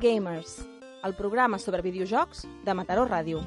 Gamers, 0.00 0.66
el 1.04 1.14
programa 1.14 1.58
sobre 1.58 1.82
videojocs 1.82 2.46
de 2.64 2.74
Mataró 2.74 3.04
Ràdio. 3.06 3.42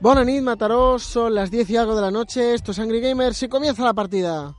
Bona 0.00 0.24
nit, 0.24 0.42
Mataró, 0.42 0.98
son 0.98 1.34
las 1.34 1.50
10 1.50 1.70
y 1.70 1.76
algo 1.76 1.94
de 1.94 2.02
la 2.02 2.10
noche, 2.10 2.54
esto 2.54 2.72
es 2.72 2.78
Angry 2.78 3.00
Gamers 3.00 3.42
y 3.42 3.48
comienza 3.48 3.84
la 3.84 3.92
partida. 3.92 4.54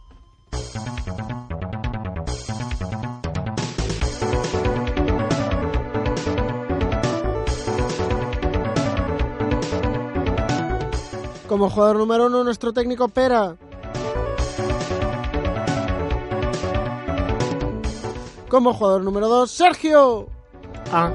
Como 11.55 11.69
jugador 11.69 11.95
número 11.95 12.25
uno, 12.25 12.43
nuestro 12.43 12.73
técnico 12.73 13.07
Pera. 13.07 13.55
Como 18.50 18.73
jugador 18.73 19.05
número 19.05 19.29
dos, 19.29 19.51
Sergio. 19.51 20.27
Ah, 20.91 21.13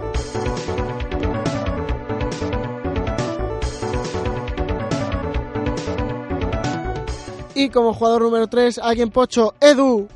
Y 7.54 7.68
como 7.68 7.92
jugador 7.92 8.22
número 8.22 8.46
3, 8.46 8.78
alguien 8.78 9.10
pocho, 9.10 9.52
Edu. 9.60 10.08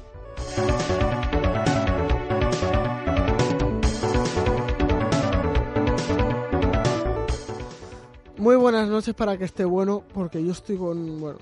Buenas 8.85 8.99
noches 8.99 9.15
para 9.15 9.39
que 9.39 9.45
esté 9.47 9.65
bueno, 9.65 10.05
porque 10.13 10.45
yo 10.45 10.53
estoy 10.53 10.77
con. 10.77 11.19
Bueno. 11.19 11.39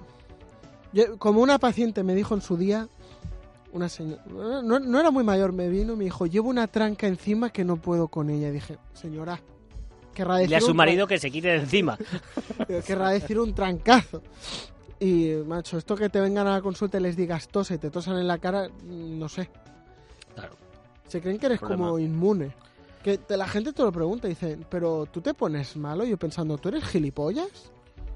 yo- 0.92 1.18
como 1.18 1.42
una 1.42 1.58
paciente 1.58 2.04
me 2.04 2.14
dijo 2.14 2.36
en 2.36 2.40
su 2.40 2.56
día, 2.56 2.86
una 3.72 3.88
señora. 3.88 4.22
No, 4.62 4.78
no 4.78 5.00
era 5.00 5.10
muy 5.10 5.24
mayor, 5.24 5.52
me 5.52 5.68
vino 5.68 5.94
y 5.94 5.96
me 5.96 6.04
dijo: 6.04 6.26
Llevo 6.26 6.50
una 6.50 6.68
tranca 6.68 7.08
encima 7.08 7.50
que 7.50 7.64
no 7.64 7.78
puedo 7.78 8.06
con 8.06 8.30
ella. 8.30 8.46
Y 8.46 8.52
dije: 8.52 8.78
Señora, 8.94 9.40
querrá 10.14 10.36
decir. 10.36 10.54
a 10.54 10.60
su 10.60 10.72
marido 10.72 11.08
que 11.08 11.18
se 11.18 11.32
quite 11.32 11.48
de 11.48 11.56
encima. 11.56 11.98
querrá 12.86 13.08
decir 13.10 13.40
un 13.40 13.52
trancazo. 13.56 14.22
Y, 15.00 15.32
macho, 15.44 15.78
esto 15.78 15.96
que 15.96 16.08
te 16.10 16.20
vengan 16.20 16.46
a 16.46 16.52
la 16.52 16.62
consulta 16.62 16.98
y 16.98 17.02
les 17.02 17.16
digas 17.16 17.48
tose 17.48 17.74
y 17.74 17.78
te 17.78 17.90
tosan 17.90 18.18
en 18.18 18.28
la 18.28 18.38
cara, 18.38 18.68
no 18.84 19.28
sé. 19.28 19.50
Claro. 20.36 20.54
Se 21.08 21.20
creen 21.20 21.38
que 21.40 21.46
eres 21.46 21.58
Problema. 21.58 21.86
como 21.86 21.98
inmune. 21.98 22.52
Que 23.02 23.18
te- 23.18 23.36
la 23.36 23.48
gente 23.48 23.72
te 23.72 23.82
lo 23.82 23.90
pregunta 23.92 24.26
y 24.28 24.30
dicen, 24.30 24.64
pero 24.68 25.06
tú 25.06 25.20
te 25.20 25.34
pones 25.34 25.76
malo. 25.76 26.04
Yo 26.04 26.16
pensando, 26.16 26.56
¿tú 26.58 26.68
eres 26.68 26.84
gilipollas? 26.84 27.72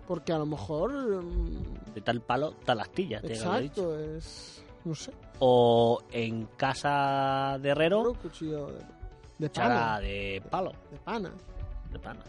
Porque 0.06 0.32
a 0.32 0.38
lo 0.38 0.46
mejor. 0.46 0.92
mm, 1.24 1.92
De 1.94 2.00
tal 2.00 2.20
palo, 2.20 2.52
tal 2.64 2.80
astilla. 2.80 3.20
te 3.20 3.28
lo 3.38 3.56
he 3.56 3.62
dicho. 3.62 3.94
exacto, 3.98 3.98
es. 4.16 4.62
No 4.84 4.94
sé. 4.94 5.10
O 5.40 6.00
en 6.12 6.46
casa 6.56 7.58
de 7.60 7.68
herrero, 7.70 8.02
Un 8.10 8.14
cuchillo 8.14 8.68
de, 8.68 8.78
de 9.38 9.50
chara 9.50 9.74
pana. 9.74 10.00
de 10.00 10.42
palo, 10.48 10.72
De 10.92 10.98
pana. 10.98 11.30
de 11.92 11.98
pana. 11.98 12.20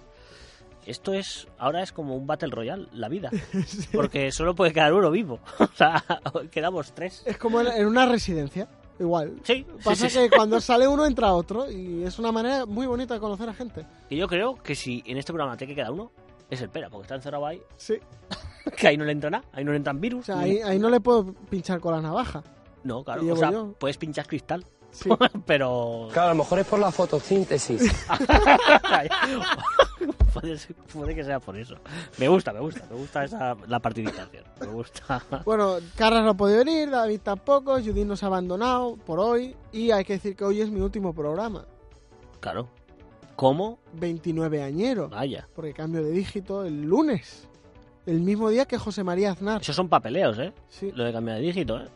Esto 0.88 1.14
es, 1.14 1.48
ahora 1.60 1.84
es 1.84 1.92
como 1.92 2.16
un 2.16 2.26
Battle 2.26 2.50
Royale, 2.50 2.88
la 2.94 3.10
vida. 3.10 3.30
Porque 3.94 4.32
solo 4.32 4.56
puede 4.56 4.72
quedar 4.74 4.94
uno 4.94 5.12
vivo. 5.12 5.40
O 5.60 5.68
sea, 5.76 6.04
quedamos 6.52 6.94
tres. 6.94 7.22
Es 7.26 7.38
como 7.38 7.62
en, 7.62 7.68
en 7.68 7.86
una 7.86 8.06
residencia. 8.08 8.68
Igual. 9.00 9.36
Sí, 9.44 9.66
Pasa 9.84 10.10
sí, 10.10 10.18
que 10.18 10.30
cuando 10.30 10.60
sale 10.60 10.88
uno 10.88 11.06
entra 11.06 11.34
otro 11.34 11.70
y 11.72 12.04
es 12.04 12.18
una 12.20 12.32
manera 12.32 12.66
muy 12.66 12.88
bonita 12.88 13.14
de 13.14 13.20
conocer 13.20 13.48
a 13.50 13.54
gente. 13.54 13.86
Y 14.10 14.18
yo 14.18 14.28
creo 14.28 14.56
que 14.56 14.76
si 14.76 15.04
en 15.06 15.18
este 15.18 15.32
programa 15.34 15.56
tiene 15.58 15.74
que 15.74 15.82
quedar 15.82 15.92
uno, 15.92 16.12
es 16.50 16.62
el 16.62 16.70
Pera, 16.70 16.90
porque 16.90 17.04
está 17.04 17.16
encerrado 17.16 17.46
ahí, 17.46 17.62
Sí. 17.76 17.96
que 18.78 18.88
ahí 18.88 18.98
no 18.98 19.06
le 19.06 19.12
entra 19.12 19.30
nada, 19.30 19.44
ahí 19.54 19.64
no 19.64 19.72
le 19.72 19.78
entran 19.78 20.00
virus. 20.02 20.22
O 20.22 20.26
sea, 20.26 20.40
ahí, 20.40 20.60
ahí 20.60 20.80
no 20.80 20.90
le 20.90 21.00
puedo 21.00 21.34
pinchar 21.50 21.80
con 21.80 21.94
la 21.94 22.02
navaja. 22.02 22.44
No, 22.84 23.04
claro, 23.04 23.22
o 23.34 23.36
sea, 23.36 23.52
yo. 23.52 23.74
puedes 23.78 23.98
pinchar 23.98 24.26
cristal, 24.28 24.66
Sí. 24.92 25.10
pero... 25.46 26.08
Claro, 26.14 26.30
a 26.30 26.34
lo 26.34 26.38
mejor 26.40 26.60
es 26.60 26.66
por 26.66 26.80
la 26.80 26.92
fotosíntesis. 26.92 27.82
puede, 30.42 30.58
ser- 30.58 30.76
puede 30.76 31.16
que 31.16 31.24
sea 31.24 31.40
por 31.40 31.58
eso. 31.58 31.76
Me 32.18 32.28
gusta, 32.28 32.54
me 32.54 32.60
gusta, 32.60 32.86
me 32.90 32.96
gusta 32.98 33.24
esa, 33.24 33.56
la 33.68 33.80
participación. 33.80 34.44
Me 34.62 34.68
gusta. 34.68 35.22
Bueno, 35.46 35.76
Carras 35.96 36.24
no 36.24 36.32
ha 36.32 36.34
podido 36.38 36.60
venir, 36.60 36.90
David 36.90 37.20
tampoco, 37.24 37.74
Judith 37.76 38.06
nos 38.06 38.24
ha 38.24 38.28
abandonado 38.28 38.96
por 38.98 39.20
hoy. 39.20 39.56
Y 39.72 39.92
hay 39.92 40.04
que 40.06 40.14
decir 40.14 40.36
que 40.36 40.44
hoy 40.46 40.62
es 40.62 40.70
mi 40.70 40.80
último 40.82 41.14
programa. 41.14 41.66
Claro. 42.40 42.68
¿Cómo? 43.36 43.80
29 43.94 44.64
añero. 44.64 45.10
Vaya. 45.10 45.48
Porque 45.56 45.74
cambio 45.74 46.04
de 46.04 46.12
dígito 46.12 46.64
el 46.66 46.82
lunes. 46.84 47.48
El 48.06 48.22
mismo 48.22 48.50
día 48.50 48.66
que 48.66 48.78
José 48.78 49.04
María 49.04 49.32
Aznar. 49.32 49.62
Esos 49.62 49.76
son 49.76 49.90
papeleos, 49.90 50.40
¿eh? 50.40 50.54
Sí. 50.70 50.92
Lo 50.96 51.04
de 51.04 51.12
cambiar 51.12 51.38
de 51.38 51.44
dígito, 51.44 51.78
¿eh? 51.80 51.88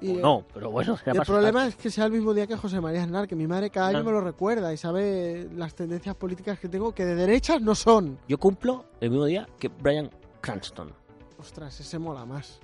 Y, 0.00 0.12
no, 0.14 0.44
pero 0.52 0.70
bueno. 0.70 0.98
el 1.06 1.20
problema 1.22 1.66
es 1.66 1.76
que 1.76 1.90
sea 1.90 2.04
el 2.06 2.12
mismo 2.12 2.34
día 2.34 2.46
que 2.46 2.56
José 2.56 2.80
María 2.80 3.02
Aznar, 3.04 3.26
que 3.28 3.36
mi 3.36 3.46
madre 3.46 3.70
cada 3.70 3.88
año 3.88 4.04
me 4.04 4.10
lo 4.12 4.20
recuerda 4.20 4.72
y 4.72 4.76
sabe 4.76 5.48
las 5.54 5.74
tendencias 5.74 6.14
políticas 6.16 6.58
que 6.58 6.68
tengo, 6.68 6.92
que 6.94 7.04
de 7.04 7.14
derechas 7.14 7.62
no 7.62 7.74
son. 7.74 8.18
Yo 8.28 8.36
cumplo 8.38 8.84
el 9.00 9.10
mismo 9.10 9.24
día 9.24 9.48
que 9.58 9.68
Brian 9.68 10.10
Cranston. 10.40 10.92
Ostras, 11.38 11.78
ese 11.80 11.98
mola 11.98 12.24
más. 12.26 12.60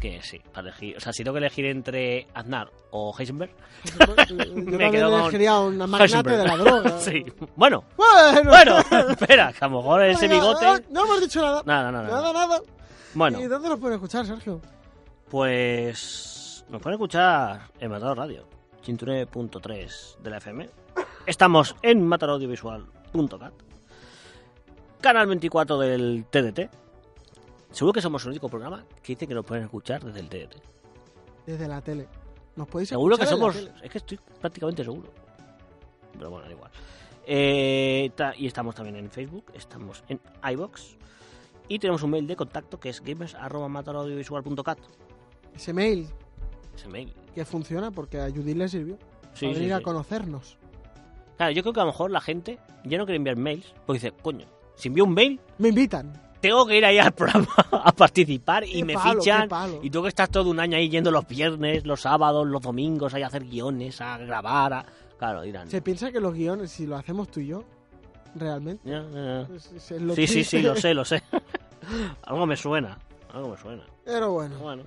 Que 0.00 0.20
sí, 0.20 0.40
para 0.52 0.68
elegir. 0.68 0.96
O 0.96 1.00
sea, 1.00 1.12
si 1.12 1.22
tengo 1.22 1.34
que 1.34 1.38
elegir 1.38 1.64
entre 1.66 2.26
Aznar 2.34 2.70
o 2.90 3.14
Heisenberg. 3.16 3.52
Yo 3.84 4.34
Me 4.56 4.90
quedo 4.90 5.10
con 5.12 5.20
elegiría 5.20 5.60
un 5.60 5.76
magnate 5.78 6.02
Heisenberg. 6.04 6.38
de 6.38 6.44
la 6.44 6.56
droga. 6.56 6.98
sí. 6.98 7.24
Bueno, 7.54 7.84
Bueno, 7.96 8.50
bueno, 8.50 8.78
espera, 9.10 9.52
que 9.52 9.64
a 9.64 9.68
lo 9.68 9.76
mejor 9.76 10.02
ese 10.02 10.26
bigote. 10.26 10.66
ah, 10.66 10.80
No 10.90 11.04
hemos 11.04 11.20
dicho 11.20 11.40
nada. 11.40 11.62
Nada, 11.64 11.92
nada, 11.92 12.08
Nada, 12.08 12.32
nada. 12.32 12.60
Bueno, 13.14 13.40
¿Y 13.40 13.46
dónde 13.46 13.68
nos 13.68 13.78
pueden 13.78 13.94
escuchar, 13.94 14.26
Sergio? 14.26 14.60
pues. 15.30 16.40
Nos 16.72 16.80
pueden 16.80 16.94
escuchar 16.94 17.70
en 17.80 17.90
Matador 17.90 18.16
Radio, 18.16 18.46
109.3 18.82 20.16
de 20.20 20.30
la 20.30 20.38
FM. 20.38 20.70
Estamos 21.26 21.76
en 21.82 22.02
mataraudiovisual.cat, 22.06 23.52
canal 24.98 25.26
24 25.26 25.78
del 25.78 26.24
TDT. 26.30 26.70
Seguro 27.72 27.92
que 27.92 28.00
somos 28.00 28.24
el 28.24 28.30
único 28.30 28.48
programa 28.48 28.86
que 29.02 29.12
dice 29.12 29.26
que 29.26 29.34
nos 29.34 29.44
pueden 29.44 29.64
escuchar 29.64 30.02
desde 30.02 30.20
el 30.20 30.30
TDT. 30.30 30.62
Desde 31.44 31.68
la 31.68 31.82
tele. 31.82 32.08
¿Nos 32.56 32.66
podéis 32.68 32.88
Seguro 32.88 33.18
que 33.18 33.26
somos. 33.26 33.54
Es 33.82 33.90
que 33.90 33.98
estoy 33.98 34.18
prácticamente 34.40 34.82
seguro. 34.82 35.10
Pero 36.14 36.30
bueno, 36.30 36.46
da 36.46 36.52
igual. 36.52 36.70
Eh, 37.26 38.10
y 38.38 38.46
estamos 38.46 38.74
también 38.74 38.96
en 38.96 39.10
Facebook, 39.10 39.44
estamos 39.52 40.02
en 40.08 40.18
iBox. 40.42 40.96
Y 41.68 41.78
tenemos 41.78 42.02
un 42.02 42.12
mail 42.12 42.26
de 42.26 42.34
contacto 42.34 42.80
que 42.80 42.88
es 42.88 43.02
gamers.mataraudiovisual.cat. 43.02 44.78
Ese 45.54 45.74
mail 45.74 46.08
Ese 46.74 46.88
mail. 46.88 47.12
que 47.34 47.44
funciona 47.44 47.90
porque 47.90 48.20
a 48.20 48.28
Judith 48.30 48.56
le 48.56 48.68
sirvió. 48.68 48.96
Sí, 49.34 49.46
para 49.46 49.54
sí, 49.54 49.60
venir 49.60 49.74
a 49.74 49.78
sí. 49.78 49.82
conocernos. 49.84 50.58
Claro, 51.36 51.52
yo 51.52 51.62
creo 51.62 51.72
que 51.72 51.80
a 51.80 51.84
lo 51.84 51.90
mejor 51.92 52.10
la 52.10 52.20
gente 52.20 52.58
ya 52.84 52.98
no 52.98 53.04
quiere 53.04 53.16
enviar 53.16 53.36
mails. 53.36 53.72
Porque 53.86 53.98
dice, 54.00 54.12
coño, 54.22 54.46
si 54.76 54.88
envío 54.88 55.04
un 55.04 55.14
mail, 55.14 55.40
Me 55.58 55.68
invitan. 55.70 56.12
tengo 56.40 56.66
que 56.66 56.76
ir 56.78 56.84
ahí 56.84 56.98
al 56.98 57.12
programa 57.12 57.48
a 57.72 57.92
participar 57.92 58.64
y 58.64 58.72
Qué 58.74 58.84
me 58.84 58.94
palo, 58.94 59.20
fichan. 59.22 59.48
Y 59.82 59.90
tengo 59.90 60.02
que 60.04 60.08
estar 60.10 60.28
todo 60.28 60.50
un 60.50 60.60
año 60.60 60.76
ahí 60.76 60.88
yendo 60.90 61.10
los 61.10 61.26
viernes, 61.26 61.86
los 61.86 62.02
sábados, 62.02 62.46
los 62.46 62.60
domingos, 62.60 63.14
ahí 63.14 63.22
a 63.22 63.28
hacer 63.28 63.44
guiones, 63.44 64.00
a 64.00 64.18
grabar. 64.18 64.72
A... 64.74 64.86
Claro, 65.18 65.42
dirán. 65.42 65.68
Se 65.70 65.80
piensa 65.80 66.12
que 66.12 66.20
los 66.20 66.34
guiones, 66.34 66.70
si 66.70 66.86
lo 66.86 66.96
hacemos 66.96 67.30
tú 67.30 67.40
y 67.40 67.46
yo, 67.48 67.64
realmente. 68.34 68.90
Es- 69.56 69.72
es- 69.72 70.14
Sí, 70.14 70.26
sí, 70.26 70.44
sí, 70.44 70.60
lo 70.62 70.76
sé, 70.76 70.92
lo 70.94 71.04
sé. 71.04 71.22
algo 72.24 72.46
me 72.46 72.56
suena, 72.56 72.98
algo 73.32 73.50
me 73.50 73.56
suena. 73.56 73.82
Pero 74.04 74.32
bueno. 74.32 74.58
Bueno, 74.58 74.82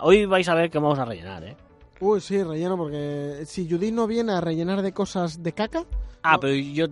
hoy 0.00 0.26
vais 0.26 0.48
a 0.48 0.54
ver 0.54 0.70
que 0.70 0.78
vamos 0.78 0.98
a 0.98 1.04
rellenar, 1.04 1.44
¿eh? 1.44 1.56
Uy, 2.00 2.20
sí, 2.20 2.42
relleno 2.42 2.76
porque 2.76 3.42
si 3.46 3.68
Judith 3.68 3.92
no 3.92 4.06
viene 4.06 4.32
a 4.32 4.40
rellenar 4.40 4.80
de 4.82 4.92
cosas 4.92 5.42
de 5.42 5.52
caca, 5.52 5.84
Ah, 6.22 6.34
No. 6.34 6.40
pero 6.40 6.54
yo, 6.54 6.86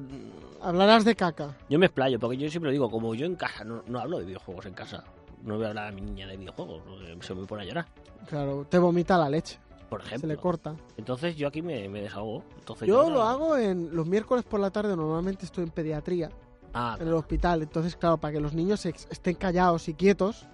hablarás 0.62 1.04
de 1.04 1.14
caca. 1.14 1.56
yo 1.68 1.78
me 1.78 1.86
explayo, 1.86 2.18
porque 2.18 2.36
yo 2.36 2.48
siempre 2.50 2.68
lo 2.68 2.72
digo, 2.72 2.90
como 2.90 3.14
yo 3.14 3.26
en 3.26 3.36
casa 3.36 3.64
no, 3.64 3.82
no 3.86 3.98
hablo 4.00 4.18
de 4.18 4.24
videojuegos 4.26 4.66
en 4.66 4.74
casa. 4.74 5.04
No 5.42 5.56
voy 5.56 5.66
a 5.66 5.68
hablar 5.68 5.88
a 5.88 5.92
mi 5.92 6.00
niña 6.00 6.26
de 6.26 6.36
videojuegos, 6.36 6.82
se 7.20 7.34
me 7.34 7.46
pone 7.46 7.62
a 7.62 7.64
llorar, 7.66 7.86
Claro, 8.28 8.66
te 8.68 8.78
vomita 8.78 9.16
la 9.16 9.30
leche. 9.30 9.58
por 9.88 10.00
Se 10.02 10.08
ejemplo. 10.08 10.28
le 10.28 10.36
corta. 10.36 10.74
Entonces 10.98 11.36
yo 11.36 11.48
aquí 11.48 11.62
me, 11.62 11.88
me 11.88 12.02
desahogo. 12.02 12.42
Entonces 12.58 12.86
Yo 12.88 13.08
lo 13.08 13.22
hago 13.22 13.56
en 13.56 13.94
los 13.96 14.06
miércoles 14.06 14.44
por 14.44 14.60
la 14.60 14.70
tarde, 14.70 14.94
normalmente 14.94 15.46
estoy 15.46 15.64
en 15.64 15.70
pediatría, 15.70 16.28
Ah, 16.74 16.98
en 17.00 17.08
el 17.08 17.14
hospital. 17.14 17.62
Entonces, 17.62 17.96
claro, 17.96 18.18
para 18.18 18.34
que 18.34 18.40
los 18.40 18.52
niños 18.52 18.84
estén 18.84 19.36
callados 19.36 19.88
y 19.88 19.94
quietos, 19.94 20.46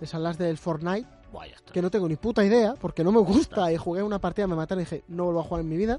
les 0.00 0.12
hablas 0.14 0.36
del 0.36 0.58
Fortnite, 0.58 1.08
buah, 1.36 1.46
ya 1.46 1.54
está. 1.56 1.72
que 1.72 1.82
no 1.82 1.90
tengo 1.90 2.08
ni 2.08 2.16
puta 2.16 2.44
idea, 2.44 2.74
porque 2.80 3.04
no 3.04 3.12
me 3.12 3.20
gusta. 3.20 3.70
Y 3.72 3.76
jugué 3.76 4.02
una 4.02 4.18
partida, 4.18 4.46
me 4.46 4.56
mataron 4.56 4.82
y 4.82 4.84
dije, 4.84 5.04
no 5.08 5.24
vuelvo 5.24 5.40
a 5.40 5.44
jugar 5.44 5.60
en 5.62 5.68
mi 5.68 5.76
vida. 5.76 5.98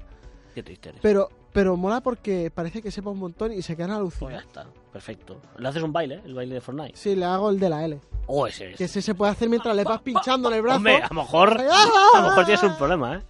Qué 0.54 0.62
triste 0.62 0.88
eres. 0.88 1.00
Pero, 1.02 1.28
pero 1.52 1.76
mola 1.76 2.00
porque 2.00 2.50
parece 2.52 2.82
que 2.82 2.90
sepa 2.90 3.10
un 3.10 3.18
montón 3.18 3.52
y 3.52 3.62
se 3.62 3.76
quedan 3.76 3.90
Pues 3.90 4.18
ya 4.20 4.26
alucinados. 4.36 4.44
está, 4.46 4.66
perfecto. 4.92 5.40
Le 5.58 5.68
haces 5.68 5.82
un 5.82 5.92
baile, 5.92 6.16
¿eh? 6.16 6.22
el 6.24 6.34
baile 6.34 6.54
de 6.56 6.60
Fortnite. 6.60 6.96
Sí, 6.96 7.14
le 7.14 7.24
hago 7.24 7.50
el 7.50 7.60
de 7.60 7.68
la 7.70 7.84
L. 7.84 8.00
Oh, 8.26 8.46
ese 8.46 8.72
es. 8.72 8.76
Que 8.76 8.84
ese 8.84 9.00
se 9.00 9.14
puede 9.14 9.32
hacer 9.32 9.48
mientras 9.48 9.74
le 9.76 9.84
vas 9.84 10.00
pinchando 10.02 10.48
en 10.48 10.56
el 10.56 10.62
brazo. 10.62 10.78
Hombre, 10.78 10.96
a 11.02 11.08
lo 11.08 11.14
mejor, 11.14 11.56
¡Ah! 11.70 11.86
a 12.16 12.20
lo 12.22 12.28
mejor 12.28 12.44
tienes 12.44 12.62
un 12.64 12.76
problema, 12.76 13.16
¿eh? 13.16 13.22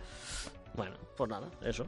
Bueno, 0.75 0.97
pues 1.17 1.31
nada, 1.31 1.49
eso. 1.63 1.87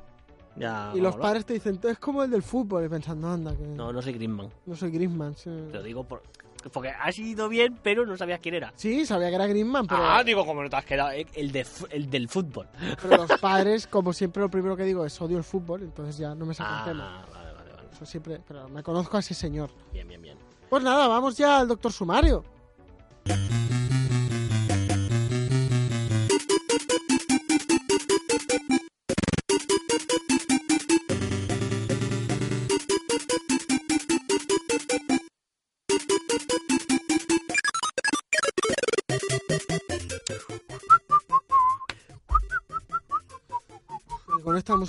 Ya, 0.57 0.91
Y 0.95 0.99
los 1.01 1.13
vámonos. 1.13 1.17
padres 1.17 1.47
te 1.47 1.55
dicen, 1.55 1.79
"Tú 1.79 1.89
es 1.89 1.99
como 1.99 2.23
el 2.25 2.31
del 2.31 2.43
fútbol. 2.43 2.85
Y 2.85 2.89
pensando, 2.89 3.29
anda, 3.29 3.57
que 3.57 3.63
No, 3.63 3.93
no 3.93 4.03
soy 4.03 4.13
Griezmann. 4.15 4.51
no 4.67 4.77
soy 4.77 4.91
Griezmann. 4.91 5.35
Sí. 5.37 5.49
Te 5.71 5.79
lo 5.79 5.83
digo 5.83 6.05
por... 6.05 6.23
porque 6.69 6.91
has 6.91 7.19
ido 7.19 7.49
bien, 7.49 7.79
pero 7.83 8.05
no 8.05 8.17
sabías 8.17 8.41
quién 8.41 8.55
era. 8.57 8.73
Sí, 8.77 9.07
sabía 9.07 9.29
que 9.31 9.37
era 9.37 9.47
Griezmann, 9.47 9.87
pero, 9.87 10.05
Ah, 10.05 10.23
digo, 10.23 10.45
como 10.45 10.63
no 10.63 10.69
te 10.69 10.77
has 10.77 10.85
quedado. 10.85 11.11
eh, 11.13 11.27
El, 11.35 11.53
de, 11.53 11.67
el 11.91 12.11
del 12.11 12.29
fútbol. 12.29 12.69
pero 13.01 13.17
los 13.17 13.31
padres, 13.41 13.87
como 13.87 14.13
siempre, 14.13 14.43
lo 14.43 14.51
primero 14.51 14.77
que 14.77 14.85
digo 14.85 15.07
es 15.07 15.21
odio 15.21 15.39
el 15.39 15.45
fútbol, 15.45 15.83
entonces 15.83 16.19
ya 16.19 16.35
no 16.35 16.45
me 16.45 16.53
sacan 16.55 16.79
Ah, 16.81 16.85
tema. 16.85 17.27
vale, 17.33 17.53
vale, 17.55 17.71
vale. 17.73 17.89
Eso 17.93 18.05
siempre, 18.05 18.41
pero 18.47 18.69
me 18.69 18.83
conozco 18.83 19.17
a 19.17 19.21
ese 19.21 19.35
señor. 19.35 19.71
Bien, 19.93 20.07
bien, 20.07 20.21
bien. 20.21 20.37
Pues 20.69 20.83
nada, 20.83 21.09
vamos 21.09 21.37
ya 21.37 21.61
al 21.61 21.69
doctor 21.69 21.93
Sumario. 21.93 22.45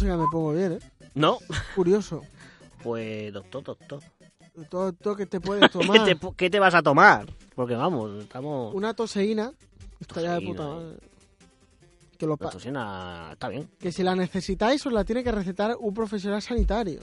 Música 0.02 0.18
me 0.18 0.28
pongo 0.32 0.54
bien, 0.54 0.74
¿eh? 0.74 0.80
No, 1.16 1.38
Curioso. 1.76 2.22
pues 2.84 3.32
doctor, 3.34 3.64
doctor. 3.64 4.00
Todo, 4.70 4.92
todo 4.94 5.16
que 5.16 5.26
te 5.26 5.40
puedes 5.40 5.64
¿Qué 5.72 5.80
tomar. 5.80 6.04
te, 6.06 6.18
qué 6.36 6.50
te 6.50 6.60
vas 6.60 6.74
a 6.74 6.82
tomar? 6.82 7.26
Porque 7.56 7.76
vamos, 7.76 8.12
estamos... 8.24 8.74
Una 8.74 8.94
toseína. 8.94 9.52
Estaría 10.00 10.34
de 10.34 10.42
puta 10.42 10.64
Toseína, 10.64 10.76
madre. 10.76 10.98
Que, 12.18 12.26
lo 12.28 12.38
La 12.40 13.30
está 13.34 13.50
bien. 13.50 13.70
que 13.80 13.92
si 13.92 14.04
la 14.04 14.16
necesitáis 14.16 14.86
os 14.86 14.94
la 14.94 15.04
tiene 15.04 15.24
que 15.24 15.32
recetar 15.32 15.76
un 15.80 15.94
profesional 15.94 16.42
sanitario. 16.42 17.00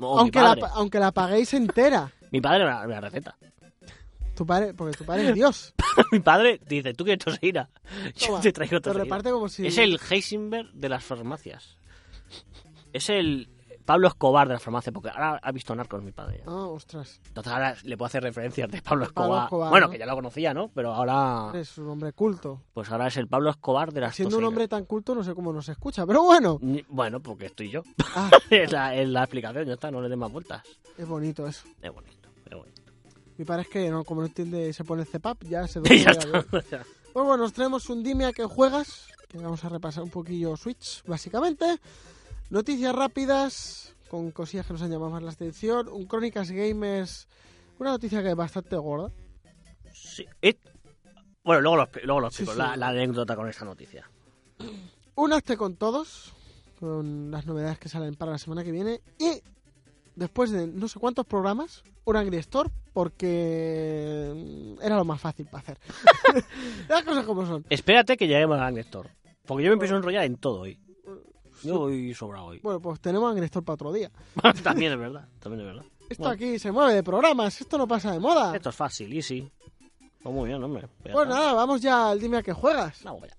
O 0.00 0.18
aunque, 0.18 0.38
la, 0.40 0.48
padre. 0.48 0.60
pa- 0.62 0.70
aunque 0.74 0.98
la 0.98 1.12
paguéis 1.12 1.54
entera. 1.54 2.10
Mi 2.30 2.40
padre 2.40 2.64
me 2.64 2.70
la, 2.70 2.86
me 2.86 2.94
la 2.94 3.00
receta. 3.02 3.36
Tu 4.34 4.46
padre, 4.46 4.74
porque 4.74 4.96
tu 4.96 5.04
padre 5.04 5.28
es 5.28 5.34
Dios. 5.34 5.74
mi 6.12 6.20
padre 6.20 6.60
dice, 6.66 6.94
¿tú 6.94 7.04
quieres 7.04 7.24
tosina? 7.24 7.68
Yo 8.16 8.28
Toma, 8.28 8.40
te 8.40 8.52
traigo 8.52 8.78
reparte 8.78 9.30
como 9.30 9.48
si... 9.48 9.66
Es 9.66 9.78
el 9.78 10.00
Heisenberg 10.10 10.72
de 10.72 10.88
las 10.88 11.04
farmacias. 11.04 11.76
Es 12.92 13.10
el 13.10 13.48
Pablo 13.84 14.08
Escobar 14.08 14.48
de 14.48 14.54
las 14.54 14.62
farmacias, 14.62 14.92
porque 14.94 15.10
ahora 15.10 15.40
ha 15.42 15.52
visto 15.52 15.74
Narcos 15.74 16.02
mi 16.02 16.12
padre. 16.12 16.42
Ah, 16.46 16.66
ostras. 16.66 17.20
Entonces 17.26 17.52
ahora 17.52 17.76
le 17.82 17.96
puedo 17.96 18.06
hacer 18.06 18.22
referencias 18.22 18.70
de 18.70 18.80
Pablo 18.80 19.04
Escobar. 19.04 19.28
Pablo 19.28 19.44
Escobar, 19.44 19.70
bueno, 19.70 19.86
¿no? 19.86 19.92
que 19.92 19.98
ya 19.98 20.06
lo 20.06 20.14
conocía, 20.14 20.54
¿no? 20.54 20.68
Pero 20.68 20.94
ahora, 20.94 21.58
Es 21.58 21.76
un 21.78 21.88
hombre 21.88 22.12
culto. 22.12 22.62
pues 22.72 22.90
ahora 22.90 23.08
es 23.08 23.16
el 23.16 23.28
Pablo 23.28 23.50
Escobar 23.50 23.92
de 23.92 24.00
las 24.00 24.14
Siendo 24.14 24.38
un 24.38 24.44
hombre 24.44 24.68
tan 24.68 24.84
culto 24.84 25.14
no 25.14 25.24
sé 25.24 25.34
cómo 25.34 25.52
nos 25.52 25.68
escucha. 25.68 26.06
Pero 26.06 26.22
bueno. 26.22 26.58
Bueno, 26.88 27.20
porque 27.20 27.46
estoy 27.46 27.70
yo. 27.70 27.82
Ah, 28.14 28.30
es, 28.50 28.70
la, 28.70 28.94
es 28.94 29.08
la 29.08 29.24
explicación, 29.24 29.66
ya 29.66 29.74
está, 29.74 29.90
no 29.90 30.00
le 30.00 30.08
den 30.08 30.18
más 30.18 30.30
vueltas. 30.32 30.62
es 30.96 31.06
bonito 31.06 31.46
eso. 31.46 31.66
Es 31.82 31.92
bonito, 31.92 32.28
es 32.46 32.56
bonito. 32.56 32.81
Mi 33.38 33.44
padre 33.44 33.62
es 33.62 33.68
que 33.68 33.90
no, 33.90 34.04
como 34.04 34.20
no 34.20 34.26
entiende 34.26 34.72
se 34.72 34.84
pone 34.84 35.04
CEPAP, 35.04 35.44
ya 35.44 35.66
se 35.66 35.80
ya 35.84 36.12
duerme. 36.14 36.62
ya. 36.70 36.84
Pues 37.12 37.26
bueno, 37.26 37.38
nos 37.38 37.52
traemos 37.52 37.88
un 37.90 38.02
dime 38.02 38.24
a 38.26 38.32
que 38.32 38.44
juegas, 38.44 39.06
que 39.28 39.38
vamos 39.38 39.64
a 39.64 39.68
repasar 39.68 40.02
un 40.02 40.10
poquillo 40.10 40.56
Switch, 40.56 41.02
básicamente. 41.04 41.78
Noticias 42.50 42.94
rápidas, 42.94 43.94
con 44.10 44.30
cosillas 44.30 44.66
que 44.66 44.74
nos 44.74 44.82
han 44.82 44.90
llamado 44.90 45.10
más 45.10 45.22
la 45.22 45.30
atención. 45.30 45.88
Un 45.88 46.06
Crónicas 46.06 46.50
Gamers, 46.50 47.28
una 47.78 47.90
noticia 47.90 48.22
que 48.22 48.30
es 48.30 48.36
bastante 48.36 48.76
gorda. 48.76 49.10
Sí, 49.92 50.26
Bueno, 51.44 51.60
luego 51.60 51.76
lo, 51.76 51.88
luego 52.04 52.20
lo 52.20 52.26
explico, 52.28 52.52
sí. 52.52 52.58
La, 52.58 52.76
la 52.76 52.88
anécdota 52.88 53.36
con 53.36 53.48
esa 53.48 53.64
noticia. 53.64 54.10
Un 55.14 55.32
con 55.56 55.76
todos, 55.76 56.32
con 56.80 57.30
las 57.30 57.46
novedades 57.46 57.78
que 57.78 57.88
salen 57.88 58.14
para 58.14 58.32
la 58.32 58.38
semana 58.38 58.64
que 58.64 58.72
viene. 58.72 59.00
Y 59.18 59.42
después 60.14 60.50
de 60.50 60.66
no 60.66 60.88
sé 60.88 60.98
cuántos 60.98 61.26
programas, 61.26 61.82
un 62.04 62.16
Angry 62.16 62.38
Store, 62.38 62.70
porque 62.92 64.32
mm, 64.34 64.82
era 64.82 64.96
lo 64.96 65.04
más 65.04 65.20
fácil 65.20 65.46
para 65.46 65.62
hacer. 65.62 65.78
las 66.88 67.02
cosas 67.04 67.24
como 67.24 67.46
son. 67.46 67.64
Espérate 67.70 68.16
que 68.16 68.26
lleguemos 68.26 68.60
a 68.60 68.70
Néstor. 68.70 69.10
Porque 69.46 69.64
yo 69.64 69.70
me 69.70 69.74
empiezo 69.74 69.94
a 69.94 69.98
enrollar 69.98 70.24
en 70.24 70.36
todo 70.36 70.60
hoy. 70.60 70.78
Yo 71.62 71.78
voy 71.78 72.12
sobrado 72.14 72.46
hoy. 72.46 72.60
Bueno, 72.60 72.80
pues 72.80 73.00
tenemos 73.00 73.30
Angry 73.30 73.44
Store 73.46 73.64
para 73.64 73.74
otro 73.74 73.92
día. 73.92 74.10
también 74.62 74.92
es 74.92 74.98
verdad, 74.98 75.28
también 75.40 75.60
es 75.60 75.74
verdad. 75.74 75.84
Esto 76.08 76.24
Bueno. 76.24 76.34
aquí 76.34 76.58
se 76.58 76.72
mueve 76.72 76.94
de 76.94 77.02
programas, 77.02 77.60
esto 77.60 77.78
no 77.78 77.86
pasa 77.86 78.12
de 78.12 78.20
moda. 78.20 78.54
Esto 78.54 78.70
es 78.70 78.76
fácil, 78.76 79.12
easy. 79.12 79.50
Pues 80.22 80.34
muy 80.34 80.48
bien, 80.48 80.62
hombre. 80.62 80.88
Ya 81.04 81.12
Pues 81.12 81.28
nada, 81.28 81.52
vamos 81.52 81.80
ya 81.80 82.10
al 82.10 82.20
dime 82.20 82.38
a 82.38 82.42
qué 82.42 82.52
juegas. 82.52 83.02
Vamos 83.02 83.24
allá. 83.24 83.36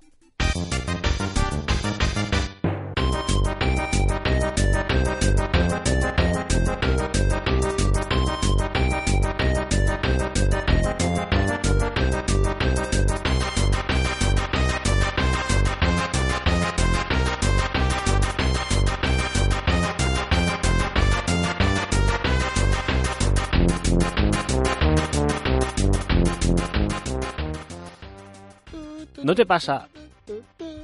¿No 29.24 29.36
te 29.36 29.46
pasa 29.46 29.88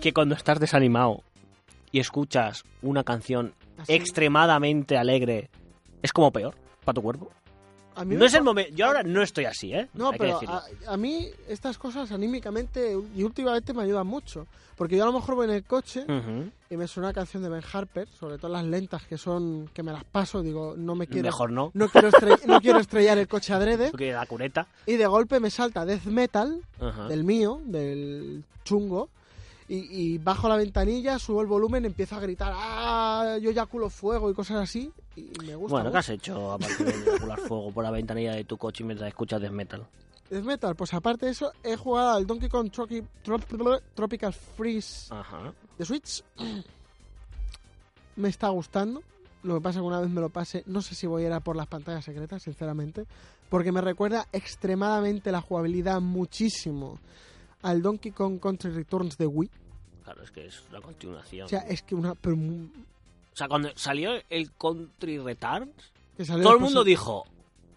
que 0.02 0.14
cuando 0.14 0.34
estás 0.34 0.62
desanimado 0.62 1.24
y 1.92 2.00
escuchas 2.00 2.64
una 2.82 3.04
canción 3.04 3.54
Así. 3.78 3.94
extremadamente 3.94 4.98
alegre, 4.98 5.50
es 6.02 6.12
como 6.14 6.32
peor 6.32 6.56
para 6.86 6.94
tu 6.96 7.02
cuerpo? 7.02 7.30
A 7.96 8.06
mí 8.06 8.16
No 8.16 8.26
es 8.26 8.34
el 8.34 8.44
momento. 8.44 8.74
Yo 8.76 8.86
ahora 8.86 9.04
no 9.04 9.22
estoy 9.22 9.46
así, 9.46 9.74
¿eh? 9.74 9.90
No, 9.94 10.12
Hay 10.12 10.18
pero 10.20 10.40
a, 10.48 10.64
a 10.88 10.96
mí 10.98 11.28
estas 11.50 11.78
cosas 11.78 12.12
anímicamente 12.12 12.96
y 13.16 13.24
últimamente 13.24 13.74
me 13.74 13.84
ayudan 13.84 14.08
mucho. 14.08 14.48
Porque 14.78 14.96
yo 14.96 15.04
a 15.04 15.08
lo 15.08 15.12
mejor 15.12 15.36
voy 15.36 15.46
en 15.46 15.52
el 15.56 15.66
coche 15.66 16.06
y 16.70 16.78
me 16.78 16.88
suena 16.88 17.10
una 17.10 17.14
canción 17.14 17.44
de 17.44 17.50
Ben 17.50 17.62
Harper, 17.74 18.08
sobre 18.08 18.38
todo 18.38 18.50
las 18.54 18.64
lentas 18.64 19.04
que 19.06 19.18
son 19.18 19.70
que 19.74 19.84
me 19.84 19.92
las 19.92 20.06
paso, 20.06 20.42
digo, 20.42 20.76
no 20.78 20.96
me 20.96 21.06
quiero 21.08 21.26
Mejor 21.26 21.52
no. 21.52 21.72
no 21.74 21.90
quiero 21.90 22.10
no 22.48 22.62
quiero 22.62 22.80
estrellar 22.80 23.18
el 23.18 23.28
coche 23.28 23.52
adrede 23.52 23.92
la 24.14 24.26
cuneta. 24.26 24.68
y 24.86 24.96
de 24.96 25.06
golpe 25.06 25.42
me 25.42 25.50
salta 25.50 25.86
death 25.86 26.06
metal 26.06 26.62
del 27.10 27.26
mío, 27.26 27.60
del 27.66 28.46
chungo. 28.64 29.10
Y, 29.70 29.76
y 30.14 30.18
bajo 30.18 30.50
la 30.50 30.56
ventanilla, 30.58 31.20
subo 31.20 31.42
el 31.42 31.48
volumen, 31.48 31.86
empiezo 31.86 32.16
a 32.16 32.20
gritar, 32.20 32.52
¡ah! 32.56 33.38
Yo 33.40 33.52
ya 33.52 33.68
culo 33.68 33.90
fuego 33.90 34.30
y 34.30 34.34
cosas 34.34 34.58
así. 34.58 34.92
Y 35.16 35.30
me 35.46 35.56
gusta. 35.56 35.76
Bueno, 35.76 35.92
¿qué 35.92 35.98
has 36.00 36.10
hecho 36.10 36.52
aparte 36.52 36.84
de 36.84 36.92
eyacular 36.92 37.40
fuego 37.40 37.72
por 37.72 37.84
la 37.84 37.92
ventanilla 37.92 38.34
de 38.34 38.44
tu 38.46 38.58
coche 38.58 38.84
mientras 38.84 39.08
escuchas 39.10 39.40
death 39.40 39.52
metal? 39.52 39.86
Death 40.30 40.44
Metal, 40.44 40.76
pues 40.76 40.94
aparte 40.94 41.26
de 41.28 41.32
eso, 41.32 41.52
he 41.64 41.76
jugado 41.76 42.12
al 42.18 42.28
Donkey 42.28 42.50
Kong 42.50 42.70
Tropi- 42.72 43.04
Trop- 43.24 43.82
Tropical 43.96 44.32
Freeze 44.34 45.08
Ajá. 45.14 45.54
de 45.78 45.86
Switch. 45.86 46.24
Me 48.16 48.30
está 48.30 48.50
gustando. 48.50 49.02
Lo 49.44 49.56
que 49.56 49.62
pasa 49.62 49.80
es 49.80 49.84
que 49.84 49.88
una 49.88 50.02
vez 50.02 50.10
me 50.10 50.20
lo 50.20 50.30
pase, 50.30 50.64
no 50.66 50.82
sé 50.82 50.96
si 50.96 51.08
voy 51.08 51.24
a 51.24 51.28
ir 51.28 51.34
a 51.34 51.40
por 51.40 51.56
las 51.56 51.68
pantallas 51.68 52.04
secretas, 52.04 52.44
sinceramente. 52.44 53.06
Porque 53.50 53.72
me 53.72 53.80
recuerda 53.82 54.28
extremadamente 54.34 55.32
la 55.32 55.40
jugabilidad 55.42 56.02
muchísimo 56.02 57.00
al 57.62 57.82
Donkey 57.82 58.12
Kong 58.12 58.40
Country 58.40 58.72
Returns 58.72 59.18
de 59.18 59.28
Wii. 59.28 59.50
Claro, 60.04 60.24
es 60.24 60.32
que 60.32 60.46
es 60.46 60.64
la 60.72 60.82
continuación. 60.82 61.46
O 61.46 61.50
sea, 61.50 61.60
es 61.62 61.82
que 61.84 61.96
una... 61.96 62.16
pero 62.16 62.36
O 62.36 63.36
sea, 63.36 63.48
cuando 63.48 63.70
salió 63.76 64.12
el 64.30 64.52
Country 64.54 65.20
Returns, 65.20 65.92
todo 66.26 66.54
el 66.54 66.60
mundo 66.60 66.84
dijo, 66.84 67.26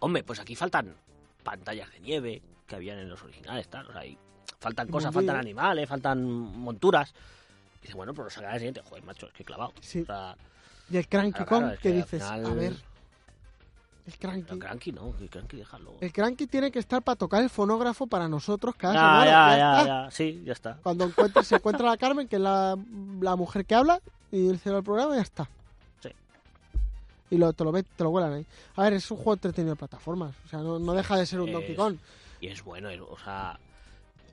hombre, 0.01 0.23
pues 0.25 0.41
aquí 0.41 0.55
faltan 0.57 0.95
pantallas 1.43 1.91
de 1.93 2.01
nieve 2.01 2.43
que 2.67 2.77
habían 2.77 2.99
en 2.99 3.09
los 3.09 3.23
originales, 3.23 3.69
tal, 3.69 3.87
o 3.89 3.93
sea, 3.93 4.01
ahí 4.03 4.17
faltan 4.61 4.89
Y 4.89 4.91
cosas, 4.93 5.13
faltan 5.13 5.37
animales, 5.37 5.89
faltan 5.89 6.23
monturas. 6.25 7.13
Y 7.81 7.83
dice, 7.83 7.95
bueno, 7.95 8.15
pues 8.15 8.25
lo 8.27 8.31
sacará 8.31 8.55
el 8.55 8.61
siguiente. 8.61 8.81
Joder, 8.83 9.03
macho, 9.05 9.27
es 9.27 9.33
que 9.33 9.45
clavado. 9.45 9.73
Sí. 9.81 10.03
O 10.03 10.07
sea, 10.07 10.37
Y 10.91 10.97
el 10.97 11.09
Cranky 11.09 11.33
Claro, 11.33 11.49
Kong, 11.49 11.59
claro, 11.61 11.75
es 11.75 11.81
que 11.81 11.93
dices, 11.93 12.23
final- 12.23 12.47
a 12.47 12.55
ver... 12.55 12.92
El 14.05 14.19
Cranky... 14.19 14.53
el 14.55 14.59
cranky 14.59 14.93
no, 14.93 15.15
el 15.21 15.31
cranky 15.31 15.57
déjalo. 15.59 15.95
El 16.01 16.13
Cranky 16.13 16.47
tiene 16.49 16.73
que 16.73 16.81
estar 16.81 17.03
para 17.03 17.15
tocar 17.15 17.41
el 17.43 17.49
fonógrafo 17.51 18.09
para 18.09 18.29
nosotros 18.29 18.75
cada 18.77 18.95
Ya, 18.95 19.01
semana. 19.01 19.25
ya, 19.27 19.57
Ya 19.57 19.57
ya, 19.57 19.87
ya, 20.05 20.11
sí, 20.11 20.43
ya 20.45 20.53
está. 20.53 20.79
Cuando 20.83 21.09
se 21.45 21.55
encuentra 21.55 21.87
la 21.89 21.97
Carmen, 21.97 22.27
que 22.27 22.37
es 22.37 22.43
la, 22.43 22.77
la 23.21 23.37
mujer 23.37 23.65
que 23.65 23.77
habla, 23.77 24.01
y 24.33 24.49
el 24.49 24.59
cierra 24.59 24.79
el 24.79 24.85
programa 24.85 25.13
y 25.15 25.17
ya 25.19 25.23
está. 25.23 25.49
Sí. 26.03 26.09
Y 27.31 27.37
lo, 27.39 27.53
te 27.53 27.63
lo 27.63 27.73
te 27.73 28.03
lo 28.03 28.11
vuelan 28.11 28.33
ahí. 28.33 28.47
A 28.75 28.83
ver, 28.83 28.95
es 28.95 29.09
un 29.13 29.19
juego 29.19 29.35
entretenido 29.35 29.75
de 29.75 29.79
plataformas. 29.79 30.35
O 30.47 30.49
sea, 30.49 30.59
no, 30.59 30.81
no 30.81 30.95
deja 30.95 31.17
de 31.17 31.25
ser 31.25 31.41
un 31.41 31.49
Es- 31.51 31.55
Donkey 31.55 31.77
Kong. 31.77 31.97
Y 32.41 32.49
es 32.49 32.65
bueno, 32.65 32.91
es- 32.91 33.01
o 33.01 33.17
sea, 33.25 33.57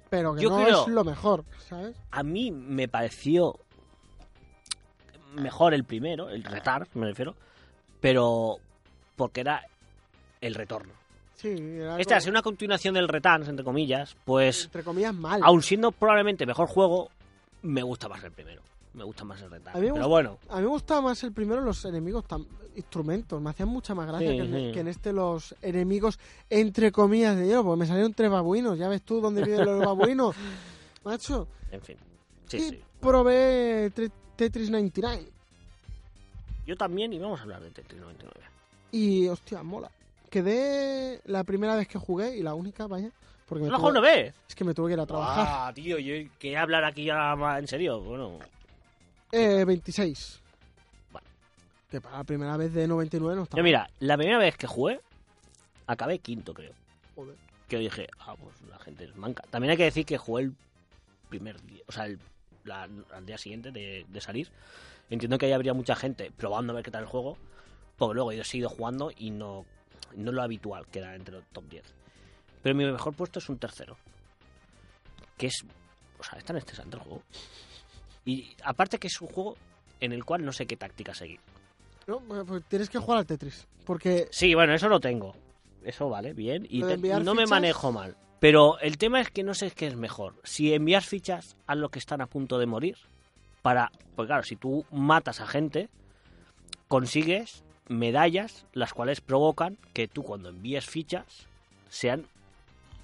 Pero 0.10 0.34
que 0.34 0.42
yo 0.42 0.50
no 0.50 0.64
creo- 0.64 0.82
es 0.82 0.88
lo 0.92 1.04
mejor, 1.04 1.46
¿sabes? 1.68 1.96
a 2.10 2.24
mí 2.24 2.50
me 2.50 2.88
pareció 2.88 3.56
mejor 5.36 5.76
el 5.76 5.84
primero, 5.84 6.30
el 6.30 6.44
retard, 6.44 6.88
me 6.96 7.06
refiero, 7.06 7.36
pero 8.02 8.58
porque 9.20 9.42
era 9.42 9.68
el 10.42 10.56
retorno. 10.56 10.94
Sí, 11.36 11.50
era 11.50 12.00
Este, 12.00 12.14
como- 12.14 12.22
ser 12.22 12.32
una 12.32 12.42
continuación 12.42 12.94
del 12.96 13.08
Returns, 13.10 13.48
entre 13.50 13.64
comillas, 13.66 14.16
pues, 14.26 14.66
entre 14.66 14.84
comillas, 14.84 15.14
mal. 15.14 15.42
aun 15.44 15.62
siendo 15.62 15.92
probablemente 15.92 16.46
mejor 16.46 16.68
juego, 16.68 17.10
me 17.62 17.84
gusta 17.84 18.08
más 18.08 18.24
el 18.24 18.32
primero. 18.32 18.62
me 18.92 19.04
gusta 19.04 19.24
más 19.24 19.40
el 19.42 19.50
me 19.52 19.60
Pero 19.60 19.92
gusta- 19.92 20.06
bueno, 20.08 20.38
A 20.50 20.56
mí 20.58 20.62
me 20.64 20.68
gustaba 20.70 21.00
más 21.02 21.24
el 21.24 21.32
primero 21.32 21.62
los 21.62 21.86
enemigos 21.86 22.26
tan 22.26 22.46
instrumentos. 22.76 23.40
Me 23.42 23.52
hacían 23.52 23.70
mucha 23.70 23.94
más 23.94 24.08
gracia 24.08 24.32
Sí, 24.32 24.38
que, 24.38 24.44
en, 24.44 24.52
sí. 24.68 24.72
que 24.74 24.80
en 24.80 24.88
este 24.88 25.14
los 25.14 25.56
enemigos 25.62 26.20
entre 26.50 26.92
comillas 26.92 27.38
de 27.38 27.46
hielo, 27.46 27.64
porque 27.64 27.80
me 27.82 27.86
salieron 27.86 28.14
tres 28.14 28.30
babuinos. 28.32 28.78
Ya 28.80 28.90
ves 28.90 29.04
tú 29.04 29.22
dónde 29.22 29.44
viven 29.44 29.64
los 29.66 29.80
babuinos, 29.86 30.36
macho. 31.06 31.48
en 31.72 31.82
fin. 31.82 31.98
Sí, 32.48 32.58
y 32.58 32.70
sí. 32.72 32.82
probé 33.00 33.92
Tetris 34.36 34.70
99 34.72 35.30
Yo 36.66 36.76
también, 36.76 37.14
y 37.14 37.20
vamos 37.20 37.40
a 37.40 37.44
hablar 37.44 37.62
de 37.62 37.70
Tetris 37.72 38.02
99. 38.02 38.40
Y 38.92 39.28
hostia, 39.28 39.64
mola. 39.64 39.90
Quedé 40.30 41.22
la 41.26 41.44
primera 41.44 41.76
vez 41.76 41.88
que 41.88 41.98
jugué 41.98 42.38
y 42.38 42.44
la 42.44 42.54
única, 42.54 42.88
vaya, 42.88 43.10
porque 43.48 43.64
me 43.64 43.70
¿No 43.70 43.78
lo 43.78 43.84
tuve- 43.84 43.90
una 43.92 44.00
vez? 44.02 44.34
es 44.48 44.56
que 44.56 44.64
me 44.64 44.74
tuve 44.74 44.90
que 44.90 44.94
ir 44.94 45.00
a 45.00 45.06
trabajar. 45.06 45.46
Ah, 45.50 45.72
tío, 45.74 45.98
yo 45.98 46.30
quería 46.38 46.62
hablar 46.62 46.84
aquí 46.84 47.06
ya 47.06 47.36
en 47.58 47.68
serio. 47.68 48.00
Bueno, 48.02 48.40
Eh, 49.32 49.64
26. 49.66 50.40
Bueno. 51.12 51.28
Que 51.90 52.02
para 52.02 52.18
la 52.18 52.24
primera 52.24 52.58
vez 52.58 52.74
de 52.74 52.88
99 52.88 53.36
no 53.36 53.44
está 53.44 53.58
yo 53.58 53.64
mira, 53.64 53.90
la 54.00 54.18
primera 54.18 54.38
vez 54.40 54.56
que 54.58 54.68
jugué, 54.68 55.00
acabé 55.88 56.20
quinto, 56.20 56.54
creo. 56.54 56.74
Joder. 57.16 57.36
Que 57.68 57.78
dije, 57.78 58.08
ah, 58.20 58.36
pues 58.42 58.56
la 58.70 58.80
gente 58.80 59.04
es 59.06 59.16
manca. 59.16 59.44
También 59.52 59.72
hay 59.72 59.78
que 59.78 59.84
decir 59.84 60.06
que 60.06 60.18
jugué 60.18 60.44
el 60.44 60.54
primer 61.30 61.62
día, 61.62 61.82
o 61.88 61.92
sea, 61.92 62.06
el, 62.06 62.20
la- 62.64 62.88
al 63.14 63.26
día 63.26 63.38
siguiente 63.38 63.72
de, 63.72 64.06
de 64.10 64.22
salir. 64.22 64.50
Entiendo 65.12 65.38
que 65.40 65.48
ahí 65.48 65.52
habría 65.54 65.74
mucha 65.74 65.96
gente 65.96 66.32
probando 66.36 66.74
a 66.74 66.76
ver 66.76 66.86
qué 66.86 66.92
tal 66.92 67.02
el 67.04 67.08
juego, 67.10 67.38
porque 68.00 68.16
luego 68.16 68.32
yo 68.32 68.42
he 68.42 68.46
seguido 68.46 68.70
jugando 68.70 69.12
y 69.16 69.30
no, 69.30 69.66
no 70.16 70.32
lo 70.32 70.42
habitual 70.42 70.88
que 70.88 71.00
era 71.00 71.14
entre 71.16 71.36
los 71.36 71.46
top 71.54 71.70
10. 71.70 71.84
Pero 72.64 72.76
mi 72.76 72.86
mejor 72.86 73.14
puesto 73.14 73.38
es 73.40 73.48
un 73.50 73.60
tercero. 73.60 73.98
Que 75.38 75.48
es, 75.48 75.64
o 76.18 76.24
sea, 76.24 76.40
es 76.40 76.46
tan 76.46 76.58
estresante 76.58 76.96
el 76.98 77.04
juego. 77.04 77.22
Y 78.26 78.56
aparte 78.64 78.98
que 78.98 79.08
es 79.08 79.22
un 79.22 79.28
juego 79.28 79.56
en 80.00 80.12
el 80.14 80.26
cual 80.26 80.44
no 80.44 80.52
sé 80.52 80.66
qué 80.66 80.76
táctica 80.78 81.14
seguir. 81.14 81.40
No, 82.08 82.20
pues- 82.46 82.64
tienes 82.68 82.90
que 82.90 82.98
jugar 82.98 83.20
al 83.20 83.26
Tetris. 83.26 83.68
Porque 83.86 84.28
Sí, 84.32 84.54
bueno, 84.56 84.74
eso 84.74 84.90
lo 84.90 85.00
tengo. 85.00 85.36
Eso 85.84 86.10
vale, 86.10 86.34
bien. 86.34 86.66
Y, 86.70 86.82
te- 86.82 86.94
enviar 86.94 87.24
no 87.24 87.34
me 87.36 87.46
manejo 87.46 87.92
mal. 87.92 88.16
Pero 88.40 88.80
el 88.80 88.98
tema 88.98 89.20
es 89.22 89.30
que 89.32 89.44
no 89.44 89.54
sé 89.54 89.72
qué 89.72 89.88
es 89.88 89.96
mejor. 89.96 90.36
Si 90.44 90.74
envías 90.74 91.06
fichas 91.06 91.56
a 91.68 91.76
los 91.76 91.92
que 91.92 92.00
están 92.00 92.22
a 92.22 92.28
punto 92.28 92.58
de 92.58 92.66
morir, 92.66 92.98
para. 93.62 93.92
Pues 94.16 94.28
claro, 94.28 94.44
si 94.44 94.56
tú 94.56 94.86
matas 94.92 95.40
a 95.42 95.48
gente, 95.48 95.90
consigues 96.88 97.64
medallas, 97.90 98.66
las 98.74 98.94
cuales 98.94 99.20
provocan 99.20 99.78
que 99.94 100.08
tú 100.08 100.24
cuando 100.24 100.50
envíes 100.50 100.86
fichas 100.86 101.26
sean 101.90 102.26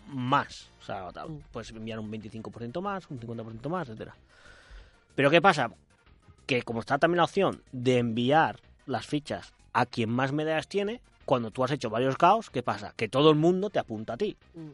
más. 0.07 0.69
O 0.81 0.85
sea, 0.85 1.09
Mm. 1.09 1.41
puedes 1.51 1.71
enviar 1.71 1.99
un 1.99 2.09
25% 2.09 2.81
más, 2.81 3.09
un 3.09 3.19
50% 3.19 3.69
más, 3.69 3.89
etcétera. 3.89 4.15
Pero 5.15 5.29
¿qué 5.31 5.41
pasa? 5.41 5.71
Que 6.45 6.61
como 6.61 6.79
está 6.81 6.97
también 6.99 7.17
la 7.17 7.23
opción 7.23 7.61
de 7.71 7.97
enviar 7.97 8.59
las 8.85 9.05
fichas 9.07 9.51
a 9.73 9.85
quien 9.85 10.09
más 10.11 10.31
medallas 10.31 10.67
tiene, 10.67 11.01
cuando 11.25 11.49
tú 11.49 11.63
has 11.63 11.71
hecho 11.71 11.89
varios 11.89 12.17
caos, 12.17 12.51
¿qué 12.51 12.61
pasa? 12.61 12.93
Que 12.95 13.09
todo 13.09 13.31
el 13.31 13.35
mundo 13.35 13.71
te 13.71 13.79
apunta 13.79 14.13
a 14.13 14.17
ti. 14.17 14.37
Mm. 14.53 14.69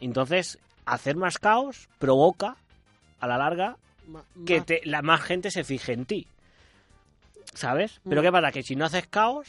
Entonces, 0.00 0.58
hacer 0.86 1.16
más 1.16 1.38
caos 1.38 1.88
provoca, 1.98 2.56
a 3.20 3.26
la 3.26 3.36
larga, 3.36 3.76
que 4.46 4.60
te- 4.62 4.80
la 4.84 5.02
más 5.02 5.20
gente 5.20 5.50
se 5.50 5.64
fije 5.64 5.92
en 5.92 6.06
ti. 6.06 6.26
¿Sabes? 7.58 8.00
Pero 8.08 8.20
Mm. 8.20 8.24
¿qué 8.24 8.30
pasa? 8.32 8.52
Que 8.52 8.62
si 8.62 8.76
no 8.76 8.84
haces 8.84 9.08
caos, 9.08 9.48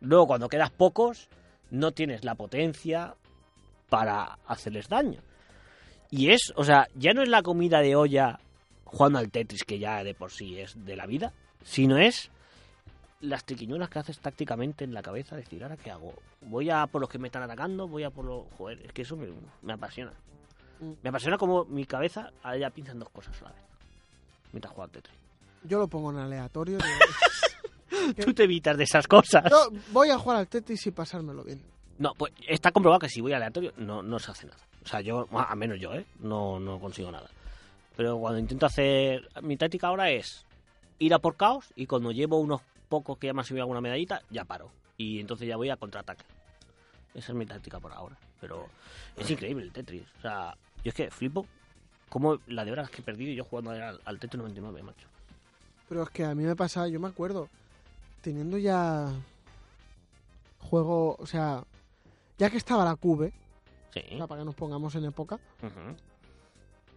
luego 0.00 0.28
cuando 0.28 0.48
quedas 0.48 0.70
pocos, 0.70 1.28
no 1.68 1.90
tienes 1.90 2.24
la 2.24 2.36
potencia 2.36 3.16
para 3.88 4.38
hacerles 4.46 4.88
daño. 4.88 5.20
Y 6.12 6.30
es, 6.30 6.52
o 6.54 6.62
sea, 6.62 6.86
ya 6.94 7.12
no 7.14 7.22
es 7.22 7.28
la 7.28 7.42
comida 7.42 7.80
de 7.80 7.96
olla 7.96 8.38
jugando 8.84 9.18
al 9.18 9.32
Tetris, 9.32 9.64
que 9.64 9.80
ya 9.80 10.04
de 10.04 10.14
por 10.14 10.30
sí 10.30 10.60
es 10.60 10.84
de 10.84 10.94
la 10.94 11.06
vida, 11.06 11.32
sino 11.64 11.98
es 11.98 12.30
las 13.20 13.44
triquiñuelas 13.44 13.90
que 13.90 13.98
haces 13.98 14.20
tácticamente 14.20 14.84
en 14.84 14.94
la 14.94 15.02
cabeza, 15.02 15.34
decir, 15.34 15.60
¿ahora 15.64 15.76
qué 15.76 15.90
hago? 15.90 16.14
¿Voy 16.42 16.70
a 16.70 16.86
por 16.86 17.00
los 17.00 17.10
que 17.10 17.18
me 17.18 17.26
están 17.26 17.42
atacando? 17.42 17.88
¿Voy 17.88 18.04
a 18.04 18.10
por 18.10 18.24
los...? 18.26 18.46
Joder, 18.56 18.80
es 18.86 18.92
que 18.92 19.02
eso 19.02 19.16
me, 19.16 19.26
me 19.62 19.72
apasiona. 19.72 20.12
Mm. 20.78 20.92
Me 21.02 21.08
apasiona 21.08 21.36
como 21.36 21.64
mi 21.64 21.84
cabeza 21.84 22.30
ahora 22.44 22.58
ya 22.58 22.70
piensa 22.70 22.92
en 22.92 23.00
dos 23.00 23.10
cosas 23.10 23.42
a 23.42 23.46
la 23.46 23.50
vez. 23.50 23.62
Mientras 24.52 24.72
juega 24.72 24.84
al 24.84 24.90
Tetris. 24.92 25.27
Yo 25.64 25.78
lo 25.78 25.88
pongo 25.88 26.10
en 26.10 26.18
aleatorio. 26.18 26.78
¿Qué? 28.16 28.24
Tú 28.24 28.32
te 28.32 28.44
evitas 28.44 28.76
de 28.76 28.84
esas 28.84 29.06
cosas. 29.06 29.44
yo 29.50 29.70
voy 29.92 30.10
a 30.10 30.18
jugar 30.18 30.38
al 30.38 30.48
Tetris 30.48 30.86
y 30.86 30.90
pasármelo 30.90 31.42
bien. 31.42 31.62
No, 31.98 32.14
pues 32.14 32.32
está 32.46 32.70
comprobado 32.70 33.00
que 33.00 33.08
si 33.08 33.20
voy 33.20 33.32
aleatorio 33.32 33.72
no, 33.76 34.02
no 34.02 34.18
se 34.18 34.30
hace 34.30 34.46
nada. 34.46 34.58
O 34.84 34.88
sea, 34.88 35.00
yo, 35.00 35.26
a 35.32 35.54
menos 35.56 35.78
yo, 35.80 35.92
¿eh? 35.94 36.06
No, 36.20 36.58
no 36.60 36.78
consigo 36.78 37.10
nada. 37.10 37.28
Pero 37.96 38.18
cuando 38.18 38.38
intento 38.38 38.66
hacer... 38.66 39.28
Mi 39.42 39.56
táctica 39.56 39.88
ahora 39.88 40.10
es 40.10 40.46
ir 40.98 41.12
a 41.12 41.18
por 41.18 41.36
caos 41.36 41.72
y 41.74 41.86
cuando 41.86 42.12
llevo 42.12 42.38
unos 42.38 42.60
pocos 42.88 43.18
que 43.18 43.26
ya 43.26 43.32
me 43.32 43.40
han 43.40 43.44
subido 43.44 43.64
alguna 43.64 43.80
medallita, 43.80 44.22
ya 44.30 44.44
paro. 44.44 44.70
Y 44.96 45.20
entonces 45.20 45.48
ya 45.48 45.56
voy 45.56 45.70
a 45.70 45.76
contraataque. 45.76 46.24
Esa 47.14 47.32
es 47.32 47.38
mi 47.38 47.44
táctica 47.44 47.80
por 47.80 47.92
ahora. 47.92 48.16
Pero 48.40 48.68
es 49.16 49.28
increíble 49.30 49.64
el 49.64 49.72
Tetris. 49.72 50.04
O 50.18 50.20
sea, 50.22 50.56
yo 50.84 50.90
es 50.90 50.94
que 50.94 51.10
flipo 51.10 51.46
como 52.08 52.38
la 52.46 52.64
de 52.64 52.72
horas 52.72 52.90
que 52.90 53.02
he 53.02 53.04
perdido 53.04 53.32
yo 53.32 53.44
jugando 53.44 53.72
al, 53.72 54.00
al 54.04 54.18
Tetris 54.18 54.38
99, 54.38 54.82
macho. 54.82 55.08
Pero 55.88 56.02
es 56.02 56.10
que 56.10 56.24
a 56.24 56.34
mí 56.34 56.44
me 56.44 56.54
pasa, 56.56 56.86
yo 56.88 57.00
me 57.00 57.08
acuerdo, 57.08 57.48
teniendo 58.20 58.58
ya 58.58 59.10
juego, 60.60 61.16
o 61.18 61.26
sea, 61.26 61.64
ya 62.38 62.50
que 62.50 62.56
estaba 62.58 62.84
la 62.84 62.96
Cube, 62.96 63.32
Sí. 63.94 64.00
o 64.12 64.16
sea, 64.18 64.26
para 64.26 64.42
que 64.42 64.44
nos 64.44 64.54
pongamos 64.54 64.94
en 64.96 65.04
época, 65.06 65.38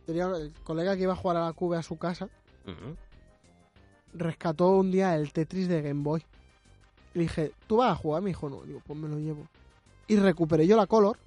tenía 0.05 0.25
el 0.25 0.51
colega 0.63 0.95
que 0.95 1.03
iba 1.03 1.13
a 1.13 1.15
jugar 1.15 1.37
a 1.37 1.45
la 1.45 1.53
Cube 1.53 1.77
a 1.77 1.83
su 1.83 1.97
casa, 1.97 2.27
rescató 4.13 4.71
un 4.71 4.91
día 4.91 5.15
el 5.15 5.31
Tetris 5.31 5.67
de 5.67 5.81
Game 5.81 6.03
Boy. 6.03 6.23
Le 7.13 7.23
dije, 7.23 7.51
¿tú 7.67 7.77
vas 7.77 7.91
a 7.91 7.95
jugar? 7.95 8.21
Me 8.21 8.29
dijo, 8.29 8.49
no. 8.49 8.61
Digo, 8.63 8.81
pues 8.85 8.97
me 8.97 9.07
lo 9.07 9.17
llevo. 9.19 9.47
Y 10.07 10.17
recuperé 10.17 10.67
yo 10.67 10.75
la 10.77 10.87
Color 10.87 11.17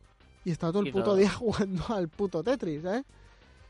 y 0.44 0.50
estaba 0.50 0.73
todo 0.73 0.83
el 0.83 0.88
Y 0.88 0.92
puto 0.92 1.04
todo. 1.04 1.16
día 1.16 1.30
jugando 1.33 1.85
al 1.88 2.09
puto 2.09 2.42
Tetris, 2.42 2.85
¿eh? 2.85 3.04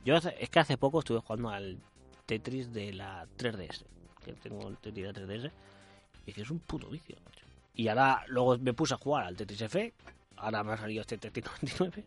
Yo 0.05 0.17
es 0.17 0.51
que 0.51 0.59
hace 0.61 0.77
poco 0.77 0.99
estuve 0.99 1.21
jugando 1.21 1.49
al 1.49 1.79
Tetris 2.27 2.73
de 2.73 2.93
la 2.93 3.27
3DS. 3.39 3.85
Que 4.25 4.33
tengo 4.35 4.69
el 4.69 4.77
Tetris 4.79 5.07
de 5.07 5.13
la 5.13 5.19
3DS. 5.21 5.51
Y 6.27 6.31
es 6.31 6.35
que 6.37 6.43
es 6.43 6.51
un 6.51 6.59
puto 6.61 6.89
vicio. 6.89 7.17
macho. 7.25 7.45
Y 7.75 7.89
ahora 7.89 8.25
luego 8.29 8.57
me 8.59 8.73
puse 8.73 8.95
a 8.95 8.97
jugar 8.97 9.25
al 9.27 9.37
Tetris 9.37 9.61
F. 9.63 9.93
Ahora 10.37 10.63
me 10.65 10.73
ha 10.73 10.77
salido 10.77 11.01
este 11.03 11.19
Tetris 11.19 11.45
99. 11.47 12.05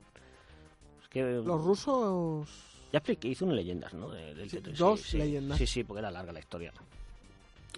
Es 1.02 1.08
que 1.10 1.22
Los 1.24 1.62
rusos... 1.64 2.50
ya 2.92 3.00
expliqué, 3.00 3.28
hice 3.30 3.44
una 3.46 3.54
leyendas, 3.54 3.94
¿no? 3.94 4.10
De- 4.10 4.34
del 4.36 4.50
Sí, 4.50 4.58
Tetris. 4.58 4.78
dos 4.80 5.02
sí, 5.02 5.12
sí. 5.12 5.18
leyendas. 5.18 5.58
Sí, 5.58 5.68
sí, 5.68 5.84
porque 5.84 6.00
era 6.00 6.12
larga 6.12 6.32
la 6.34 6.40
historia. 6.40 6.74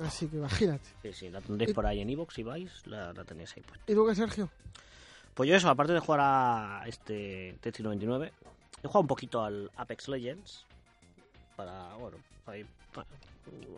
Así 0.01 0.27
que 0.27 0.38
imagínate. 0.38 0.88
Sí, 1.03 1.13
sí, 1.13 1.29
la 1.29 1.41
tendréis 1.41 1.74
por 1.74 1.86
ahí 1.86 2.00
en 2.00 2.10
Evox 2.10 2.34
si 2.36 2.43
vais, 2.43 2.88
la, 2.88 3.12
la 3.12 3.24
tenéis 3.25 3.53
ahí 3.58 3.63
puesta. 3.63 3.91
¿Y 3.91 3.96
tú 3.96 4.05
qué, 4.08 4.15
Sergio? 4.15 4.50
Pues 5.34 5.50
yo 5.50 5.55
eso, 5.55 5.69
aparte 5.69 5.91
de 5.93 6.00
jugar 6.00 6.19
a 6.22 6.84
este 6.88 7.58
Tetris 7.60 7.84
99, 7.84 8.31
he 8.81 8.88
jugado 8.88 9.01
un 9.01 9.08
poquito 9.08 9.43
al 9.43 9.69
Apex 9.75 10.08
Legends 10.08 10.65
para, 11.59 11.93
bueno, 11.95 12.17
para 12.45 12.57
pa- 12.93 13.05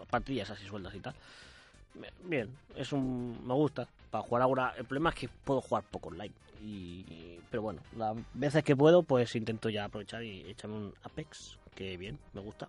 partidas 0.09 0.51
así 0.51 0.67
sueltas 0.67 0.93
y 0.93 0.99
tal. 0.99 1.15
Bien, 2.23 2.47
es 2.75 2.93
un 2.93 3.41
me 3.45 3.53
gusta 3.55 3.87
para 4.11 4.23
jugar 4.23 4.43
ahora. 4.43 4.73
El 4.77 4.85
problema 4.85 5.09
es 5.09 5.15
que 5.15 5.27
puedo 5.29 5.61
jugar 5.61 5.83
poco 5.83 6.09
online 6.09 6.33
y 6.63 7.39
pero 7.49 7.63
bueno, 7.63 7.81
las 7.97 8.15
veces 8.33 8.63
que 8.63 8.75
puedo 8.75 9.01
pues 9.03 9.35
intento 9.35 9.67
ya 9.69 9.85
aprovechar 9.85 10.23
y 10.23 10.49
echarme 10.49 10.77
un 10.77 10.93
Apex, 11.03 11.57
que 11.75 11.97
bien, 11.97 12.17
me 12.33 12.41
gusta. 12.41 12.67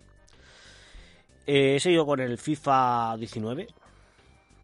Eh, 1.45 1.75
he 1.75 1.79
seguido 1.79 2.05
con 2.05 2.19
el 2.19 2.37
FIFA 2.37 3.15
19, 3.17 3.67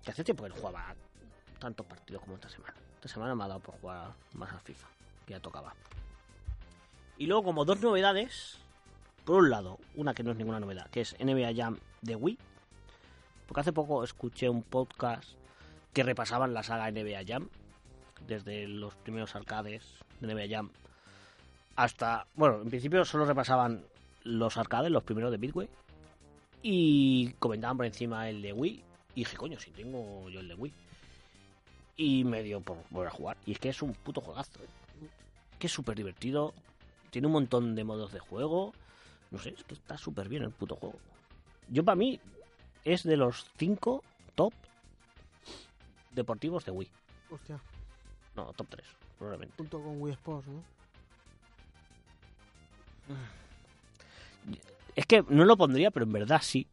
que 0.03 0.11
hace 0.11 0.23
tiempo 0.23 0.43
que 0.43 0.49
no 0.49 0.55
jugaba 0.55 0.93
tantos 1.59 1.85
partidos 1.85 2.21
como 2.23 2.35
esta 2.35 2.49
semana. 2.49 2.73
Esta 2.95 3.07
semana 3.07 3.35
me 3.35 3.43
ha 3.43 3.47
dado 3.47 3.59
por 3.61 3.75
jugar 3.79 4.11
más 4.33 4.51
al 4.51 4.59
FIFA, 4.61 4.87
que 5.25 5.33
ya 5.33 5.39
tocaba. 5.39 5.73
Y 7.17 7.27
luego 7.27 7.43
como 7.43 7.63
dos 7.65 7.79
novedades, 7.81 8.57
por 9.25 9.37
un 9.37 9.49
lado, 9.49 9.79
una 9.95 10.13
que 10.13 10.23
no 10.23 10.31
es 10.31 10.37
ninguna 10.37 10.59
novedad, 10.59 10.89
que 10.89 11.01
es 11.01 11.15
NBA 11.19 11.53
Jam 11.55 11.77
de 12.01 12.15
Wii. 12.15 12.37
Porque 13.47 13.61
hace 13.61 13.73
poco 13.73 14.03
escuché 14.03 14.49
un 14.49 14.63
podcast 14.63 15.31
que 15.93 16.03
repasaban 16.03 16.53
la 16.53 16.63
saga 16.63 16.91
NBA 16.91 17.23
Jam, 17.27 17.49
desde 18.27 18.67
los 18.67 18.95
primeros 18.95 19.35
arcades 19.35 19.83
de 20.19 20.33
NBA 20.33 20.47
Jam 20.49 20.69
hasta, 21.79 22.27
bueno, 22.35 22.61
en 22.61 22.69
principio 22.69 23.05
solo 23.05 23.23
repasaban 23.23 23.85
los 24.25 24.57
arcades, 24.57 24.91
los 24.91 25.03
primeros 25.03 25.31
de 25.31 25.37
Midway, 25.37 25.69
y 26.61 27.31
comentaban 27.39 27.77
por 27.77 27.85
encima 27.85 28.29
el 28.29 28.41
de 28.41 28.51
Wii, 28.51 28.83
y 29.15 29.19
dije, 29.21 29.37
coño, 29.37 29.57
si 29.57 29.71
tengo 29.71 30.27
yo 30.27 30.41
el 30.41 30.49
de 30.49 30.55
Wii. 30.55 30.73
Y 31.95 32.25
me 32.25 32.43
dio 32.43 32.59
por 32.59 32.77
volver 32.89 33.07
a 33.07 33.11
jugar. 33.11 33.37
Y 33.45 33.53
es 33.53 33.59
que 33.59 33.69
es 33.69 33.81
un 33.81 33.93
puto 33.93 34.19
juegazo. 34.19 34.59
¿eh? 34.59 34.67
Que 35.57 35.67
es 35.67 35.73
súper 35.73 35.95
divertido. 35.95 36.53
Tiene 37.11 37.27
un 37.27 37.33
montón 37.33 37.75
de 37.75 37.83
modos 37.85 38.11
de 38.11 38.19
juego. 38.19 38.73
No 39.31 39.37
sé, 39.39 39.49
es 39.57 39.63
que 39.63 39.73
está 39.75 39.97
súper 39.97 40.27
bien 40.27 40.43
el 40.43 40.51
puto 40.51 40.75
juego. 40.75 40.99
Yo 41.69 41.83
para 41.83 41.95
mí 41.95 42.19
es 42.83 43.03
de 43.03 43.15
los 43.17 43.45
5 43.57 44.03
top 44.35 44.53
deportivos 46.11 46.65
de 46.65 46.71
Wii. 46.71 46.89
Hostia, 47.31 47.59
No, 48.35 48.51
top 48.53 48.67
3, 48.69 48.85
probablemente. 49.17 49.55
junto 49.57 49.81
con 49.81 50.01
Wii 50.01 50.13
Sports, 50.13 50.47
¿no? 50.47 50.63
Es 54.95 55.05
que 55.05 55.23
no 55.29 55.45
lo 55.45 55.55
pondría, 55.57 55.91
pero 55.91 56.05
en 56.05 56.11
verdad 56.11 56.41
sí. 56.41 56.67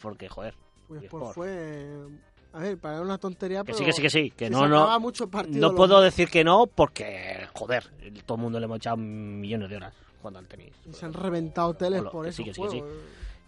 porque, 0.00 0.28
joder. 0.28 0.54
Wii 0.88 1.00
pues 1.00 1.04
Sport. 1.04 1.34
fue. 1.34 2.06
A 2.52 2.58
ver, 2.58 2.78
para 2.78 3.00
una 3.00 3.16
tontería, 3.16 3.60
Que 3.60 3.66
pero. 3.72 3.78
sí, 3.78 3.84
que 3.84 3.92
sí, 3.92 4.02
que 4.02 4.10
sí. 4.10 4.30
Que 4.32 4.46
se 4.46 4.50
no, 4.50 4.66
no. 4.66 4.98
mucho 4.98 5.30
partido 5.30 5.60
No 5.70 5.74
puedo 5.76 6.00
decir 6.00 6.28
que 6.28 6.42
no 6.42 6.66
porque, 6.66 7.46
joder, 7.54 7.88
todo 8.26 8.36
el 8.36 8.42
mundo 8.42 8.58
le 8.58 8.64
hemos 8.64 8.78
echado 8.78 8.96
millones 8.96 9.70
de 9.70 9.76
horas 9.76 9.94
jugando 10.20 10.38
al 10.38 10.46
tenis. 10.46 10.72
y 10.88 10.92
Se 10.92 11.06
han 11.06 11.12
reventado 11.12 11.74
teles 11.74 12.02
por 12.02 12.26
eso. 12.26 12.36
sí, 12.36 12.44
que 12.44 12.54
sí, 12.54 12.62
que 12.62 12.70
sí. 12.70 12.80
juegos. 12.80 12.98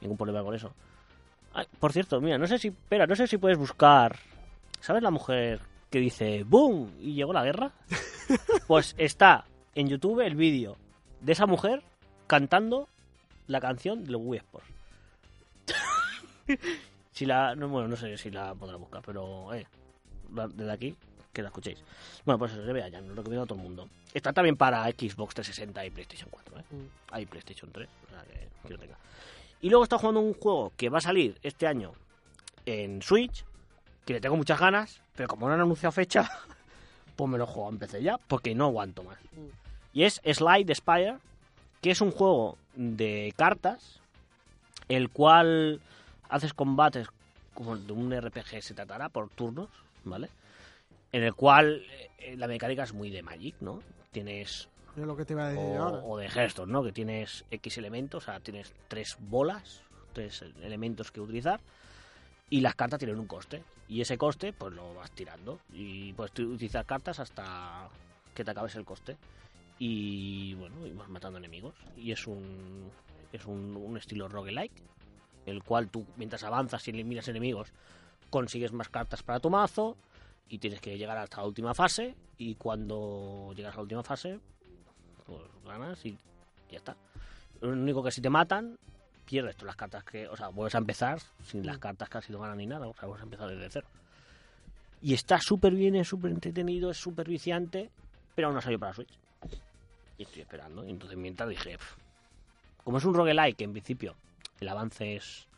Ningún 0.01 0.17
problema 0.17 0.43
con 0.43 0.55
eso. 0.55 0.73
Ay, 1.55 1.67
por 1.79 1.93
cierto, 1.93 2.21
mira, 2.21 2.39
no 2.39 2.47
sé 2.47 2.59
si. 2.59 2.69
Espera, 2.69 3.07
no 3.07 3.15
sé 3.15 3.27
si 3.27 3.39
puedes 3.39 3.59
buscar. 3.59 4.19
¿Sabes 4.81 5.03
la 5.03 5.11
mujer 5.11 5.61
que 5.91 6.01
dice 6.01 6.43
¡Boom! 6.45 6.93
y 7.01 7.15
llegó 7.15 7.33
la 7.33 7.45
guerra? 7.45 7.73
Pues 8.67 8.95
está 8.97 9.45
en 9.75 9.89
YouTube 9.89 10.21
el 10.21 10.35
vídeo 10.37 10.77
de 11.21 11.33
esa 11.33 11.45
mujer 11.47 11.83
cantando 12.27 12.89
la 13.47 13.61
canción 13.61 14.05
de 14.05 14.15
Wii 14.15 14.39
Sports. 14.39 14.69
si 17.13 17.27
la. 17.27 17.55
No, 17.55 17.69
bueno, 17.69 17.89
no 17.89 17.97
sé 17.97 18.17
si 18.17 18.31
la 18.31 18.55
podrá 18.55 18.77
buscar, 18.77 19.03
pero. 19.05 19.53
Eh, 19.53 19.67
desde 20.55 20.73
aquí, 20.73 20.97
que 21.33 21.43
la 21.43 21.49
escuchéis. 21.49 21.79
Bueno, 22.25 22.39
pues 22.39 22.53
se 22.53 22.59
vea 22.59 22.89
ya, 22.89 23.01
lo 23.01 23.15
recomiendo 23.15 23.43
a 23.45 23.47
todo 23.47 23.59
el 23.59 23.65
mundo. 23.65 23.89
Está 24.13 24.33
también 24.33 24.57
para 24.57 24.85
Xbox 24.85 25.35
360 25.35 25.87
y 25.87 25.91
PlayStation 25.91 26.29
4, 26.31 26.59
¿eh? 26.59 26.65
Mm. 26.71 26.87
Hay 27.11 27.27
PlayStation 27.27 27.71
3, 27.73 27.89
o 28.07 28.11
sea 28.11 28.23
que, 28.25 28.49
que 28.67 28.75
lo 28.75 28.79
tenga. 28.79 28.97
Y 29.61 29.71
luego 29.71 29.85
está 29.85 29.99
jugando 29.99 30.21
un 30.21 30.35
juego 30.35 30.73
que 30.77 30.89
va 30.89 30.99
a 30.99 31.03
salir 31.03 31.39
este 31.43 31.67
año 31.67 31.93
en 32.67 33.03
Switch, 33.03 33.45
que 34.05 34.15
le 34.15 34.21
tengo 34.21 34.37
muchas 34.37 34.59
ganas, 34.59 35.01
pero 35.15 35.29
como 35.29 35.49
no 35.49 35.55
han 35.55 35.61
anunciado 35.61 35.93
fecha, 35.93 36.29
pues 37.17 37.31
me 37.31 37.39
lo 37.39 37.47
juego 37.47 37.71
en 37.71 37.79
PC 37.79 38.03
ya, 38.03 38.19
porque 38.19 38.55
no 38.55 38.67
aguanto 38.67 39.03
más. 39.03 39.19
Mm. 39.33 39.49
Y 39.95 40.05
es 40.05 40.21
Slide 40.25 40.75
Spire, 40.75 41.19
que 41.81 41.91
es 41.91 42.01
un 42.01 42.11
juego 42.11 42.57
de 42.75 43.33
cartas, 43.37 44.01
el 44.89 45.11
cual 45.11 45.81
haces 46.29 46.55
combates 46.55 47.09
como 47.55 47.77
de 47.77 47.93
un 47.93 48.19
RPG 48.19 48.63
se 48.63 48.75
tratará 48.75 49.09
por 49.09 49.29
turnos, 49.29 49.69
¿vale? 50.05 50.29
En 51.13 51.23
el 51.23 51.35
cual 51.35 51.85
eh, 52.19 52.37
la 52.37 52.47
mecánica 52.49 52.83
es 52.83 52.93
muy 52.93 53.11
de 53.11 53.23
Magic, 53.23 53.55
¿no? 53.61 53.83
Tienes 54.11 54.69
Es 54.97 55.05
lo 55.05 55.17
que 55.17 55.25
te 55.25 55.35
iba 55.35 55.47
a 55.47 55.51
decir 55.51 55.65
o, 55.79 55.83
ahora. 55.83 55.99
o 56.05 56.17
de 56.19 56.29
Hearthstone, 56.29 56.73
¿no? 56.73 56.83
Que 56.83 56.93
tienes 56.93 57.45
X 57.51 57.79
elementos, 57.79 58.25
o 58.25 58.27
sea, 58.27 58.41
tienes 58.41 58.73
tres 58.89 59.17
bolas, 59.21 59.83
tres 60.13 60.43
elementos 60.63 61.11
que 61.13 61.21
utilizar, 61.21 61.61
y 62.51 62.61
las 62.61 62.75
cartas 62.75 62.99
tienen 62.99 63.19
un 63.19 63.27
coste. 63.27 63.63
Y 63.89 64.01
ese 64.01 64.17
coste, 64.17 64.53
pues 64.53 64.73
lo 64.75 64.95
vas 64.95 65.11
tirando. 65.11 65.59
Y 65.73 66.13
puedes 66.15 66.33
utilizar 66.39 66.87
cartas 66.87 67.19
hasta 67.21 67.89
que 68.35 68.45
te 68.45 68.51
acabes 68.51 68.75
el 68.77 68.85
coste. 68.85 69.17
Y 69.79 70.55
bueno, 70.55 70.87
y 70.87 70.93
vas 70.93 71.09
matando 71.09 71.39
enemigos. 71.39 71.75
Y 71.97 72.13
es 72.13 72.27
un, 72.27 72.91
es 73.33 73.45
un, 73.47 73.77
un 73.77 73.97
estilo 73.97 74.29
roguelike, 74.29 74.73
el 75.47 75.63
cual 75.63 75.89
tú, 75.89 76.07
mientras 76.17 76.43
avanzas 76.45 76.87
y 76.89 76.91
eliminas 76.91 77.29
enemigos, 77.29 77.73
consigues 78.31 78.73
más 78.73 78.89
cartas 78.89 79.23
para 79.23 79.41
tu 79.41 79.51
mazo. 79.51 79.97
Y 80.53 80.59
tienes 80.59 80.83
que 80.83 80.99
llegar 80.99 81.17
hasta 81.17 81.39
la 81.39 81.47
última 81.47 81.73
fase. 81.73 82.15
Y 82.37 82.57
cuando 82.57 83.55
llegas 83.57 83.73
a 83.73 83.77
la 83.77 83.83
última 83.85 84.03
fase, 84.03 84.39
pues 85.25 85.41
ganas 85.65 86.05
y 86.05 86.19
ya 86.71 86.77
está. 86.77 86.95
Lo 87.63 87.71
único 87.71 88.03
que 88.03 88.11
si 88.11 88.21
te 88.21 88.29
matan, 88.29 88.79
pierdes 89.25 89.57
todas 89.57 89.69
las 89.69 89.77
cartas 89.77 90.05
que. 90.05 90.29
O 90.29 90.37
sea, 90.37 90.49
vuelves 90.49 90.75
a 90.75 90.79
empezar 90.79 91.21
sin 91.43 91.65
las 91.65 91.79
cartas 91.79 92.11
que 92.11 92.19
has 92.19 92.29
ido 92.29 92.39
ganando 92.39 92.59
ni 92.59 92.67
nada. 92.67 92.87
O 92.87 92.93
sea, 92.93 93.09
vuelves 93.09 93.23
a 93.23 93.25
empezar 93.25 93.49
desde 93.49 93.71
cero. 93.71 93.87
Y 95.01 95.15
está 95.15 95.41
súper 95.41 95.73
bien, 95.73 95.97
es 95.97 96.07
súper 96.07 96.31
entretenido, 96.33 96.91
es 96.91 96.99
súper 96.99 97.27
viciante, 97.31 97.91
pero 98.35 98.49
aún 98.49 98.55
no 98.55 98.59
ha 98.59 98.63
salido 98.63 98.81
para 98.81 98.93
Switch. 98.93 99.19
Y 100.19 100.25
estoy 100.25 100.43
esperando. 100.43 100.85
Y 100.85 100.91
entonces 100.91 101.17
mientras 101.17 101.49
dije, 101.49 101.79
"Pff". 101.79 101.97
como 102.85 102.99
es 102.99 103.05
un 103.07 103.15
roguelike, 103.15 103.63
en 103.63 103.73
principio 103.73 104.17
el 104.61 104.69
avance 104.69 105.17
es. 105.17 105.49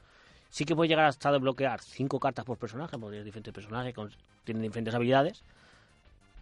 Sí 0.55 0.65
que 0.65 0.77
puede 0.77 0.87
llegar 0.87 1.07
hasta 1.07 1.33
desbloquear 1.33 1.81
cinco 1.83 2.21
cartas 2.21 2.45
por 2.45 2.57
personaje, 2.59 2.97
porque 2.97 3.15
tienes 3.15 3.25
diferentes 3.25 3.53
personajes, 3.53 3.93
con- 3.93 4.13
tienen 4.45 4.63
diferentes 4.63 4.95
habilidades. 4.95 5.43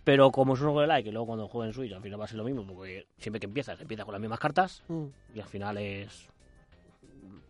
Pero 0.05 0.31
como 0.31 0.53
es 0.53 0.61
un 0.61 0.67
roguelike, 0.67 1.05
que 1.05 1.13
luego 1.13 1.29
cuando 1.29 1.49
juegues 1.49 1.71
en 1.71 1.75
Switch 1.81 1.93
al 1.95 2.03
final 2.03 2.21
va 2.21 2.27
a 2.27 2.29
ser 2.29 2.37
lo 2.37 2.45
mismo, 2.45 2.63
porque 2.67 3.07
siempre 3.17 3.41
que 3.41 3.47
empiezas, 3.47 3.81
empiezas 3.81 4.05
con 4.05 4.13
las 4.13 4.21
mismas 4.21 4.39
cartas 4.39 4.83
Mm. 4.89 5.07
y 5.35 5.41
al 5.41 5.49
final 5.49 5.79
es 5.79 6.29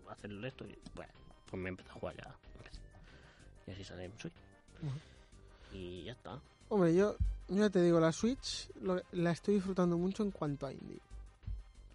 hacer 0.09 0.31
esto 0.45 0.65
y 0.65 0.79
bueno, 0.95 1.13
pues 1.51 1.61
me 1.61 1.69
empecé 1.71 1.91
a 1.91 1.95
jugar 1.95 2.15
ya. 2.17 2.33
Y 3.67 3.71
así 3.73 3.83
sale 3.83 4.05
en 4.05 4.17
Switch. 4.17 4.33
Y 5.73 6.05
ya 6.05 6.13
está. 6.13 6.39
Hombre, 6.69 6.95
yo, 6.95 7.17
yo 7.49 7.57
ya 7.57 7.71
te 7.71 7.83
digo, 7.83 7.99
la 7.99 8.13
Switch 8.13 8.69
lo- 8.83 9.03
la 9.11 9.33
estoy 9.33 9.55
disfrutando 9.55 9.99
mucho 9.99 10.23
en 10.23 10.31
cuanto 10.31 10.67
a 10.67 10.73
indie. 10.73 11.01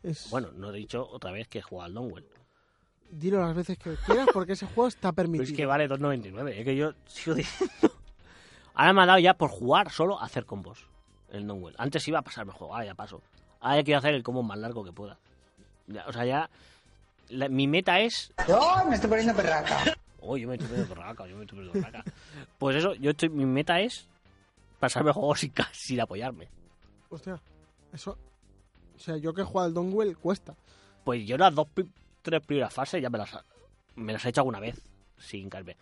Es, 0.03 0.29
Bueno, 0.29 0.51
no 0.51 0.71
he 0.73 0.77
dicho 0.77 1.07
otra 1.09 1.31
vez 1.31 1.47
que 1.47 1.59
he 1.59 1.61
jugado 1.61 1.85
al 1.85 1.93
Donwell. 1.93 2.25
Dilo 3.09 3.39
las 3.39 3.55
veces 3.55 3.77
que 3.77 3.95
quieras 4.05 4.27
porque 4.33 4.53
ese 4.53 4.65
juego 4.65 4.87
está 4.87 5.11
Pero 5.13 5.27
permitido. 5.27 5.43
es 5.49 5.53
que 5.55 5.65
vale 5.65 5.87
2.99. 5.89 6.49
Es 6.49 6.65
que 6.65 6.75
yo 6.75 6.91
sigo 7.07 7.35
diciendo. 7.35 7.73
Ahora 8.73 8.93
me 8.93 9.01
ha 9.03 9.05
dado 9.05 9.19
ya 9.19 9.33
por 9.33 9.49
jugar 9.49 9.91
solo 9.91 10.19
a 10.19 10.25
hacer 10.25 10.45
combos. 10.45 10.85
El 11.31 11.47
Donwell. 11.47 11.75
Antes 11.77 12.07
iba 12.07 12.19
a 12.19 12.21
pasarme 12.21 12.51
el 12.51 12.57
juego, 12.57 12.73
ahora 12.73 12.85
ya 12.85 12.95
paso. 12.95 13.21
Ahora 13.59 13.83
quiero 13.83 13.97
hacer 13.99 14.13
el 14.13 14.23
combo 14.23 14.43
más 14.43 14.57
largo 14.57 14.83
que 14.83 14.91
pueda. 14.93 15.17
Ya, 15.87 16.05
o 16.07 16.13
sea, 16.13 16.25
ya. 16.25 16.49
la- 17.29 17.49
mi 17.49 17.67
meta 17.67 17.99
es 17.99 18.31
Yo 18.47 18.59
me 18.87 18.95
estoy 18.95 19.09
poniendo 19.09 19.33
perraca. 19.35 19.77
Oh, 20.19 20.35
yo 20.37 20.47
me 20.47 20.55
estoy 20.55 20.67
poniendo 20.69 20.93
berraca, 20.95 21.27
yo 21.27 21.35
me 21.37 21.43
estoy 21.43 21.57
poniendo 21.59 21.79
berraca. 21.79 22.11
Pues 22.57 22.75
eso, 22.77 22.93
yo 22.95 23.11
estoy, 23.11 23.29
mi 23.29 23.45
meta 23.45 23.79
es 23.79 24.07
pasarme 24.79 25.09
el 25.09 25.13
juego 25.13 25.35
sin, 25.35 25.53
sin 25.71 26.01
apoyarme. 26.01 26.47
Hostia, 27.09 27.39
eso... 27.93 28.17
O 28.95 28.99
sea, 28.99 29.15
yo 29.17 29.33
que 29.33 29.41
he 29.41 29.45
jugado 29.45 29.67
al 29.67 29.73
Donwell 29.73 30.17
cuesta. 30.17 30.55
Pues 31.03 31.25
yo 31.27 31.37
las 31.37 31.53
dos, 31.53 31.67
tres 32.27 32.45
primeras 32.45 32.73
fases 32.73 33.01
ya 33.01 33.09
me 33.09 33.17
las, 33.17 33.37
me 33.95 34.13
las 34.13 34.25
he 34.25 34.29
hecho 34.29 34.41
alguna 34.41 34.59
vez 34.59 34.79
sin 35.17 35.49
caerme. 35.49 35.77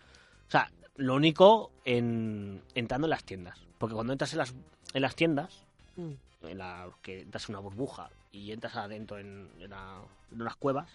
O 0.46 0.50
sea, 0.50 0.70
lo 0.96 1.14
único 1.16 1.72
en 1.84 2.62
entrando 2.74 3.06
en 3.06 3.10
las 3.10 3.24
tiendas. 3.24 3.58
Porque 3.78 3.94
cuando 3.94 4.12
entras 4.12 4.32
en 4.32 4.38
las, 4.38 4.54
en 4.94 5.02
las 5.02 5.14
tiendas, 5.16 5.62
Mm. 5.96 6.12
en 6.42 6.58
la 6.58 6.88
que 7.02 7.22
entras 7.22 7.48
en 7.48 7.54
una 7.54 7.60
burbuja 7.62 8.10
y 8.30 8.52
entras 8.52 8.76
adentro 8.76 9.18
en, 9.18 9.50
en 9.58 9.70
la- 9.70 10.02
en 10.30 10.40
unas 10.42 10.56
cuevas, 10.56 10.88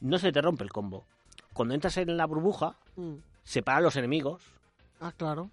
no 0.00 0.18
se 0.18 0.30
te 0.30 0.40
rompe 0.42 0.62
el 0.64 0.70
combo. 0.70 1.04
Cuando 1.52 1.74
entras 1.74 1.96
en 1.96 2.16
la 2.16 2.26
burbuja, 2.26 2.76
Mm. 2.96 3.14
separan 3.42 3.82
los 3.82 3.96
enemigos 3.96 4.42
Ah, 5.00 5.12
claro. 5.16 5.50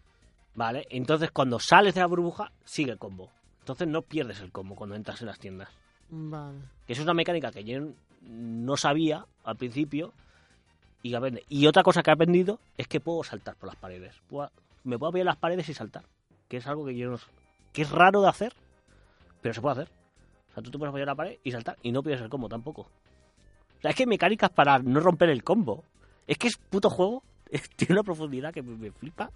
¿Vale? 0.54 0.86
Entonces 0.90 1.32
cuando 1.32 1.60
sales 1.60 1.94
de 1.96 2.02
la 2.02 2.08
burbuja, 2.08 2.52
sigue 2.66 2.92
el 2.92 2.98
combo. 3.00 3.32
Entonces 3.60 3.88
no 3.88 4.02
pierdes 4.02 4.40
el 4.42 4.52
combo 4.52 4.76
cuando 4.76 4.96
entras 4.96 5.22
en 5.22 5.28
las 5.28 5.40
tiendas. 5.40 5.70
Vale. 6.10 6.60
Que 6.86 6.94
eso 6.94 7.02
es 7.02 7.06
una 7.06 7.14
mecánica 7.14 7.52
que 7.52 7.64
yo 7.64 7.80
no 8.22 8.78
sabía 8.78 9.26
al 9.44 9.58
principio 9.58 10.14
y 11.04 11.14
aprende. 11.16 11.44
Y 11.50 11.66
otra 11.68 11.84
cosa 11.84 12.04
que 12.04 12.10
he 12.12 12.14
aprendido 12.14 12.60
es 12.78 12.88
que 12.88 13.00
puedo 13.00 13.24
saltar 13.24 13.56
por 13.56 13.68
las 13.68 13.76
paredes. 13.76 14.16
Puedo- 14.30 14.52
me 14.84 14.98
puedo 14.98 15.10
apoyar 15.10 15.26
las 15.26 15.38
paredes 15.38 15.68
y 15.70 15.74
saltar. 15.74 16.04
Que 16.48 16.58
es 16.58 16.68
algo 16.68 16.86
que 16.86 16.96
yo 16.96 17.10
no... 17.12 17.18
que 17.74 17.82
es 17.84 17.90
raro 17.92 18.22
de 18.22 18.30
hacer, 18.30 18.54
pero 19.42 19.54
se 19.54 19.62
puede 19.62 19.74
hacer. 19.82 19.94
O 20.50 20.54
sea, 20.54 20.64
tú 20.64 20.70
te 20.72 20.78
puedes 20.78 20.90
apoyar 20.90 21.08
la 21.08 21.16
pared 21.16 21.38
y 21.44 21.52
saltar 21.52 21.78
y 21.82 21.92
no 21.92 22.04
pierdes 22.04 22.22
el 22.24 22.30
combo 22.30 22.50
tampoco. 22.50 22.82
O 22.82 23.82
sea, 23.82 23.92
es 23.92 23.96
que 23.98 24.04
hay 24.04 24.08
mecánicas 24.08 24.50
para 24.52 24.80
no 24.80 25.00
romper 25.00 25.30
el 25.30 25.44
combo. 25.44 25.84
Es 26.28 26.38
que 26.38 26.48
es 26.48 26.58
puto 26.58 26.90
juego. 26.90 27.24
Tiene 27.76 27.94
una 27.94 28.04
profundidad 28.04 28.54
que 28.54 28.62
me, 28.62 28.76
me 28.78 28.92
flipa. 28.92 29.32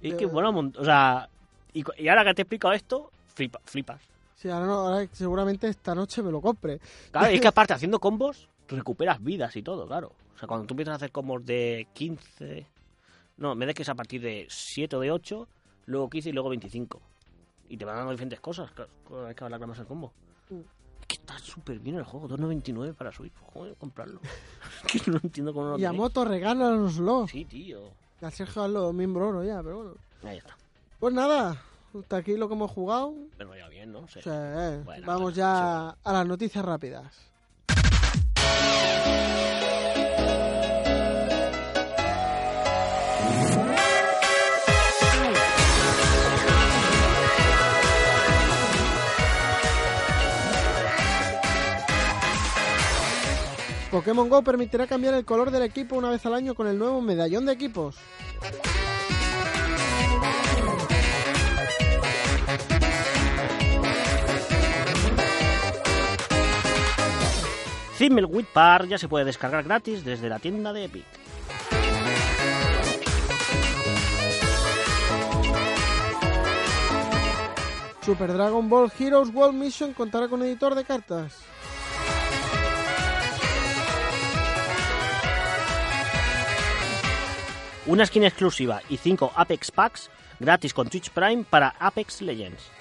Es 0.00 0.14
que, 0.14 0.26
bueno, 0.26 0.50
o 0.78 0.84
sea, 0.84 1.28
y 1.72 2.08
ahora 2.08 2.24
que 2.24 2.34
te 2.34 2.42
he 2.42 2.44
explicado 2.44 2.72
esto, 2.74 3.10
flipa- 3.34 3.60
flipas. 3.64 4.00
Sí, 4.40 4.48
ahora, 4.48 4.66
no, 4.66 4.72
ahora 4.72 5.06
seguramente 5.12 5.68
esta 5.68 5.94
noche 5.94 6.22
me 6.22 6.30
lo 6.32 6.40
compre. 6.40 6.80
Claro, 7.10 7.26
es 7.26 7.40
que 7.42 7.48
aparte 7.48 7.74
haciendo 7.74 7.98
combos, 8.00 8.48
recuperas 8.68 9.22
vidas 9.22 9.54
y 9.56 9.62
todo, 9.62 9.86
claro. 9.86 10.12
O 10.34 10.38
sea, 10.38 10.48
cuando 10.48 10.66
tú 10.66 10.72
empiezas 10.72 10.92
a 10.92 10.96
hacer 10.96 11.12
combos 11.12 11.44
de 11.44 11.86
15, 11.92 12.66
no, 13.36 13.52
en 13.52 13.58
vez 13.58 13.66
de 13.66 13.74
que 13.74 13.82
es 13.82 13.88
a 13.90 13.94
partir 13.94 14.22
de 14.22 14.46
7 14.48 14.96
o 14.96 15.00
de 15.00 15.10
8, 15.10 15.46
luego 15.86 16.08
15 16.08 16.30
y 16.30 16.32
luego 16.32 16.48
25. 16.48 17.00
Y 17.68 17.76
te 17.76 17.84
van 17.84 17.96
dando 17.96 18.12
diferentes 18.12 18.40
cosas 18.40 18.70
ca- 18.72 18.88
cada 19.06 19.26
vez 19.26 19.36
que 19.36 19.44
alargas 19.44 19.68
más 19.68 19.78
el 19.78 19.86
combo. 19.86 20.10
Mm. 20.48 20.60
Es 21.02 21.06
que 21.06 21.14
está 21.16 21.38
súper 21.38 21.78
bien 21.78 21.96
el 21.96 22.04
juego, 22.04 22.26
2.99 22.26 22.94
para 22.94 23.12
Switch. 23.12 23.34
Joder, 23.52 23.74
comprarlo. 23.76 24.20
es 24.94 25.02
que 25.02 25.10
no 25.10 25.20
entiendo 25.22 25.52
cómo 25.52 25.66
no 25.66 25.72
lo 25.72 25.78
Y 25.78 25.84
a 25.84 25.92
moto, 25.92 26.24
regálanoslo. 26.24 27.28
Sí, 27.28 27.44
tío. 27.44 27.80
Al 28.22 28.32
Sergio 28.32 28.92
miembro 28.94 29.28
oro 29.28 29.44
ya, 29.44 29.62
pero 29.62 29.76
bueno. 29.76 29.94
Ahí 30.24 30.38
está. 30.38 30.56
Pues 30.98 31.12
nada, 31.12 31.62
aquí 32.10 32.36
lo 32.36 32.48
que 32.48 32.54
hemos 32.54 32.70
jugado. 32.70 33.14
Pero 33.36 33.56
ya 33.56 33.68
bien, 33.68 33.92
¿no? 33.92 34.06
Sí. 34.08 34.20
Sí, 34.22 34.30
eh, 34.32 34.82
Bueno, 34.84 35.06
vamos 35.06 35.22
bueno, 35.22 35.36
ya 35.36 35.88
a 35.90 36.12
las 36.12 36.26
noticias 36.26 36.64
rápidas. 36.64 37.30
Pokémon 53.90 54.28
Go 54.28 54.42
permitirá 54.42 54.86
cambiar 54.86 55.14
el 55.14 55.24
color 55.24 55.50
del 55.50 55.64
equipo 55.64 55.96
una 55.96 56.10
vez 56.10 56.24
al 56.24 56.34
año 56.34 56.54
con 56.54 56.68
el 56.68 56.78
nuevo 56.78 57.00
medallón 57.00 57.44
de 57.44 57.52
equipos. 57.52 57.96
Thimbleweed 68.00 68.46
Park 68.46 68.88
ya 68.88 68.96
se 68.96 69.08
puede 69.08 69.26
descargar 69.26 69.62
gratis 69.62 70.02
desde 70.02 70.30
la 70.30 70.38
tienda 70.38 70.72
de 70.72 70.84
Epic. 70.84 71.04
Super 78.00 78.32
Dragon 78.32 78.70
Ball 78.70 78.90
Heroes 78.98 79.28
World 79.34 79.54
Mission 79.54 79.92
contará 79.92 80.28
con 80.28 80.42
editor 80.42 80.74
de 80.74 80.84
cartas. 80.84 81.36
Una 87.84 88.06
skin 88.06 88.24
exclusiva 88.24 88.80
y 88.88 88.96
5 88.96 89.32
Apex 89.36 89.70
Packs 89.70 90.10
gratis 90.38 90.72
con 90.72 90.88
Twitch 90.88 91.10
Prime 91.10 91.44
para 91.44 91.74
Apex 91.78 92.22
Legends. 92.22 92.79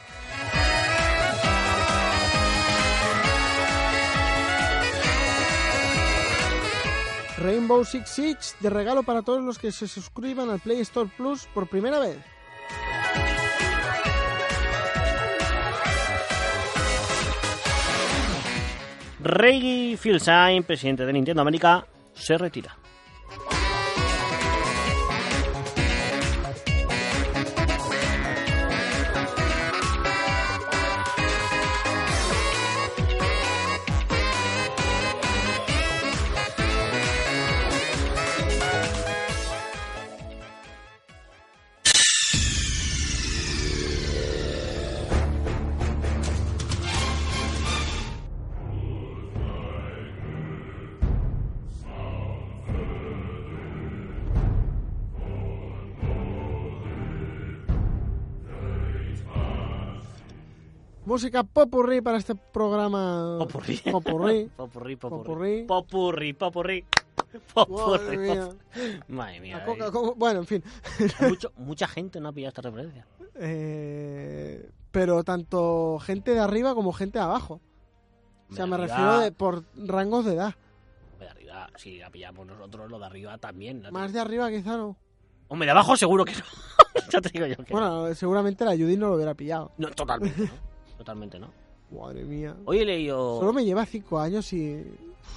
Rainbow 7.39 7.86
Six 7.86 8.10
Siege 8.10 8.39
de 8.60 8.69
regalo 8.69 9.04
para 9.04 9.21
todos 9.21 9.43
los 9.43 9.58
que 9.58 9.71
se 9.71 9.88
suscriban 9.88 10.49
al 10.49 10.60
Play 10.60 10.82
Store 10.82 11.10
Plus 11.17 11.47
por 11.54 11.67
primera 11.67 11.99
vez. 11.99 12.17
Reggie 19.21 19.97
Fils-Aime, 19.97 20.63
presidente 20.63 21.06
de 21.06 21.13
Nintendo 21.13 21.41
América, 21.41 21.86
se 22.13 22.38
retira. 22.38 22.78
Música 61.20 61.44
popurrí 61.44 62.00
para 62.00 62.18
este 62.18 62.34
programa. 62.34 63.36
Popurrí. 63.40 63.76
Popurrí. 63.92 64.50
Popurrí, 64.56 64.96
Popurrí. 64.96 65.64
popurrí. 65.64 65.64
Popurrí, 65.68 66.34
popurrí. 66.34 66.86
Madre 69.10 69.42
mía. 69.42 69.66
Madre 69.68 69.92
coca, 69.92 70.14
Bueno, 70.16 70.40
en 70.40 70.46
fin. 70.48 70.64
Mucho- 71.28 71.52
mucha 71.58 71.90
gente 71.90 72.22
no 72.22 72.30
ha 72.30 72.32
pillado 72.32 72.48
esta 72.52 72.62
referencia. 72.62 73.06
Eh, 73.36 74.72
pero 74.92 75.26
tanto 75.26 76.00
gente 76.00 76.32
de 76.32 76.40
arriba 76.40 76.74
como 76.74 76.94
gente 76.94 77.20
de 77.20 77.26
abajo. 77.26 77.60
O 78.50 78.56
sea, 78.56 78.66
me 78.66 78.78
refiero 78.78 79.20
de, 79.20 79.34
por 79.34 79.66
rangos 79.76 80.24
de 80.24 80.36
edad. 80.36 80.56
De 81.20 81.28
arriba, 81.28 81.70
si 81.76 81.98
la 81.98 82.10
pillamos 82.10 82.48
nosotros, 82.48 82.90
lo 82.90 82.98
de 82.98 83.06
arriba 83.08 83.38
también. 83.40 83.84
Más 83.92 84.14
de 84.14 84.22
arriba 84.22 84.50
quizá 84.50 84.78
no. 84.78 84.96
Hombre, 85.50 85.66
de 85.66 85.72
abajo 85.72 85.98
seguro 85.98 86.24
que 86.24 86.32
no. 86.32 86.46
ya 87.12 87.20
te 87.20 87.28
digo 87.28 87.46
yo 87.46 87.58
que 87.58 87.74
no. 87.74 87.78
Bueno, 87.78 88.16
seguramente 88.16 88.64
la 88.64 88.72
Judy 88.72 88.96
no 88.96 89.10
lo 89.10 89.16
hubiera 89.16 89.34
pillado. 89.34 89.74
No, 89.78 89.90
totalmente, 89.92 90.44
¿no? 90.44 90.70
Totalmente, 91.00 91.40
¿no? 91.40 91.50
Madre 91.92 92.26
mía. 92.26 92.58
Hoy 92.66 92.80
he 92.80 92.86
leído... 92.86 93.40
Solo 93.40 93.54
me 93.54 93.64
lleva 93.64 93.86
cinco 93.86 94.20
años 94.20 94.52
y... 94.52 94.86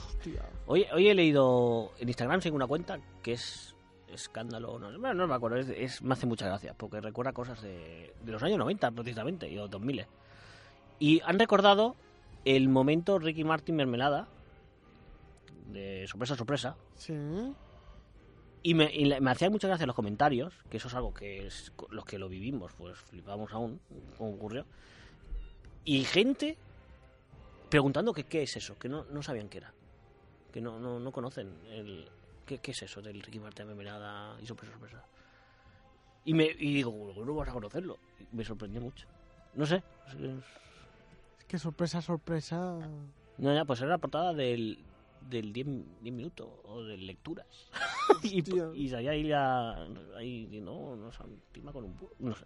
Hostia. 0.09 0.44
Hoy, 0.66 0.85
hoy 0.92 1.09
he 1.09 1.14
leído 1.14 1.92
en 2.01 2.09
Instagram, 2.09 2.40
sigo 2.40 2.57
una 2.57 2.66
cuenta 2.66 2.98
que 3.22 3.35
es 3.35 3.75
escándalo, 4.09 4.77
no, 4.81 4.88
bueno, 4.98 5.14
no 5.14 5.27
me 5.29 5.35
acuerdo, 5.35 5.57
es, 5.59 5.68
es- 5.70 6.03
me 6.03 6.14
hace 6.14 6.27
mucha 6.27 6.46
gracia, 6.46 6.75
porque 6.77 7.01
recuerda 7.01 7.33
cosas 7.33 7.62
de, 7.62 8.12
de 8.25 8.33
los 8.33 8.42
años 8.42 8.59
90 8.59 8.90
precisamente, 8.90 9.48
y 9.48 9.55
los 9.55 9.70
2000. 9.70 10.05
Y 10.98 11.20
han 11.25 11.38
recordado 11.38 11.94
el 12.44 12.68
momento 12.68 13.18
Ricky 13.20 13.44
Martin 13.44 13.77
Mermelada, 13.77 14.27
de 15.72 16.07
sorpresa, 16.09 16.37
sorpresa, 16.37 16.77
Sí. 16.96 17.14
y 18.64 18.75
me, 18.75 18.92
y 18.94 19.18
me 19.20 19.31
hacía 19.31 19.48
mucha 19.48 19.68
gracia 19.68 19.87
los 19.87 19.96
comentarios, 19.96 20.53
que 20.68 20.77
eso 20.77 20.88
es 20.88 20.94
algo 20.94 21.14
que 21.14 21.46
es, 21.46 21.72
los 21.90 22.05
que 22.05 22.18
lo 22.18 22.29
vivimos, 22.29 22.72
pues 22.75 22.98
flipamos 22.98 23.53
aún, 23.53 23.81
cómo 24.18 24.35
ocurrió. 24.35 24.66
Y 25.85 26.05
gente 26.05 26.57
preguntando 27.68 28.12
que 28.12 28.25
qué 28.25 28.42
es 28.42 28.57
eso, 28.57 28.79
que 28.79 28.88
no, 28.88 29.05
no 29.05 29.23
sabían 29.23 29.49
qué 29.49 29.59
era. 29.59 29.73
Que 30.53 30.61
no, 30.61 30.79
no, 30.79 31.01
no 31.01 31.11
conocen 31.12 31.49
el, 31.71 32.09
¿qué, 32.47 32.59
qué 32.59 32.73
es 32.73 32.83
eso 32.83 33.01
del 33.01 33.23
Ricky 33.23 33.40
Martin 33.40 33.66
Mermelada 33.66 34.38
y 34.40 34.47
sorpresa, 34.47 34.73
sorpresa. 34.73 35.05
Y, 36.25 36.35
me, 36.35 36.45
y 36.45 36.75
digo, 36.75 36.92
"¿Cómo 36.92 37.25
no 37.25 37.35
vas 37.35 37.49
a 37.49 37.53
conocerlo? 37.53 37.99
Y 38.21 38.37
me 38.37 38.45
sorprendió 38.45 38.81
mucho. 38.81 39.07
No 39.55 39.66
sé. 39.66 39.83
es 41.38 41.45
que 41.47 41.59
sorpresa, 41.59 42.01
sorpresa. 42.01 42.79
No, 43.38 43.55
ya, 43.55 43.64
pues 43.64 43.81
era 43.81 43.90
la 43.90 43.99
portada 43.99 44.33
del, 44.33 44.79
del 45.29 45.53
10, 45.53 45.66
10 46.03 46.14
minutos 46.14 46.49
o 46.64 46.83
de 46.85 46.97
lecturas. 46.97 47.47
y, 48.23 48.42
y 48.75 48.88
salía 48.88 49.11
ahí, 49.12 49.25
la, 49.25 49.85
ahí 50.16 50.61
no, 50.62 50.95
no 50.95 51.11
sé, 51.11 51.23
encima 51.49 51.73
con 51.73 51.85
un 51.85 51.97
no 52.21 52.35
sé. 52.35 52.45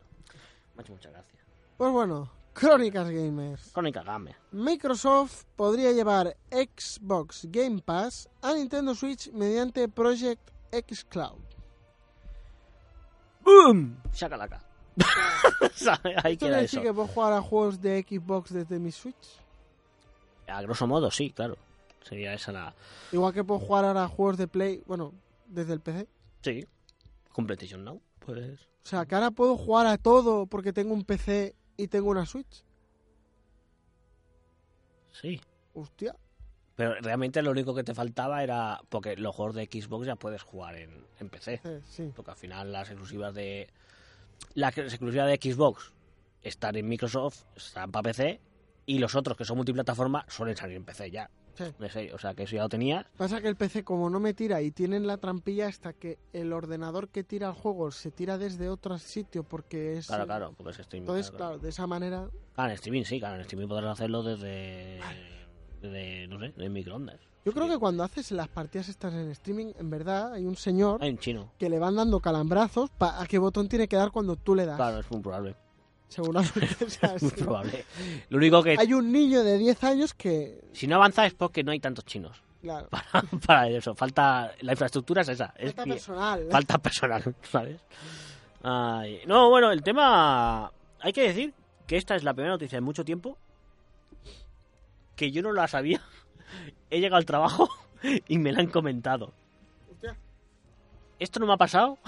Me 0.75 0.81
ha 0.81 0.83
hecho 0.83 0.93
mucha 0.93 1.11
gracia. 1.11 1.39
Pues 1.77 1.93
bueno, 1.93 2.31
Crónicas 2.59 3.11
Gamers. 3.11 3.71
Crónica 3.71 4.03
Game. 4.03 4.35
Microsoft 4.51 5.45
podría 5.57 5.93
llevar 5.93 6.39
Xbox 6.51 7.47
Game 7.51 7.83
Pass 7.83 8.31
a 8.41 8.55
Nintendo 8.55 8.95
Switch 8.95 9.31
mediante 9.31 9.87
Project 9.89 10.41
X 10.73 11.05
Cloud. 11.05 11.43
¡Boom! 13.45 13.99
¿Sabes? 15.75 16.17
Ahí 16.25 16.33
¿Esto 16.33 16.47
queda 16.47 16.49
quiere 16.49 16.55
eso. 16.55 16.61
decir 16.63 16.83
que 16.83 16.95
puedo 16.95 17.09
jugar 17.09 17.35
a 17.35 17.43
juegos 17.43 17.83
de 17.83 18.03
Xbox 18.09 18.55
desde 18.55 18.79
mi 18.79 18.91
Switch? 18.91 19.39
A 20.49 20.63
grosso 20.63 20.87
modo, 20.87 21.11
sí, 21.11 21.33
claro. 21.33 21.59
Sería 22.01 22.33
esa 22.33 22.53
la... 22.53 22.75
Igual 23.13 23.35
que 23.35 23.45
puedo 23.45 23.61
jugar 23.61 23.85
ahora 23.85 24.05
a 24.05 24.09
juegos 24.09 24.39
de 24.39 24.49
Play, 24.49 24.83
bueno, 24.87 25.13
desde 25.47 25.75
el 25.75 25.81
PC. 25.81 26.09
Sí. 26.41 26.67
Con 27.33 27.47
PlayStation 27.47 27.85
Now, 27.85 28.01
pues... 28.21 28.63
O 28.63 28.89
sea, 28.89 29.05
que 29.05 29.15
ahora 29.15 29.31
puedo 29.31 29.59
jugar 29.59 29.87
a 29.87 29.99
todo 29.99 30.47
porque 30.47 30.73
tengo 30.73 30.95
un 30.95 31.05
PC 31.05 31.55
y 31.77 31.89
tengo 31.89 32.11
una 32.11 32.27
Switch. 32.27 32.65
Sí. 35.13 35.41
Hostia. 35.75 36.15
Pero 36.75 36.95
realmente 37.01 37.43
lo 37.43 37.51
único 37.51 37.75
que 37.75 37.85
te 37.85 37.95
faltaba 37.95 38.43
era... 38.43 38.81
Porque 38.89 39.17
los 39.17 39.35
juegos 39.35 39.55
de 39.55 39.65
Xbox 39.65 40.07
ya 40.07 40.17
puedes 40.17 40.43
jugar 40.43 40.77
en, 40.77 41.07
en 41.21 41.29
PC. 41.29 41.61
Sí, 41.63 41.71
sí. 41.89 42.13
Porque 42.15 42.33
al 42.33 42.37
final 42.37 42.73
las 42.73 42.91
exclusivas 42.91 43.35
de. 43.35 43.69
Las 44.55 44.77
exclusivas 44.77 45.27
de 45.29 45.37
Xbox 45.37 45.93
están 46.43 46.77
en 46.77 46.87
Microsoft, 46.87 47.45
están 47.57 47.91
para 47.91 48.03
PC. 48.03 48.41
Y 48.85 48.99
los 48.99 49.15
otros 49.15 49.37
que 49.37 49.45
son 49.45 49.57
multiplataforma 49.57 50.27
suelen 50.29 50.57
salir 50.57 50.77
en 50.77 50.85
PC 50.85 51.11
ya. 51.11 51.31
Sí. 51.57 51.65
No 51.79 51.89
sé, 51.89 52.13
o 52.13 52.19
sea 52.19 52.35
que 52.35 52.43
eso 52.45 52.57
ya 52.57 52.63
lo 52.63 52.69
tenías. 52.69 53.07
Pasa 53.17 53.41
que 53.41 53.49
el 53.49 53.57
PC 53.57 53.83
como 53.85 54.11
no 54.11 54.21
me 54.21 54.35
tira 54.35 54.61
y 54.63 54.71
tienen 54.71 55.07
la 55.07 55.17
trampilla 55.17 55.67
hasta 55.69 55.93
que 55.93 56.19
el 56.33 56.53
ordenador 56.53 57.09
que 57.09 57.25
tira 57.25 57.49
el 57.49 57.55
juego 57.55 57.91
se 57.91 58.11
tira 58.11 58.39
desde 58.39 58.69
otro 58.69 58.99
sitio 58.99 59.43
porque 59.43 59.99
es... 59.99 60.07
Claro, 60.09 60.27
claro, 60.27 60.55
porque 60.57 60.73
es 60.73 60.79
streaming. 60.81 61.09
Entonces, 61.09 61.31
claro, 61.33 61.59
de 61.59 61.69
esa 61.69 61.87
manera... 61.87 62.29
Ah, 62.57 62.67
en 62.67 62.73
streaming 62.73 63.05
sí, 63.05 63.19
claro, 63.19 63.37
en 63.37 63.41
streaming 63.43 63.69
podrás 63.69 63.93
hacerlo 63.93 64.23
desde. 64.23 65.01
desde 65.81 66.27
no 66.29 66.39
sé, 66.41 66.53
de 66.57 66.69
microondas. 66.69 67.21
Yo 67.45 67.53
creo 67.53 67.69
que 67.69 67.79
cuando 67.79 68.03
haces 68.03 68.33
las 68.33 68.49
partidas 68.49 68.89
estas 68.89 69.15
en 69.15 69.31
streaming, 69.31 69.73
en 69.79 69.89
verdad 69.89 70.33
hay 70.33 70.45
un 70.47 70.57
señor 70.57 71.01
Hay 71.03 71.11
un 71.11 71.19
chino. 71.19 71.53
que 71.59 71.71
le 71.71 71.79
van 71.79 71.95
dando 71.95 72.19
calambrazos 72.19 72.91
pa- 72.91 73.23
a 73.23 73.27
qué 73.27 73.39
botón 73.39 73.69
tiene 73.69 73.87
que 73.87 73.95
dar 73.97 74.11
cuando 74.11 74.35
tú 74.37 74.55
le 74.57 74.67
das. 74.67 74.77
Claro, 74.77 74.99
es 74.99 75.11
muy 75.13 75.21
probable. 75.21 75.55
Seguramente 76.09 76.89
sea 76.91 77.09
Muy 77.21 77.31
así. 77.31 77.43
probable. 77.43 77.85
Lo 78.29 78.39
único 78.39 78.63
que. 78.63 78.77
Hay 78.79 78.93
un 78.93 79.11
niño 79.13 79.43
de 79.43 79.59
10 79.59 79.85
años 79.85 80.15
que... 80.15 80.61
Si 80.73 80.87
no 80.87 80.97
avanza 80.97 81.27
es 81.27 81.35
porque 81.35 81.63
no 81.65 81.73
hay 81.73 81.81
tantos 81.81 82.05
chinos. 82.05 82.41
Claro, 82.63 82.89
Para, 82.91 83.23
para 83.45 83.69
eso. 83.69 83.95
Falta. 83.95 84.53
La 84.61 84.73
infraestructura 84.73 85.23
es 85.23 85.29
esa. 85.29 85.53
Es 85.57 85.75
falta 85.75 85.85
personal. 85.93 86.47
falta 86.51 86.79
personal, 86.79 87.35
¿sabes? 87.51 87.81
Ay, 88.63 89.21
No, 89.27 89.49
bueno, 89.51 89.71
el 89.73 89.83
tema... 89.83 90.73
Hay 91.01 91.13
que 91.13 91.23
decir 91.23 91.53
que 91.87 91.97
esta 91.97 92.17
es 92.17 92.25
la 92.25 92.35
primera 92.35 92.55
noticia 92.55 92.79
en 92.79 92.85
mucho 92.85 93.05
tiempo 93.05 93.37
que 95.15 95.31
yo 95.31 95.43
no 95.43 95.53
la 95.53 95.69
sabía. 95.69 96.03
He 96.91 97.01
llegado 97.01 97.17
al 97.17 97.27
trabajo 97.27 97.69
y 98.29 98.39
me 98.39 98.53
la 98.53 98.61
han 98.61 98.69
comentado. 98.69 99.33
Esto 101.19 101.41
no 101.41 101.47
me 101.47 101.55
ha 101.55 101.57
pasado. 101.57 101.99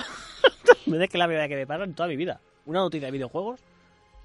me 0.86 0.98
da 0.98 1.06
que 1.06 1.16
la 1.18 1.26
primera 1.26 1.48
que 1.48 1.56
me 1.56 1.66
pasa 1.66 1.84
en 1.84 1.94
toda 1.94 2.08
mi 2.08 2.16
vida. 2.16 2.40
Una 2.66 2.80
noticia 2.80 3.06
de 3.06 3.12
videojuegos 3.12 3.60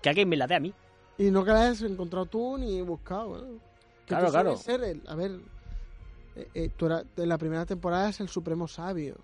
que 0.04 0.10
alguien 0.10 0.30
me 0.30 0.38
la 0.38 0.46
dé 0.46 0.54
a 0.56 0.60
mí. 0.60 0.72
Y 1.18 1.32
no 1.32 1.44
que 1.44 1.52
la 1.52 1.62
hayas 1.66 1.82
encontrado 1.82 2.28
tú 2.28 2.58
ni 2.60 2.80
buscado. 2.82 3.38
¿eh? 3.39 3.58
Claro, 4.06 4.30
claro. 4.30 4.58
ser 4.58 4.84
el- 4.84 5.02
a 5.08 5.16
ver, 5.16 5.32
eh, 6.36 6.48
eh, 6.54 6.70
tú 6.78 6.86
era, 6.88 7.04
en 7.18 7.30
la 7.30 7.38
primera 7.39 7.66
temporada 7.66 8.10
es 8.10 8.20
el 8.20 8.30
supremo 8.30 8.68
sabio. 8.68 9.16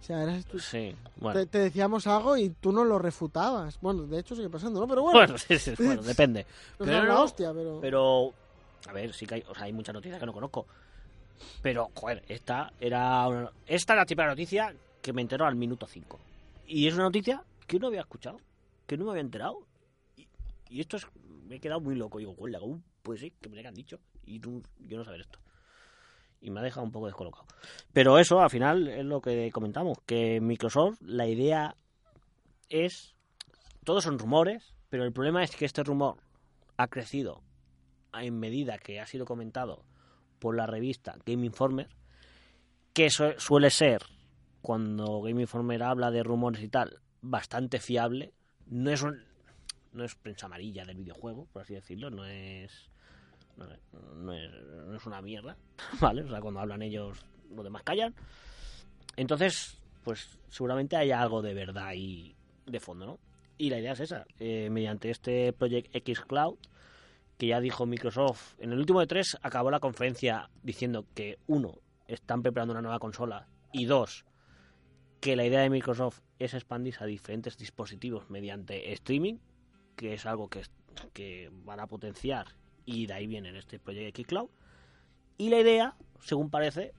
O 0.00 0.02
sea, 0.02 0.22
eras 0.22 0.46
tú- 0.46 0.58
Sí, 0.58 0.96
bueno. 1.16 1.38
te, 1.40 1.46
te 1.46 1.58
decíamos 1.58 2.06
algo 2.06 2.36
y 2.36 2.48
tú 2.50 2.72
no 2.72 2.84
lo 2.84 2.98
refutabas. 2.98 3.78
Bueno, 3.80 4.02
de 4.04 4.18
hecho 4.18 4.34
sigue 4.34 4.48
pasando, 4.48 4.80
¿no? 4.80 4.88
Pero 4.88 5.02
bueno, 5.02 5.18
Bueno, 5.20 5.38
sí, 5.38 5.58
sí, 5.58 5.74
bueno, 5.78 6.02
depende. 6.02 6.46
nos 6.78 6.88
pero 6.88 7.04
no, 7.04 7.22
hostia, 7.22 7.52
pero... 7.52 7.78
Pero, 7.80 8.32
a 8.88 8.92
ver, 8.92 9.12
sí 9.12 9.26
que 9.26 9.36
hay, 9.36 9.44
o 9.48 9.54
sea, 9.54 9.64
hay 9.64 9.72
muchas 9.74 9.94
noticias 9.94 10.18
que 10.18 10.26
no 10.26 10.32
conozco. 10.32 10.66
Pero, 11.62 11.90
joder, 11.94 12.22
esta 12.28 12.72
era 12.80 13.26
una, 13.28 13.50
esta 13.66 13.92
es 13.92 13.96
la 13.98 14.06
típica 14.06 14.26
noticia 14.26 14.74
que 15.02 15.12
me 15.12 15.22
enteró 15.22 15.44
al 15.46 15.54
minuto 15.56 15.86
5. 15.86 16.18
Y 16.66 16.86
es 16.88 16.94
una 16.94 17.04
noticia 17.04 17.42
que 17.66 17.78
no 17.78 17.88
había 17.88 18.00
escuchado, 18.00 18.38
que 18.86 18.96
no 18.96 19.04
me 19.04 19.10
había 19.10 19.22
enterado. 19.22 19.58
Y, 20.70 20.76
y 20.76 20.80
esto 20.80 20.96
es, 20.96 21.06
me 21.46 21.56
he 21.56 21.60
quedado 21.60 21.80
muy 21.80 21.94
loco. 21.96 22.18
Digo, 22.18 22.32
"Huela, 22.32 22.60
¿cómo 22.60 22.82
puede 23.02 23.18
ser 23.20 23.32
que 23.32 23.48
me 23.48 23.56
lo 23.56 23.60
hayan 23.60 23.74
dicho? 23.74 23.98
Y 24.24 24.38
tú, 24.40 24.62
yo 24.78 24.96
no 24.98 25.04
saber 25.04 25.20
esto. 25.22 25.38
Y 26.40 26.50
me 26.50 26.60
ha 26.60 26.62
dejado 26.62 26.84
un 26.86 26.92
poco 26.92 27.06
descolocado. 27.06 27.46
Pero 27.92 28.18
eso, 28.18 28.40
al 28.40 28.50
final, 28.50 28.88
es 28.88 29.04
lo 29.04 29.20
que 29.20 29.50
comentamos, 29.52 29.98
que 30.06 30.40
Microsoft, 30.40 30.98
la 31.02 31.26
idea 31.26 31.74
es, 32.68 33.14
todos 33.84 34.04
son 34.04 34.18
rumores, 34.18 34.74
pero 34.88 35.04
el 35.04 35.12
problema 35.12 35.42
es 35.42 35.54
que 35.54 35.64
este 35.66 35.82
rumor 35.82 36.16
ha 36.76 36.88
crecido 36.88 37.42
en 38.14 38.38
medida 38.38 38.78
que 38.78 39.00
ha 39.00 39.06
sido 39.06 39.24
comentado 39.26 39.84
por 40.38 40.56
la 40.56 40.66
revista 40.66 41.16
Game 41.26 41.44
Informer, 41.46 41.88
que 42.94 43.06
eso 43.06 43.38
suele 43.38 43.70
ser, 43.70 44.02
cuando 44.62 45.20
Game 45.20 45.42
Informer 45.42 45.82
habla 45.82 46.10
de 46.10 46.22
rumores 46.22 46.62
y 46.62 46.68
tal, 46.68 47.00
bastante 47.20 47.78
fiable. 47.80 48.32
No 48.66 48.90
es 48.90 49.02
un- 49.02 49.22
no 49.92 50.04
es 50.04 50.14
prensa 50.14 50.46
amarilla 50.46 50.84
del 50.84 50.96
videojuego, 50.96 51.46
por 51.52 51.62
así 51.62 51.74
decirlo, 51.74 52.10
no 52.10 52.24
es 52.26 52.90
no 53.56 54.32
es, 54.32 54.52
no 54.86 54.96
es, 54.96 55.06
una 55.06 55.20
mierda, 55.20 55.56
¿vale? 56.00 56.22
O 56.22 56.28
sea, 56.28 56.40
cuando 56.40 56.60
hablan 56.60 56.82
ellos, 56.82 57.18
los 57.54 57.64
demás 57.64 57.82
callan. 57.82 58.14
Entonces, 59.16 59.80
pues 60.02 60.38
seguramente 60.48 60.96
hay 60.96 61.10
algo 61.10 61.42
de 61.42 61.54
verdad 61.54 61.86
ahí 61.86 62.34
de 62.66 62.80
fondo, 62.80 63.06
¿no? 63.06 63.18
Y 63.58 63.68
la 63.68 63.78
idea 63.78 63.92
es 63.92 64.00
esa, 64.00 64.24
eh, 64.38 64.70
mediante 64.70 65.10
este 65.10 65.52
Project 65.52 65.94
X 65.94 66.22
Cloud, 66.22 66.56
que 67.36 67.48
ya 67.48 67.60
dijo 67.60 67.84
Microsoft, 67.84 68.54
en 68.58 68.72
el 68.72 68.78
último 68.78 69.00
de 69.00 69.06
tres 69.06 69.36
acabó 69.42 69.70
la 69.70 69.80
conferencia 69.80 70.48
diciendo 70.62 71.04
que, 71.14 71.38
uno, 71.46 71.78
están 72.08 72.42
preparando 72.42 72.72
una 72.72 72.82
nueva 72.82 72.98
consola, 72.98 73.48
y 73.72 73.84
dos, 73.84 74.24
que 75.20 75.36
la 75.36 75.44
idea 75.44 75.60
de 75.60 75.70
Microsoft 75.70 76.20
es 76.38 76.54
expandirse 76.54 77.04
a 77.04 77.06
diferentes 77.06 77.58
dispositivos 77.58 78.30
mediante 78.30 78.92
streaming, 78.92 79.36
que 80.00 80.14
es 80.14 80.24
algo 80.24 80.48
que, 80.48 80.62
que 81.12 81.50
van 81.52 81.78
a 81.78 81.86
potenciar 81.86 82.46
y 82.86 83.04
de 83.04 83.12
ahí 83.12 83.26
viene 83.26 83.56
este 83.58 83.78
Project 83.78 84.08
X 84.08 84.26
Cloud. 84.28 84.48
Y 85.36 85.50
la 85.50 85.60
idea, 85.60 85.94
según 86.22 86.48
parece, 86.48 86.94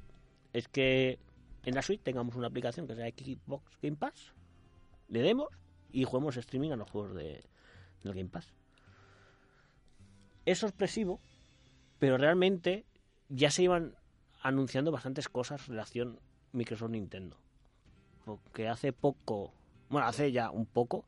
es 0.54 0.68
que 0.68 1.18
en 1.64 1.74
la 1.74 1.82
suite 1.82 2.04
tengamos 2.04 2.36
una 2.36 2.46
aplicación 2.46 2.86
que 2.86 2.94
sea 2.94 3.08
Xbox 3.08 3.76
Game 3.82 3.98
Pass, 3.98 4.36
le 5.08 5.24
demos 5.24 5.48
y 5.92 6.04
juguemos 6.04 6.38
streaming 6.38 6.70
a 6.70 6.76
los 6.76 6.92
juegos 6.92 7.16
de, 7.16 7.44
del 8.04 8.14
Game 8.14 8.30
Pass. 8.30 8.54
Es 10.46 10.60
sorpresivo, 10.60 11.20
pero 11.98 12.20
realmente 12.20 12.86
ya 13.30 13.50
se 13.50 13.64
iban 13.64 13.96
anunciando 14.44 14.92
bastantes 14.92 15.28
cosas 15.28 15.62
en 15.62 15.74
relación 15.74 16.20
Microsoft-Nintendo. 16.54 17.36
Porque 18.26 18.68
hace 18.68 18.94
poco, 18.94 19.56
bueno, 19.90 20.06
hace 20.06 20.32
ya 20.32 20.52
un 20.52 20.68
poco, 20.68 21.04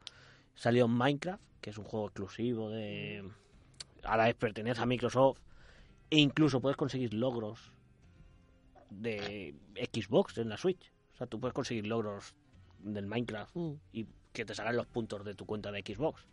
salió 0.55 0.87
Minecraft, 0.87 1.43
que 1.61 1.69
es 1.69 1.77
un 1.77 1.85
juego 1.85 2.07
exclusivo 2.07 2.69
de... 2.69 3.23
Ahora 4.03 4.29
es, 4.29 4.35
pertenece 4.35 4.81
a 4.81 4.85
Microsoft 4.85 5.39
e 6.09 6.17
incluso 6.19 6.61
puedes 6.61 6.77
conseguir 6.77 7.13
logros 7.13 7.71
de 8.89 9.55
Xbox 9.93 10.37
en 10.37 10.49
la 10.49 10.57
Switch. 10.57 10.91
O 11.13 11.17
sea, 11.17 11.27
tú 11.27 11.39
puedes 11.39 11.53
conseguir 11.53 11.87
logros 11.87 12.35
del 12.79 13.05
Minecraft 13.07 13.55
Mm. 13.55 13.73
y 13.93 14.07
que 14.33 14.45
te 14.45 14.55
salgan 14.55 14.75
los 14.75 14.87
puntos 14.87 15.23
de 15.23 15.35
tu 15.35 15.45
cuenta 15.45 15.71
de 15.71 15.81
Xbox. 15.81 16.25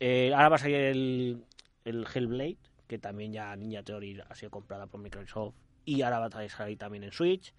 Eh, 0.00 0.32
ahora 0.34 0.48
va 0.48 0.56
a 0.56 0.58
salir 0.58 0.76
el, 0.76 1.44
el 1.84 2.06
Hellblade, 2.12 2.58
que 2.86 2.98
también 2.98 3.32
ya 3.32 3.54
Ninja 3.56 3.82
Theory 3.82 4.20
ha 4.28 4.34
sido 4.34 4.50
comprada 4.50 4.86
por 4.86 5.00
Microsoft 5.00 5.54
y 5.84 6.02
ahora 6.02 6.20
va 6.20 6.26
a 6.26 6.48
salir 6.48 6.78
también 6.78 7.04
en 7.04 7.12
Switch. 7.12 7.52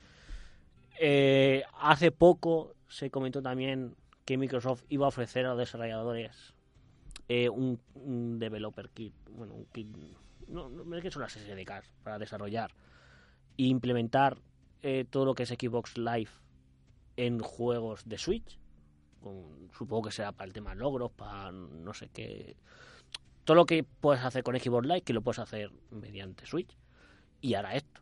Eh, 1.00 1.64
hace 1.80 2.12
poco 2.12 2.76
se 2.88 3.10
comentó 3.10 3.42
también 3.42 3.96
que 4.26 4.38
Microsoft 4.38 4.84
iba 4.90 5.06
a 5.06 5.10
ofrecer 5.10 5.46
a 5.46 5.50
los 5.50 5.58
desarrolladores 5.60 6.54
eh, 7.30 7.50
un, 7.50 7.80
un 7.96 8.40
developer 8.40 8.90
kit, 8.90 9.14
bueno, 9.30 9.54
un 9.54 9.66
kit, 9.66 9.88
no, 10.48 10.70
no 10.70 10.96
es 10.98 11.02
que 11.04 11.12
son 11.12 11.22
las 11.22 11.34
SDKs 11.34 11.92
para 12.04 12.20
desarrollar 12.20 12.72
e 13.58 13.64
implementar 13.66 14.38
eh, 14.82 15.06
todo 15.10 15.26
lo 15.26 15.34
que 15.36 15.44
es 15.44 15.50
Xbox 15.50 15.98
Live 15.98 16.30
en 17.18 17.40
juegos 17.40 18.04
de 18.06 18.18
Switch. 18.18 18.60
Con- 19.22 19.70
supongo 19.78 20.04
que 20.10 20.12
será 20.12 20.32
para 20.34 20.48
el 20.48 20.54
tema 20.54 20.76
logros, 20.76 21.12
para 21.12 21.52
no 21.52 21.94
sé 21.94 22.10
qué. 22.10 22.56
Todo 23.46 23.56
lo 23.56 23.66
que 23.66 23.84
puedes 23.84 24.24
hacer 24.24 24.44
con 24.44 24.58
Xbox 24.60 24.86
Live, 24.88 25.02
que 25.02 25.14
lo 25.14 25.22
puedes 25.22 25.40
hacer 25.40 25.72
mediante 25.92 26.46
Switch. 26.46 26.76
Y 27.42 27.54
ahora 27.56 27.76
esto. 27.76 28.02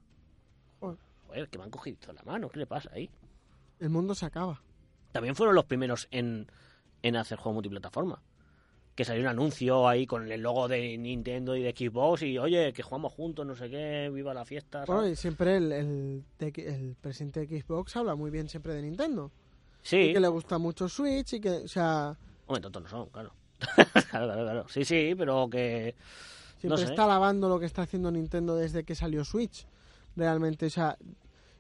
Joder, 0.80 1.50
que 1.50 1.58
me 1.58 1.64
han 1.66 1.70
cogido 1.72 2.14
la 2.14 2.24
mano, 2.24 2.50
¿qué 2.50 2.60
le 2.60 2.66
pasa 2.68 2.90
ahí? 2.94 3.10
El 3.80 3.90
mundo 3.90 4.16
se 4.16 4.26
acaba. 4.26 4.62
También 5.12 5.36
fueron 5.36 5.56
los 5.56 5.66
primeros 5.66 6.08
en, 6.12 6.48
en 7.02 7.16
hacer 7.16 7.38
juego 7.38 7.54
multiplataforma. 7.56 8.22
Que 8.96 9.06
salió 9.06 9.22
un 9.22 9.28
anuncio 9.30 9.88
ahí 9.88 10.06
con 10.06 10.30
el 10.30 10.42
logo 10.42 10.68
de 10.68 10.98
Nintendo 10.98 11.56
y 11.56 11.62
de 11.64 11.72
Xbox 11.72 12.24
y 12.24 12.38
oye, 12.38 12.74
que 12.74 12.84
jugamos 12.84 13.14
juntos, 13.14 13.46
no 13.46 13.56
sé 13.56 13.70
qué, 13.70 14.10
viva 14.14 14.34
la 14.34 14.44
fiesta. 14.46 14.84
Bueno, 14.86 15.08
y 15.08 15.16
siempre 15.16 15.58
el, 15.58 15.72
el, 15.72 16.24
el 16.40 16.96
presidente 17.00 17.46
de 17.46 17.62
Xbox 17.62 17.96
habla 17.96 18.16
muy 18.16 18.30
bien 18.32 18.50
siempre 18.50 18.74
de 18.74 18.82
Nintendo. 18.82 19.32
Sí, 19.82 19.98
Y 19.98 20.14
que 20.14 20.20
le 20.20 20.28
gusta 20.28 20.58
mucho 20.58 20.88
Switch 20.90 21.34
y 21.34 21.40
que, 21.42 21.50
o 21.50 21.68
sea, 21.68 22.16
hombre, 22.46 22.62
tontos 22.62 22.84
no 22.84 22.90
son, 22.90 23.10
claro. 23.10 23.34
claro, 24.10 24.26
claro, 24.28 24.44
claro. 24.44 24.66
Sí, 24.68 24.84
sí, 24.86 25.16
pero 25.18 25.50
que... 25.50 25.96
siempre 26.60 26.84
sé. 26.84 26.92
está 26.92 27.06
alabando 27.06 27.48
lo 27.50 27.60
que 27.60 27.66
está 27.66 27.84
haciendo 27.84 28.12
Nintendo 28.12 28.56
desde 28.56 28.84
que 28.84 28.94
salió 28.94 29.24
Switch. 29.24 29.66
Realmente, 30.16 30.66
o 30.66 30.70
sea, 30.70 30.98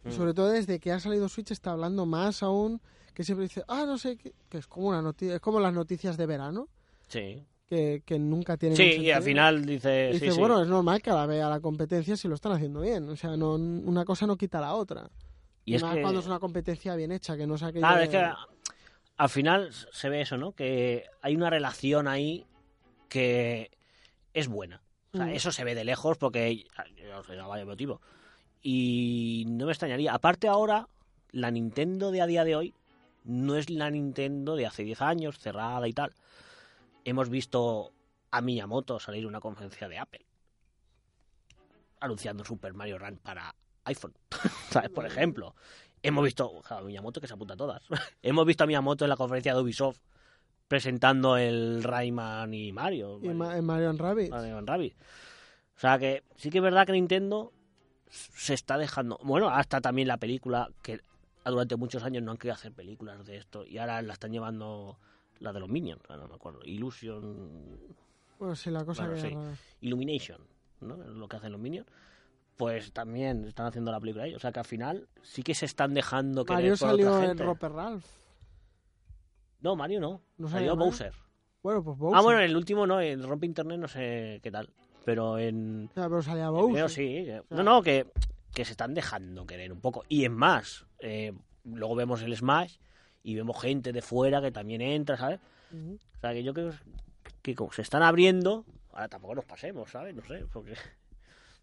Mm. 0.04 0.12
sobre 0.14 0.34
todo 0.34 0.50
desde 0.50 0.80
que 0.80 0.92
ha 0.92 1.00
salido 1.00 1.30
Switch 1.30 1.52
está 1.52 1.74
hablando 1.74 2.08
más 2.08 2.42
aún, 2.42 2.82
que 3.14 3.24
siempre 3.24 3.44
dice, 3.44 3.64
ah, 3.68 3.84
no 3.86 3.98
sé, 3.98 4.18
qué", 4.18 4.34
que 4.50 4.58
es 4.60 4.68
como 4.68 4.88
una 4.90 5.02
noticia, 5.02 5.36
es 5.36 5.42
como 5.42 5.60
las 5.60 5.74
noticias 5.74 6.18
de 6.18 6.26
verano, 6.26 6.68
Sí, 7.08 7.44
que, 7.70 8.04
que 8.06 8.18
nunca 8.20 8.56
tienen 8.58 8.76
sí 8.78 8.84
y 9.02 9.12
al 9.12 9.22
final 9.24 9.66
dice... 9.66 10.10
Y 10.14 10.14
sí, 10.18 10.20
dice, 10.22 10.32
sí. 10.34 10.40
bueno, 10.40 10.62
es 10.62 10.68
normal 10.68 11.02
que 11.02 11.10
la 11.12 11.26
vea 11.26 11.50
la 11.50 11.60
competencia 11.60 12.16
si 12.18 12.28
lo 12.28 12.36
están 12.36 12.52
haciendo 12.54 12.82
bien. 12.82 13.08
O 13.10 13.16
sea, 13.16 13.36
no, 13.38 13.56
una 13.56 14.04
cosa 14.06 14.26
no 14.28 14.38
quita 14.38 14.60
la 14.62 14.74
otra. 14.76 15.10
y 15.66 15.76
es 15.76 15.84
que... 15.84 16.02
cuando 16.02 16.20
es 16.22 16.26
una 16.28 16.40
competencia 16.40 16.96
bien 16.96 17.12
hecha, 17.12 17.36
que 17.38 17.46
no 17.48 17.56
es 17.56 17.64
aquello 17.64 17.82
Claro, 17.82 17.98
de- 18.00 18.04
es 18.06 18.10
que 18.10 18.32
al 19.18 19.30
final 19.30 19.70
se 19.92 20.10
ve 20.10 20.22
eso, 20.22 20.38
¿no? 20.38 20.54
Que 20.54 21.04
hay 21.22 21.36
una 21.36 21.50
relación 21.50 22.08
ahí 22.08 22.46
que 23.10 23.72
es 24.34 24.48
buena. 24.48 24.82
O 25.14 25.18
sea, 25.18 25.26
Mm. 25.28 25.30
eso 25.32 25.52
se 25.52 25.64
ve 25.66 25.76
de 25.76 25.84
lejos 25.84 26.18
porque 26.18 26.66
no 27.38 27.48
vaya 27.50 27.66
motivo. 27.66 28.00
Y 28.62 29.46
no 29.50 29.66
me 29.66 29.72
extrañaría. 29.74 30.14
Aparte 30.14 30.48
ahora, 30.48 30.88
la 31.32 31.52
Nintendo 31.52 32.12
de 32.12 32.22
a 32.22 32.26
día 32.28 32.44
de 32.46 32.56
hoy 32.56 32.74
no 33.24 33.56
es 33.56 33.70
la 33.70 33.90
Nintendo 33.90 34.56
de 34.56 34.66
hace 34.66 34.84
10 34.84 35.02
años, 35.02 35.40
cerrada 35.40 35.88
y 35.88 35.94
tal. 35.94 36.14
Hemos 37.06 37.30
visto 37.30 37.94
a 38.32 38.42
Miyamoto 38.42 39.00
salir 39.00 39.26
una 39.26 39.40
conferencia 39.40 39.88
de 39.88 39.98
Apple 39.98 40.26
anunciando 42.02 42.44
Super 42.44 42.74
Mario 42.74 42.98
Run 42.98 43.18
para 43.18 43.56
iPhone, 43.86 44.14
¿sabes? 44.70 44.90
Por 44.90 45.06
ejemplo. 45.06 45.56
Hemos 46.04 46.26
visto 46.26 46.64
a 46.68 46.82
Miyamoto 46.82 47.22
que 47.22 47.28
se 47.28 47.34
apunta 47.34 47.54
a 47.54 47.58
todas. 47.58 47.84
Hemos 48.24 48.46
visto 48.46 48.64
a 48.64 48.68
Miyamoto 48.68 49.06
en 49.06 49.10
la 49.10 49.16
conferencia 49.16 49.54
de 49.54 49.62
Ubisoft 49.62 50.00
presentando 50.68 51.38
el 51.38 51.84
Rayman 51.84 52.54
y 52.54 52.72
Mario. 52.72 53.20
Y 53.22 53.30
Mario 53.30 53.94
Rabbit. 53.94 54.32
Mario 54.32 54.58
and 54.58 54.68
Rabbids. 54.68 54.96
O 55.76 55.80
sea 55.80 56.00
que 56.00 56.24
sí 56.38 56.50
que 56.50 56.58
es 56.58 56.64
verdad 56.64 56.86
que 56.86 56.94
Nintendo 56.94 57.54
se 58.10 58.54
está 58.54 58.78
dejando. 58.78 59.20
Bueno, 59.24 59.50
hasta 59.50 59.80
también 59.80 60.08
la 60.08 60.18
película, 60.18 60.70
que 60.82 61.02
durante 61.50 61.76
muchos 61.76 62.04
años 62.04 62.22
no 62.24 62.32
han 62.32 62.38
querido 62.38 62.54
hacer 62.54 62.72
películas 62.74 63.26
de 63.26 63.38
esto 63.38 63.66
y 63.66 63.78
ahora 63.80 64.02
la 64.02 64.14
están 64.14 64.32
llevando 64.32 65.00
la 65.40 65.52
de 65.52 65.60
los 65.60 65.70
Minions, 65.70 66.02
ah, 66.10 66.18
no 66.18 66.28
me 66.28 66.36
acuerdo. 66.36 66.60
Illusion. 66.64 67.78
Bueno, 68.38 68.56
sí, 68.56 68.70
la 68.70 68.86
cosa 68.86 69.08
Bueno, 69.08 69.22
que 69.22 69.30
sí. 69.30 69.38
Illumination, 69.82 70.40
¿no? 70.82 70.96
Lo 70.98 71.28
que 71.28 71.38
hacen 71.38 71.52
los 71.52 71.60
Minions. 71.62 71.88
Pues 72.58 72.92
también 72.94 73.46
están 73.46 73.66
haciendo 73.66 73.92
la 73.92 74.00
película 74.00 74.26
ahí. 74.26 74.36
O 74.36 74.40
sea 74.40 74.52
que 74.52 74.60
al 74.60 74.66
final 74.66 75.08
sí 75.24 75.42
que 75.42 75.56
se 75.56 75.66
están 75.66 75.96
dejando 75.96 76.46
querer 76.46 76.58
Mario 76.62 76.78
salió 76.78 77.08
otra 77.10 77.22
en 77.24 77.28
gente. 77.30 77.44
Roper 77.44 77.72
Ralph. 77.72 78.06
No, 79.62 79.76
Mario 79.76 80.00
no. 80.00 80.22
¿No 80.38 80.48
salió? 80.48 80.76
Bowser. 80.76 81.14
Bueno, 81.64 81.84
pues 81.84 81.98
Bowser. 81.98 82.18
Ah, 82.20 82.22
bueno, 82.22 82.40
en 82.40 82.46
el 82.46 82.56
último 82.58 82.86
no, 82.88 83.00
en 83.02 83.24
Rompe 83.24 83.46
Internet 83.46 83.80
no 83.80 83.88
sé 83.88 84.40
qué 84.44 84.52
tal. 84.52 84.70
Pero 85.06 85.38
en, 85.40 85.88
Ya, 85.96 86.04
pero 86.10 86.22
salía 86.22 86.46
en 86.46 86.52
Bowser. 86.52 86.90
sí. 86.90 87.04
que- 87.26 87.26
sea- 87.26 87.44
No, 87.58 87.64
no, 87.64 87.82
que, 87.82 88.12
que 88.54 88.66
se 88.66 88.72
están 88.72 88.94
dejando 88.94 89.46
querer 89.46 89.72
un 89.72 89.82
poco. 89.82 90.04
Y 90.10 90.26
es 90.26 90.32
más, 90.32 90.86
eh, 91.02 91.34
luego 91.66 91.96
vemos 91.96 92.22
el 92.22 92.36
Smash 92.36 92.78
y 93.24 93.36
vemos 93.36 93.60
gente 93.62 93.92
de 93.92 94.02
fuera 94.02 94.42
que 94.42 94.52
también 94.52 94.82
entra, 94.82 95.18
¿sabes? 95.18 95.40
Ujú. 95.72 96.00
O 96.18 96.20
sea, 96.20 96.34
que 96.34 96.44
yo 96.44 96.54
creo 96.54 96.72
que 97.42 97.56
como 97.56 97.72
se 97.72 97.82
están 97.82 98.04
abriendo, 98.04 98.66
ahora 98.92 99.08
tampoco 99.10 99.36
nos 99.36 99.46
pasemos, 99.46 99.90
¿sabes? 99.92 100.16
No 100.16 100.24
sé, 100.26 100.46
porque... 100.52 100.76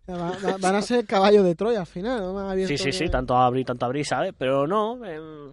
Van 0.06 0.74
a 0.74 0.80
ser 0.80 1.04
caballo 1.04 1.42
de 1.42 1.54
Troya 1.54 1.80
al 1.80 1.86
final. 1.86 2.20
¿no? 2.22 2.66
Sí, 2.66 2.78
sí, 2.78 2.92
sí, 2.92 3.08
tanto 3.10 3.36
abrir, 3.36 3.66
tanto 3.66 3.84
abrir, 3.84 4.06
¿sabes? 4.06 4.32
Pero 4.38 4.66
no, 4.66 5.04
em, 5.04 5.52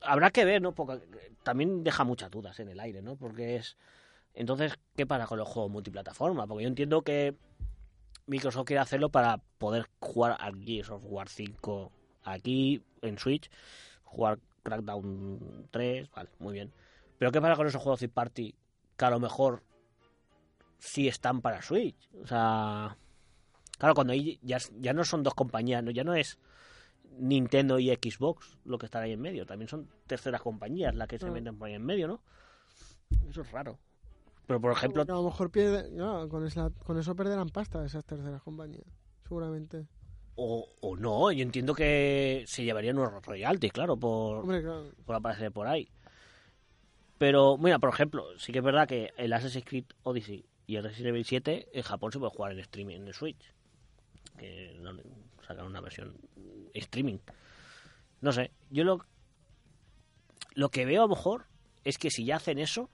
habrá 0.00 0.30
que 0.30 0.46
ver, 0.46 0.62
¿no? 0.62 0.72
Porque 0.72 1.02
también 1.42 1.84
deja 1.84 2.04
muchas 2.04 2.30
dudas 2.30 2.58
en 2.60 2.68
el 2.68 2.80
aire, 2.80 3.02
¿no? 3.02 3.16
Porque 3.16 3.56
es... 3.56 3.76
Entonces, 4.32 4.72
¿qué 4.96 5.06
pasa 5.06 5.26
con 5.26 5.38
los 5.38 5.46
juegos 5.46 5.70
multiplataforma? 5.70 6.46
Porque 6.46 6.64
yo 6.64 6.68
entiendo 6.68 7.02
que 7.02 7.34
Microsoft 8.26 8.66
quiere 8.66 8.80
hacerlo 8.80 9.10
para 9.10 9.36
poder 9.58 9.86
jugar 10.00 10.36
al 10.40 10.56
Gears 10.56 10.90
of 10.90 11.04
War 11.04 11.28
5 11.28 11.92
aquí, 12.24 12.82
en 13.02 13.18
Switch, 13.18 13.50
jugar 14.04 14.38
Crackdown 14.62 15.68
3, 15.70 16.10
vale, 16.10 16.30
muy 16.38 16.54
bien. 16.54 16.72
Pero 17.18 17.30
¿qué 17.30 17.40
pasa 17.40 17.56
con 17.56 17.66
esos 17.66 17.82
juegos 17.82 18.00
third 18.00 18.10
party 18.12 18.54
que 18.96 19.04
a 19.04 19.10
lo 19.10 19.20
mejor 19.20 19.62
sí 20.78 21.08
están 21.08 21.40
para 21.40 21.62
Switch. 21.62 21.96
O 22.22 22.26
sea, 22.26 22.96
claro, 23.78 23.94
cuando 23.94 24.12
ahí 24.12 24.38
ya, 24.42 24.58
ya 24.80 24.92
no 24.92 25.04
son 25.04 25.22
dos 25.22 25.34
compañías, 25.34 25.82
ya 25.92 26.04
no 26.04 26.14
es 26.14 26.38
Nintendo 27.18 27.78
y 27.78 27.88
Xbox 27.90 28.58
lo 28.64 28.76
que 28.78 28.86
están 28.86 29.02
ahí 29.04 29.12
en 29.12 29.20
medio, 29.20 29.46
también 29.46 29.68
son 29.68 29.88
terceras 30.06 30.42
compañías 30.42 30.94
las 30.94 31.08
que 31.08 31.18
se 31.18 31.26
Ah. 31.26 31.30
meten 31.30 31.56
por 31.56 31.68
ahí 31.68 31.74
en 31.74 31.84
medio, 31.84 32.08
¿no? 32.08 32.20
Eso 33.28 33.42
es 33.42 33.50
raro. 33.52 33.78
Pero 34.46 34.60
por 34.60 34.72
ejemplo, 34.72 35.02
A 35.02 35.04
lo 35.06 35.22
mejor 35.22 35.50
pierde, 35.50 35.90
no, 35.92 36.28
con, 36.28 36.44
esa- 36.46 36.70
con 36.84 36.98
eso 36.98 37.14
perderán 37.16 37.48
pasta 37.48 37.84
esas 37.84 38.04
terceras 38.04 38.42
compañías, 38.42 38.84
seguramente. 39.22 39.86
O, 40.36 40.68
o 40.80 40.96
no, 40.96 41.30
yo 41.32 41.42
entiendo 41.42 41.74
que 41.74 42.44
se 42.46 42.64
llevarían 42.64 42.98
unos 42.98 43.24
royalties, 43.24 43.72
claro, 43.72 43.96
por, 43.96 44.38
Hombre, 44.38 44.62
claro. 44.62 44.90
por 45.04 45.14
aparecer 45.14 45.52
por 45.52 45.66
ahí. 45.66 45.88
Pero, 47.18 47.56
mira, 47.56 47.78
por 47.78 47.90
ejemplo, 47.90 48.26
sí 48.38 48.52
que 48.52 48.58
es 48.58 48.64
verdad 48.64 48.88
que 48.88 49.12
el 49.16 49.32
Assassin's 49.32 49.64
Creed 49.64 49.84
Odyssey 50.02 50.44
y 50.66 50.76
el 50.76 50.84
Resident 50.84 51.08
Evil 51.08 51.24
7 51.24 51.68
en 51.72 51.82
Japón 51.82 52.12
se 52.12 52.18
puede 52.18 52.32
jugar 52.32 52.52
en 52.52 52.58
streaming 52.60 52.96
en 52.96 53.08
el 53.08 53.14
Switch. 53.14 53.52
Que 54.36 54.76
no, 54.80 54.92
sacan 55.46 55.66
una 55.66 55.80
versión 55.80 56.16
streaming. 56.74 57.18
No 58.20 58.32
sé, 58.32 58.50
yo 58.70 58.84
lo, 58.84 59.06
lo 60.54 60.70
que 60.70 60.84
veo 60.84 61.02
a 61.02 61.04
lo 61.06 61.14
mejor 61.14 61.46
es 61.84 61.98
que 61.98 62.10
si 62.10 62.24
ya 62.24 62.36
hacen 62.36 62.58
eso, 62.58 62.90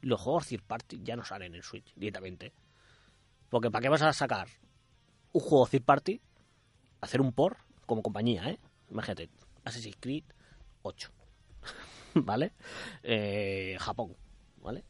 los 0.00 0.20
juegos 0.20 0.46
third 0.46 0.62
party 0.62 1.00
ya 1.02 1.16
no 1.16 1.24
salen 1.24 1.54
en 1.54 1.62
Switch 1.62 1.92
directamente. 1.94 2.52
Porque 3.50 3.70
¿para 3.70 3.82
qué 3.82 3.88
vas 3.88 4.02
a 4.02 4.12
sacar 4.12 4.48
un 5.36 5.40
juego 5.40 5.66
third 5.66 5.84
party? 5.84 6.20
Hacer 7.02 7.20
un 7.20 7.32
por 7.32 7.58
como 7.84 8.02
compañía, 8.02 8.48
¿eh? 8.48 8.58
Imagínate, 8.90 9.28
Assassin's 9.64 9.96
Creed 10.00 10.24
8. 10.82 11.10
¿Vale? 12.14 12.52
Eh, 13.02 13.76
Japón, 13.78 14.16
¿vale? 14.62 14.82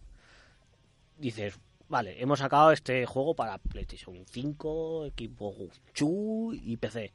Dices, 1.18 1.59
vale, 1.88 2.22
hemos 2.22 2.38
sacado 2.38 2.70
este 2.70 3.06
juego 3.06 3.35
para 3.35 3.59
PlayStation 3.59 4.24
5, 4.24 5.09
Xbox 5.09 5.80
2 5.98 6.54
y 6.62 6.76
PC. 6.76 7.12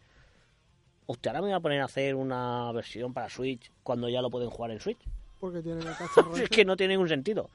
Hostia, 1.06 1.32
ahora 1.32 1.42
me 1.42 1.48
voy 1.48 1.56
a 1.56 1.60
poner 1.62 1.82
a 1.82 1.86
hacer 1.86 2.16
una 2.16 2.70
versión 2.74 3.14
para 3.14 3.30
Switch 3.30 3.72
cuando 3.84 4.10
ya 4.10 4.22
lo 4.22 4.30
pueden 4.30 4.50
jugar 4.50 4.72
en 4.72 4.82
Switch. 4.82 5.00
Porque 5.40 5.62
tienen 5.62 5.84
el. 5.84 5.88
Es 6.34 6.40
ese. 6.42 6.50
que 6.50 6.66
no 6.66 6.76
tiene 6.76 6.96
ningún 6.96 7.10
sentido. 7.10 7.50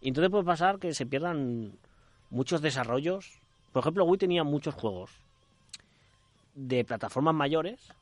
Y 0.00 0.08
entonces 0.08 0.30
puede 0.30 0.44
pasar 0.44 0.78
que 0.80 0.92
se 0.92 1.06
pierdan 1.06 1.78
muchos 2.30 2.62
desarrollos. 2.62 3.40
Por 3.72 3.80
ejemplo, 3.80 4.04
Wii 4.04 4.18
tenía 4.18 4.44
muchos 4.44 4.74
juegos 4.74 5.10
de 6.54 6.84
plataformas 6.84 7.34
mayores, 7.34 7.92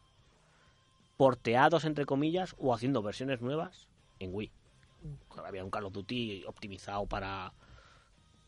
porteados 1.17 1.85
entre 1.85 2.07
comillas, 2.07 2.55
o 2.59 2.75
haciendo 2.75 3.03
versiones 3.03 3.41
nuevas 3.41 3.89
en 4.19 4.35
Wii. 4.35 4.51
Había 5.45 5.65
un 5.65 5.71
Call 5.71 5.85
of 5.85 5.93
Duty 5.93 6.45
optimizado 6.47 7.07
para, 7.07 7.53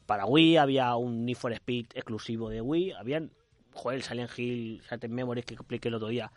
para 0.06 0.26
Wii, 0.26 0.56
había 0.56 0.96
un 0.96 1.24
Need 1.26 1.37
for 1.37 1.52
Speed 1.52 1.87
exclusivo 1.94 2.48
de 2.48 2.61
Wii, 2.61 2.92
habían, 2.92 3.30
joder, 3.74 3.98
el 3.98 4.02
Silent 4.02 4.38
Hill, 4.38 4.83
Silent 4.83 5.12
Memories 5.12 5.44
que 5.44 5.54
expliqué 5.54 5.88
el 5.88 5.94
otro 5.94 6.09
día, 6.09 6.33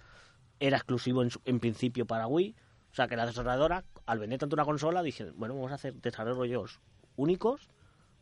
era 0.60 0.78
exclusivo 0.78 1.24
en, 1.24 1.30
en 1.46 1.60
principio 1.60 2.06
para 2.06 2.28
Wii. 2.28 2.56
O 2.92 2.96
sea, 2.96 3.08
que 3.08 3.16
la 3.16 3.26
desarrolladora, 3.26 3.86
al 4.06 4.20
vender 4.20 4.38
tanto 4.38 4.56
una 4.56 4.66
consola, 4.66 5.02
dije, 5.02 5.32
bueno, 5.32 5.56
vamos 5.56 5.72
a 5.72 5.76
hacer 5.76 5.96
desarrollos 5.96 6.80
únicos 7.16 7.68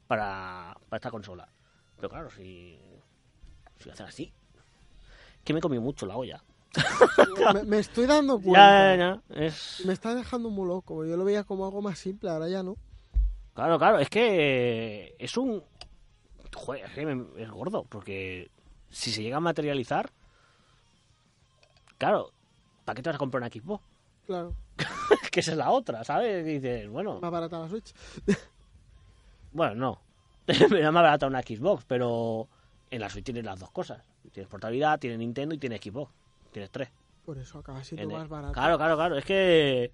para, 0.08 0.78
para 0.88 0.98
esta 0.98 1.12
consola. 1.12 1.50
Pero 2.02 2.10
claro, 2.10 2.32
si, 2.32 2.80
si 3.78 3.86
lo 3.86 3.94
hacen 3.94 4.08
así, 4.08 4.34
que 5.44 5.54
me 5.54 5.62
comí 5.62 5.78
mucho 5.78 6.08
la 6.08 6.18
olla. 6.18 6.44
me, 7.54 7.64
me 7.64 7.78
estoy 7.78 8.08
dando 8.08 8.40
cuenta. 8.42 8.96
Ya, 8.96 8.96
ya, 8.96 9.22
ya, 9.30 9.46
es... 9.46 9.84
Me 9.86 9.94
está 9.94 10.16
dejando 10.16 10.50
muy 10.50 10.68
loco. 10.68 11.06
Yo 11.06 11.16
lo 11.16 11.24
veía 11.24 11.44
como 11.44 11.64
algo 11.64 11.80
más 11.84 12.00
simple, 12.00 12.32
ahora 12.32 12.50
ya 12.50 12.64
no. 12.64 12.76
Claro, 13.54 13.78
claro, 13.78 14.00
es 14.00 14.10
que 14.10 15.16
es 15.20 15.38
un... 15.38 15.64
Joder, 16.56 16.86
es 16.86 16.92
que 16.94 17.06
me- 17.06 17.40
es 17.44 17.50
gordo, 17.52 17.84
porque 17.88 18.50
si 18.90 19.12
se 19.12 19.22
llega 19.22 19.38
a 19.38 19.42
materializar, 19.42 20.10
claro, 22.00 22.32
¿para 22.84 22.96
qué 22.96 23.04
te 23.04 23.10
vas 23.10 23.16
a 23.16 23.20
comprar 23.20 23.42
una 23.44 23.50
Xbox? 23.52 23.84
Claro. 24.26 24.56
que 25.32 25.40
esa 25.42 25.52
es 25.52 25.58
la 25.58 25.70
otra, 25.70 26.04
¿sabes? 26.04 26.48
Y 26.48 26.54
dices, 26.60 26.90
bueno, 26.90 27.20
Más 27.22 27.30
barata 27.32 27.60
la 27.60 27.70
Switch. 27.70 27.94
bueno, 29.52 29.76
no. 29.76 30.02
me 30.70 30.80
da 30.82 30.92
más 30.92 31.04
barata 31.04 31.28
una 31.28 31.42
Xbox, 31.42 31.86
pero 31.86 32.50
en 32.90 33.00
la 33.02 33.10
Switch 33.10 33.26
tienes 33.26 33.44
las 33.44 33.60
dos 33.60 33.72
cosas. 33.72 34.04
Tienes 34.32 34.50
portabilidad, 34.50 35.00
tienes 35.00 35.20
Nintendo 35.20 35.56
y 35.56 35.58
tienes 35.58 35.82
Xbox. 35.82 36.12
Tienes 36.52 36.70
tres. 36.72 36.90
Por 37.26 37.38
eso 37.38 37.60
acaba 37.60 37.84
siendo 37.84 38.04
En 38.04 38.12
el- 38.12 38.18
más 38.18 38.28
barato. 38.30 38.54
Claro, 38.54 38.78
claro, 38.78 38.96
claro. 38.96 39.18
Es 39.18 39.26
que... 39.26 39.92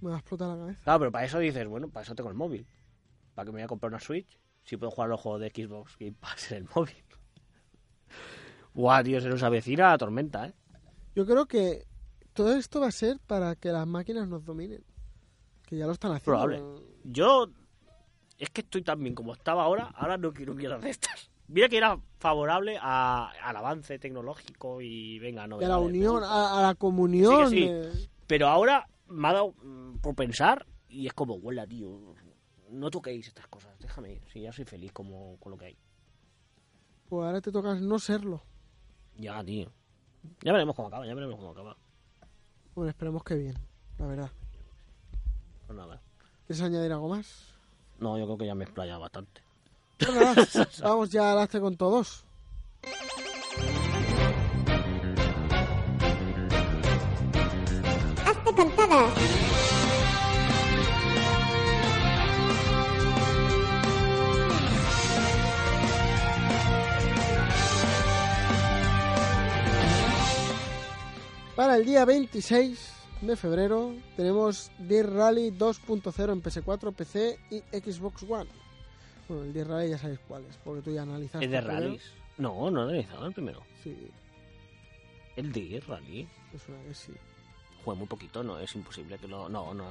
Me 0.00 0.10
va 0.10 0.16
a 0.16 0.18
explotar 0.20 0.48
la 0.48 0.56
cabeza. 0.56 0.80
Claro, 0.84 0.98
pero 1.00 1.12
para 1.12 1.24
eso 1.24 1.38
dices, 1.38 1.66
bueno, 1.66 1.88
para 1.88 2.04
eso 2.04 2.14
tengo 2.14 2.28
el 2.28 2.36
móvil. 2.36 2.66
¿Para 3.34 3.46
que 3.46 3.52
me 3.52 3.56
voy 3.56 3.64
a 3.64 3.68
comprar 3.68 3.90
una 3.90 4.00
Switch? 4.00 4.38
Si 4.62 4.76
puedo 4.76 4.90
jugar 4.90 5.08
los 5.10 5.20
juegos 5.20 5.40
de 5.40 5.48
Xbox 5.50 5.96
Game 5.98 6.14
Pass 6.18 6.52
en 6.52 6.58
el 6.58 6.68
móvil. 6.74 6.96
Guau, 8.74 9.02
tío, 9.02 9.20
se 9.20 9.28
nos 9.28 9.42
avecina 9.42 9.90
la 9.90 9.98
tormenta, 9.98 10.46
¿eh? 10.46 10.54
Yo 11.14 11.26
creo 11.26 11.46
que 11.46 11.86
todo 12.32 12.54
esto 12.54 12.80
va 12.80 12.88
a 12.88 12.92
ser 12.92 13.18
para 13.26 13.56
que 13.56 13.70
las 13.72 13.86
máquinas 13.86 14.28
nos 14.28 14.44
dominen. 14.44 14.84
Que 15.66 15.76
ya 15.76 15.86
lo 15.86 15.92
están 15.92 16.12
haciendo. 16.12 16.24
Probable. 16.40 16.62
Yo... 17.04 17.50
Es 18.38 18.50
que 18.50 18.60
estoy 18.60 18.82
tan 18.82 19.02
bien 19.02 19.14
como 19.14 19.32
estaba 19.34 19.64
ahora, 19.64 19.86
ahora 19.96 20.16
no 20.16 20.32
quiero 20.32 20.54
mierda 20.54 20.78
de 20.78 20.90
estas. 20.90 21.30
Mira 21.48 21.68
que 21.68 21.76
era 21.78 21.98
favorable 22.18 22.78
a- 22.80 23.30
al 23.42 23.56
avance 23.56 23.98
tecnológico 23.98 24.80
y 24.80 25.18
venga, 25.18 25.46
no. 25.46 25.60
Y 25.60 25.64
a 25.64 25.68
la 25.68 25.78
unión, 25.78 26.22
a, 26.22 26.58
a 26.58 26.62
la 26.62 26.74
comunión. 26.74 27.50
Sí 27.50 27.56
sí. 27.56 27.68
de- 27.68 28.08
Pero 28.26 28.48
ahora 28.48 28.88
me 29.08 29.28
ha 29.28 29.32
dado 29.32 29.52
mm, 29.62 29.96
por 29.98 30.14
pensar 30.14 30.66
y 30.88 31.06
es 31.06 31.12
como, 31.14 31.34
huela, 31.34 31.66
tío. 31.66 32.14
No 32.70 32.90
toquéis 32.90 33.26
estas 33.26 33.46
cosas, 33.48 33.78
déjame 33.80 34.12
ir. 34.12 34.22
Si 34.30 34.42
ya 34.42 34.52
soy 34.52 34.66
feliz 34.66 34.92
como 34.92 35.38
con 35.38 35.52
lo 35.52 35.56
que 35.58 35.64
hay. 35.66 35.78
Pues 37.08 37.24
ahora 37.26 37.40
te 37.40 37.50
toca 37.50 37.74
no 37.74 37.98
serlo. 37.98 38.42
Ya, 39.16 39.42
tío. 39.42 39.72
Ya 40.42 40.52
veremos 40.52 40.76
cómo 40.76 40.88
acaba, 40.88 41.06
ya 41.06 41.14
veremos 41.14 41.36
cómo 41.36 41.50
acaba. 41.52 41.76
Bueno, 42.74 42.90
esperemos 42.90 43.24
que 43.24 43.34
bien, 43.36 43.54
la 43.98 44.06
verdad. 44.06 44.30
Pues 45.66 45.76
nada. 45.78 46.02
¿Quieres 46.46 46.62
añadir 46.62 46.92
algo 46.92 47.08
más? 47.08 47.57
No, 47.98 48.16
yo 48.16 48.24
creo 48.26 48.38
que 48.38 48.46
ya 48.46 48.54
me 48.54 48.64
he 48.64 48.66
explayado 48.66 49.00
bastante. 49.00 49.42
Vamos 50.82 51.10
ya 51.10 51.32
al 51.32 51.38
hace 51.38 51.60
con 51.60 51.76
todos. 51.76 52.24
Hazte 58.24 58.54
con 58.54 58.70
todos. 58.76 59.12
Para 71.56 71.74
el 71.76 71.84
día 71.84 72.04
26 72.04 72.87
de 73.20 73.36
febrero 73.36 73.94
tenemos 74.16 74.70
Deer 74.78 75.10
Rally 75.12 75.50
2.0 75.50 76.32
en 76.32 76.42
PS4, 76.42 76.94
PC 76.94 77.38
y 77.50 77.58
Xbox 77.78 78.22
One. 78.22 78.48
Bueno, 79.28 79.44
el 79.44 79.52
Deer 79.52 79.68
Rally 79.68 79.90
ya 79.90 79.98
sabéis 79.98 80.20
cuál 80.26 80.44
es, 80.48 80.56
porque 80.64 80.82
tú 80.82 80.92
ya 80.92 81.02
analizaste. 81.02 81.44
¿Es 81.44 81.50
de 81.50 81.56
el 81.58 81.64
primero. 81.64 81.84
rallies? 81.86 82.02
No, 82.38 82.70
no 82.70 82.80
he 82.80 82.84
analizado 82.84 83.26
el 83.26 83.32
primero. 83.34 83.62
Sí, 83.82 83.96
El 85.36 85.52
de 85.52 85.82
rally. 85.86 86.28
es 86.54 86.68
una 86.68 86.82
que 86.84 86.94
sí. 86.94 87.12
Juega 87.84 87.98
muy 87.98 88.08
poquito, 88.08 88.42
no, 88.42 88.58
es 88.58 88.74
imposible 88.74 89.18
que 89.18 89.28
lo... 89.28 89.48
No, 89.48 89.74
no. 89.74 89.84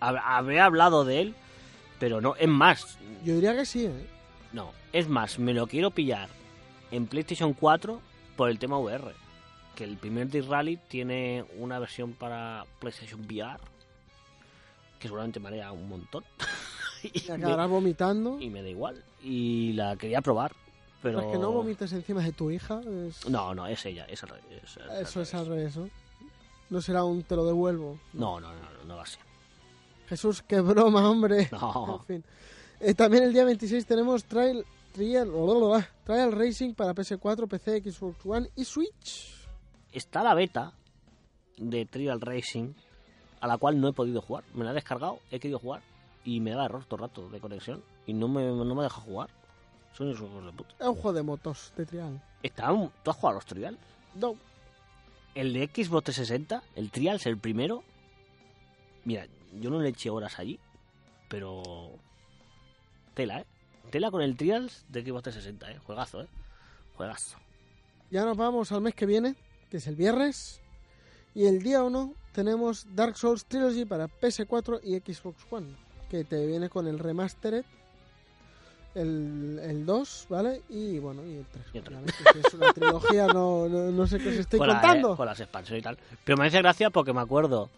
Hab- 0.00 0.20
Habré 0.24 0.60
hablado 0.60 1.04
de 1.04 1.20
él, 1.20 1.34
pero 2.00 2.20
no. 2.20 2.34
Es 2.36 2.48
más, 2.48 2.98
Yo 3.24 3.34
diría 3.34 3.54
que 3.54 3.64
sí, 3.64 3.86
¿eh? 3.86 4.06
No, 4.52 4.72
es 4.92 5.08
más, 5.08 5.38
me 5.38 5.54
lo 5.54 5.66
quiero 5.66 5.90
pillar 5.90 6.28
en 6.90 7.06
PlayStation 7.06 7.54
4 7.54 8.00
por 8.36 8.50
el 8.50 8.58
tema 8.58 8.78
VR. 8.78 9.12
Que 9.74 9.84
el 9.84 9.96
primer 9.96 10.28
Dirt 10.28 10.48
Rally 10.48 10.76
tiene 10.88 11.44
una 11.58 11.78
versión 11.78 12.12
para 12.12 12.66
PlayStation 12.78 13.20
VR 13.24 13.58
que 14.98 15.08
seguramente 15.08 15.40
me 15.40 15.48
haría 15.48 15.72
un 15.72 15.88
montón. 15.88 16.22
y, 17.02 17.10
Te 17.20 17.36
me, 17.36 17.66
vomitando. 17.66 18.40
y 18.40 18.48
me 18.50 18.62
da 18.62 18.68
igual. 18.68 19.02
Y 19.20 19.72
la 19.72 19.96
quería 19.96 20.20
probar, 20.20 20.52
pero... 21.02 21.20
Es 21.20 21.26
que 21.32 21.38
no 21.38 21.50
vomites 21.50 21.92
encima 21.92 22.22
de 22.22 22.30
tu 22.32 22.52
hija. 22.52 22.80
es- 23.08 23.28
No, 23.28 23.52
no, 23.52 23.66
es 23.66 23.84
ella, 23.84 24.04
es 24.04 24.22
al 24.22 24.28
revés, 24.28 24.44
es- 24.62 24.76
es 24.76 24.76
al 24.78 25.02
Eso 25.02 25.20
es 25.22 25.34
al 25.34 25.46
revés, 25.46 25.76
¿no? 25.76 25.90
No 26.70 26.80
será 26.80 27.02
un 27.02 27.24
te 27.24 27.34
lo 27.34 27.44
devuelvo. 27.44 27.98
No, 28.12 28.38
no, 28.38 28.52
no, 28.52 28.60
no, 28.60 28.84
no 28.86 28.96
va 28.96 29.02
a 29.02 29.06
ser. 29.06 29.20
Jesús, 30.08 30.42
qué 30.42 30.60
broma, 30.60 31.10
hombre. 31.10 31.48
No. 31.52 31.98
En 32.00 32.06
fin. 32.06 32.24
Eh, 32.78 32.94
también 32.94 33.24
el 33.24 33.32
día 33.32 33.44
26 33.44 33.84
tenemos 33.86 34.24
Trial, 34.24 34.64
Trial 34.92 36.32
Racing 36.32 36.74
para 36.74 36.94
PS4, 36.94 37.48
PC, 37.48 37.90
Xbox 37.90 38.24
One 38.24 38.48
y 38.54 38.64
Switch. 38.64 39.41
Está 39.92 40.22
la 40.22 40.34
beta 40.34 40.72
de 41.58 41.84
Trial 41.86 42.20
Racing 42.20 42.72
a 43.40 43.46
la 43.46 43.58
cual 43.58 43.80
no 43.80 43.88
he 43.88 43.92
podido 43.92 44.20
jugar. 44.22 44.44
Me 44.54 44.64
la 44.64 44.70
he 44.70 44.74
descargado, 44.74 45.18
he 45.30 45.38
querido 45.40 45.58
jugar 45.58 45.82
y 46.24 46.40
me 46.40 46.52
da 46.52 46.64
error 46.64 46.84
todo 46.84 46.96
el 46.96 47.08
rato 47.08 47.28
de 47.28 47.40
conexión 47.40 47.82
y 48.06 48.12
no 48.14 48.28
me, 48.28 48.42
no 48.44 48.74
me 48.74 48.82
deja 48.84 49.00
jugar. 49.00 49.28
Son 49.92 50.08
esos 50.10 50.28
hijos 50.30 50.44
de 50.46 50.52
puta. 50.52 50.74
Es 50.80 50.86
un 50.86 50.94
juego 50.94 51.12
de 51.12 51.22
motos 51.22 51.72
de 51.76 51.84
Trial. 51.86 52.22
Está 52.42 52.72
un- 52.72 52.90
¿Tú 53.02 53.10
has 53.10 53.16
jugado 53.16 53.30
a 53.30 53.34
los 53.40 53.46
Trial? 53.46 53.78
No, 54.14 54.36
El 55.34 55.52
de 55.54 55.64
Xbox 55.66 56.04
360, 56.04 56.62
el 56.76 56.90
Trial 56.90 57.16
es 57.16 57.26
el 57.26 57.38
primero. 57.38 57.82
Mira, 59.04 59.26
yo 59.60 59.70
no 59.70 59.80
le 59.80 59.88
eché 59.90 60.08
horas 60.10 60.38
allí, 60.38 60.58
pero 61.28 61.62
tela, 63.14 63.40
¿eh? 63.40 63.46
Tela 63.90 64.10
con 64.10 64.22
el 64.22 64.36
Trials 64.36 64.84
de 64.88 65.02
Xbox 65.02 65.24
360, 65.24 65.72
¿eh? 65.72 65.78
Juegazo, 65.84 66.22
¿eh? 66.22 66.28
Juegazo. 66.96 67.38
Ya 68.10 68.24
nos 68.24 68.36
vamos 68.36 68.70
al 68.72 68.80
mes 68.82 68.94
que 68.94 69.06
viene, 69.06 69.34
que 69.72 69.78
es 69.78 69.86
el 69.86 69.96
viernes. 69.96 70.60
Y 71.34 71.46
el 71.46 71.62
día 71.62 71.82
1 71.82 72.14
tenemos 72.32 72.86
Dark 72.94 73.16
Souls 73.16 73.46
Trilogy 73.46 73.86
para 73.86 74.06
PS4 74.06 74.80
y 74.84 74.96
Xbox 75.14 75.46
One, 75.50 75.74
que 76.10 76.24
te 76.24 76.46
viene 76.46 76.68
con 76.68 76.86
el 76.86 76.98
remastered, 76.98 77.64
el, 78.94 79.58
el 79.62 79.86
2, 79.86 80.26
¿vale? 80.28 80.60
Y 80.68 80.98
bueno, 80.98 81.24
y 81.24 81.36
el 81.38 81.46
3. 81.46 81.64
Y 81.72 81.78
el 81.78 81.84
es 82.44 82.52
una 82.54 82.70
trilogía, 82.74 83.26
no, 83.28 83.66
no, 83.66 83.90
no 83.90 84.06
sé 84.06 84.18
qué 84.18 84.28
os 84.28 84.34
estoy 84.34 84.58
con, 84.58 84.68
la- 84.68 84.74
contando. 84.74 85.14
eh, 85.14 85.16
con 85.16 85.26
las 85.26 85.40
expansiones 85.40 85.80
y 85.80 85.84
tal. 85.84 85.98
Pero 86.22 86.36
me 86.36 86.46
hace 86.46 86.58
gracia 86.58 86.90
porque 86.90 87.14
me 87.14 87.22
acuerdo 87.22 87.70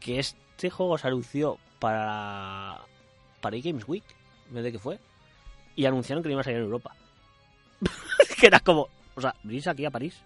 que 0.00 0.18
este 0.18 0.68
juego 0.68 0.98
se 0.98 1.06
anunció 1.06 1.58
para 1.78 2.80
para 3.40 3.54
eGames 3.56 3.86
Week, 3.86 4.02
no 4.50 4.56
sé 4.56 4.62
de 4.62 4.72
qué 4.72 4.80
fue, 4.80 4.98
y 5.76 5.86
anunciaron 5.86 6.24
que 6.24 6.28
no 6.28 6.32
iba 6.32 6.40
a 6.40 6.44
salir 6.44 6.58
en 6.58 6.64
Europa. 6.64 6.92
que 8.40 8.48
era 8.48 8.58
como, 8.58 8.88
o 9.14 9.20
sea, 9.20 9.36
venís 9.44 9.68
aquí 9.68 9.84
a 9.84 9.92
París, 9.92 10.16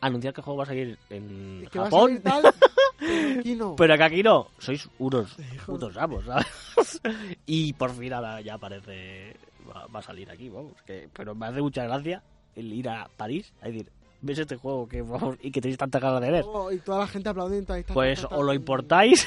anunciar 0.00 0.34
que 0.34 0.40
el 0.40 0.44
juego 0.44 0.58
va 0.58 0.64
a 0.64 0.66
salir 0.66 0.98
en 1.08 1.66
que 1.70 1.78
va 1.78 1.86
a 1.86 1.90
Japón, 1.90 2.08
salir 2.08 2.22
tal, 2.22 2.54
pero 2.98 3.40
aquí 3.40 3.54
no. 3.54 3.76
pero 3.78 3.96
que 3.96 4.02
aquí 4.02 4.22
no, 4.22 4.48
sois 4.58 4.88
unos 4.98 5.36
putos 5.66 5.96
amos, 5.96 6.24
¿sabes? 6.24 7.00
y 7.46 7.72
por 7.74 7.92
fin 7.92 8.12
ahora 8.12 8.40
ya 8.40 8.58
parece 8.58 9.36
va, 9.68 9.86
va 9.86 10.00
a 10.00 10.02
salir 10.02 10.30
aquí, 10.30 10.48
vamos. 10.48 10.72
Que, 10.86 11.08
pero 11.12 11.34
me 11.34 11.46
hace 11.46 11.60
mucha 11.60 11.84
gracia 11.84 12.22
el 12.56 12.72
ir 12.72 12.88
a 12.88 13.08
París 13.16 13.52
a 13.62 13.66
decir, 13.66 13.90
¿ves 14.20 14.38
este 14.38 14.56
juego 14.56 14.88
que 14.88 15.02
vamos, 15.02 15.36
y 15.40 15.50
que 15.50 15.60
tenéis 15.60 15.78
tanta 15.78 15.98
ganas 15.98 16.20
de 16.20 16.30
ver? 16.30 16.44
Oh, 16.46 16.70
y 16.70 16.78
toda 16.78 17.00
la 17.00 17.06
gente 17.06 17.28
aplaudiendo. 17.28 17.72
ahí, 17.72 17.84
Pues 17.92 18.24
o 18.24 18.42
lo 18.42 18.52
importáis 18.52 19.26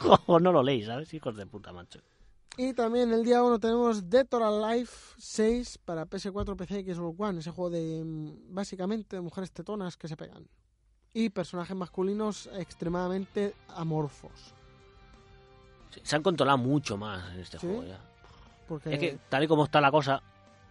o 0.26 0.38
no 0.38 0.52
lo 0.52 0.62
leéis, 0.62 0.86
¿sabes? 0.86 1.12
Hijos 1.14 1.36
de 1.36 1.46
puta, 1.46 1.72
macho. 1.72 2.00
Y 2.56 2.74
también 2.74 3.12
el 3.12 3.24
día 3.24 3.42
1 3.42 3.58
tenemos 3.58 4.10
Dead 4.10 4.26
or 4.32 4.42
Alive 4.42 4.90
6 5.18 5.78
para 5.84 6.04
PS4, 6.06 6.56
PC 6.56 6.80
y 6.80 6.94
Xbox 6.94 7.18
One. 7.18 7.40
Ese 7.40 7.50
juego 7.50 7.70
de, 7.70 8.02
mm, 8.04 8.54
básicamente, 8.54 9.16
de 9.16 9.22
mujeres 9.22 9.50
tetonas 9.52 9.96
que 9.96 10.08
se 10.08 10.16
pegan. 10.16 10.46
Y 11.14 11.30
personajes 11.30 11.76
masculinos 11.76 12.48
extremadamente 12.54 13.54
amorfos. 13.68 14.32
Sí, 15.90 16.00
Se 16.04 16.16
han 16.16 16.22
controlado 16.22 16.58
mucho 16.58 16.96
más 16.96 17.32
en 17.34 17.40
este 17.40 17.58
¿Sí? 17.58 17.66
juego 17.66 17.84
ya. 17.84 17.98
Porque 18.68 18.92
Es 18.94 18.98
que 19.00 19.18
tal 19.28 19.42
y 19.44 19.48
como 19.48 19.64
está 19.64 19.80
la 19.80 19.90
cosa, 19.90 20.22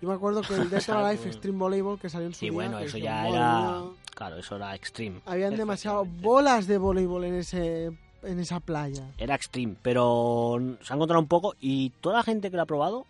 yo 0.01 0.07
me 0.07 0.13
acuerdo 0.15 0.41
que 0.41 0.53
el 0.53 0.69
Dead 0.69 0.83
or. 0.89 0.97
Alive 0.97 1.23
Extreme 1.27 1.57
Volleyball 1.57 1.99
que 1.99 2.09
salió 2.09 2.27
en 2.27 2.33
su 2.33 2.39
sí, 2.39 2.45
día, 2.45 2.53
bueno, 2.53 2.79
eso 2.79 2.97
ya 2.97 3.15
"Madre 3.15 3.29
era... 3.31 3.61
mía". 3.81 3.91
Claro, 4.15 4.37
eso 4.37 4.55
era 4.57 4.75
extreme. 4.75 5.21
Habían 5.25 5.55
demasiadas 5.55 6.01
Efectivamente. 6.03 6.27
bolas 6.27 6.67
de 6.67 6.77
voleibol 6.77 7.23
en 7.25 7.33
ese 7.35 7.97
en 8.23 8.39
esa 8.39 8.59
playa. 8.59 9.09
Era 9.17 9.35
extreme, 9.35 9.75
pero 9.81 10.57
se 10.81 10.93
han 10.93 10.99
controlado 10.99 11.21
un 11.21 11.27
poco 11.27 11.55
y 11.59 11.89
toda 12.01 12.17
la 12.17 12.23
gente 12.23 12.49
que 12.51 12.57
lo 12.57 12.63
ha 12.63 12.67
probado 12.67 13.05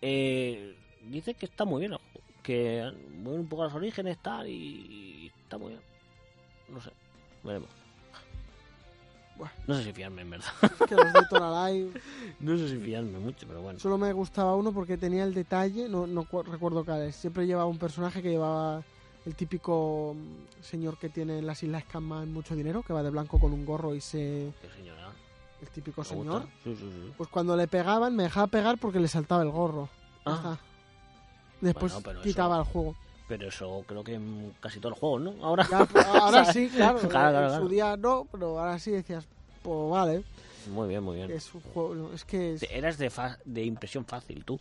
eh, 0.00 0.76
dice 1.08 1.34
que 1.34 1.46
está 1.46 1.64
muy 1.64 1.80
bien 1.80 1.98
que 2.42 2.90
mueven 3.22 3.40
un 3.42 3.48
poco 3.48 3.64
los 3.64 3.74
orígenes 3.74 4.16
tal 4.22 4.48
y 4.48 5.30
está 5.42 5.58
muy 5.58 5.70
bien. 5.70 5.80
No 6.68 6.80
sé, 6.80 6.90
veremos. 7.44 7.68
No 9.68 9.74
sé 9.76 9.84
si 9.84 9.92
fiarme 9.92 10.22
en 10.22 10.30
verdad. 10.30 10.46
que 10.88 10.94
los 10.96 11.12
Dead 11.12 11.32
or 11.32 11.42
Alive 11.42 12.00
No 12.40 12.56
sé 12.58 12.68
si 12.70 12.76
fiarme 12.78 13.18
mucho, 13.18 13.46
pero 13.46 13.60
bueno. 13.62 13.78
Solo 13.78 13.96
me 13.98 14.12
gustaba 14.12 14.56
uno 14.56 14.72
porque 14.72 14.96
tenía 14.96 15.24
el 15.24 15.34
detalle, 15.34 15.88
no, 15.88 16.06
no 16.06 16.24
cu- 16.24 16.42
recuerdo 16.42 16.84
cuál 16.84 17.02
es. 17.02 17.16
Siempre 17.16 17.46
llevaba 17.46 17.66
un 17.66 17.78
personaje 17.78 18.20
que 18.22 18.30
llevaba 18.30 18.82
el 19.26 19.34
típico 19.34 20.14
mm, 20.16 20.62
señor 20.62 20.98
que 20.98 21.08
tiene 21.08 21.38
en 21.38 21.46
las 21.46 21.62
Islas 21.62 21.84
Caimán 21.84 22.32
mucho 22.32 22.54
dinero, 22.54 22.82
que 22.82 22.92
va 22.92 23.02
de 23.02 23.10
blanco 23.10 23.38
con 23.38 23.52
un 23.52 23.64
gorro 23.66 23.94
y 23.94 24.00
se... 24.00 24.52
Qué 24.62 24.68
señora. 24.70 25.10
El 25.60 25.68
típico 25.68 26.02
me 26.02 26.06
señor. 26.06 26.42
gusta. 26.42 26.48
Sí, 26.64 26.76
sí, 26.76 26.90
sí. 26.92 27.12
Pues 27.16 27.28
cuando 27.28 27.56
le 27.56 27.66
pegaban 27.68 28.14
me 28.14 28.22
dejaba 28.24 28.46
pegar 28.46 28.78
porque 28.78 29.00
le 29.00 29.08
saltaba 29.08 29.42
el 29.42 29.50
gorro. 29.50 29.88
Ah. 30.24 30.56
Después 31.60 32.00
Bueno, 32.02 32.20
quitaba 32.22 32.56
eso- 32.56 32.62
el 32.64 32.72
juego. 32.72 32.96
Pero 33.26 33.48
eso 33.48 33.84
creo 33.86 34.02
que 34.02 34.14
en 34.14 34.54
casi 34.60 34.80
todos 34.80 34.92
los 34.92 34.98
juegos, 35.00 35.20
¿no? 35.20 35.44
Ahora. 35.44 35.66
Ya, 35.70 35.84
pues, 35.84 36.06
ahora 36.06 36.44
sí, 36.52 36.70
claro. 36.70 36.98
Claro, 37.00 37.08
claro, 37.10 37.38
en 37.42 37.48
claro. 37.48 37.62
su 37.64 37.68
día 37.68 37.96
no, 37.96 38.26
pero 38.32 38.58
ahora 38.58 38.78
sí 38.78 38.90
decías, 38.92 39.26
pues 39.62 39.90
vale, 39.90 40.24
Muy 40.72 40.88
bien, 40.88 41.02
muy 41.02 41.16
bien. 41.16 41.30
es 41.30 41.52
un 41.52 41.60
juego... 41.60 42.10
Es 42.14 42.24
que 42.24 42.54
es 42.54 42.62
Eras 42.62 42.96
de, 42.96 43.10
fa- 43.10 43.36
de 43.44 43.64
impresión 43.64 44.06
fácil, 44.06 44.44
tú. 44.46 44.58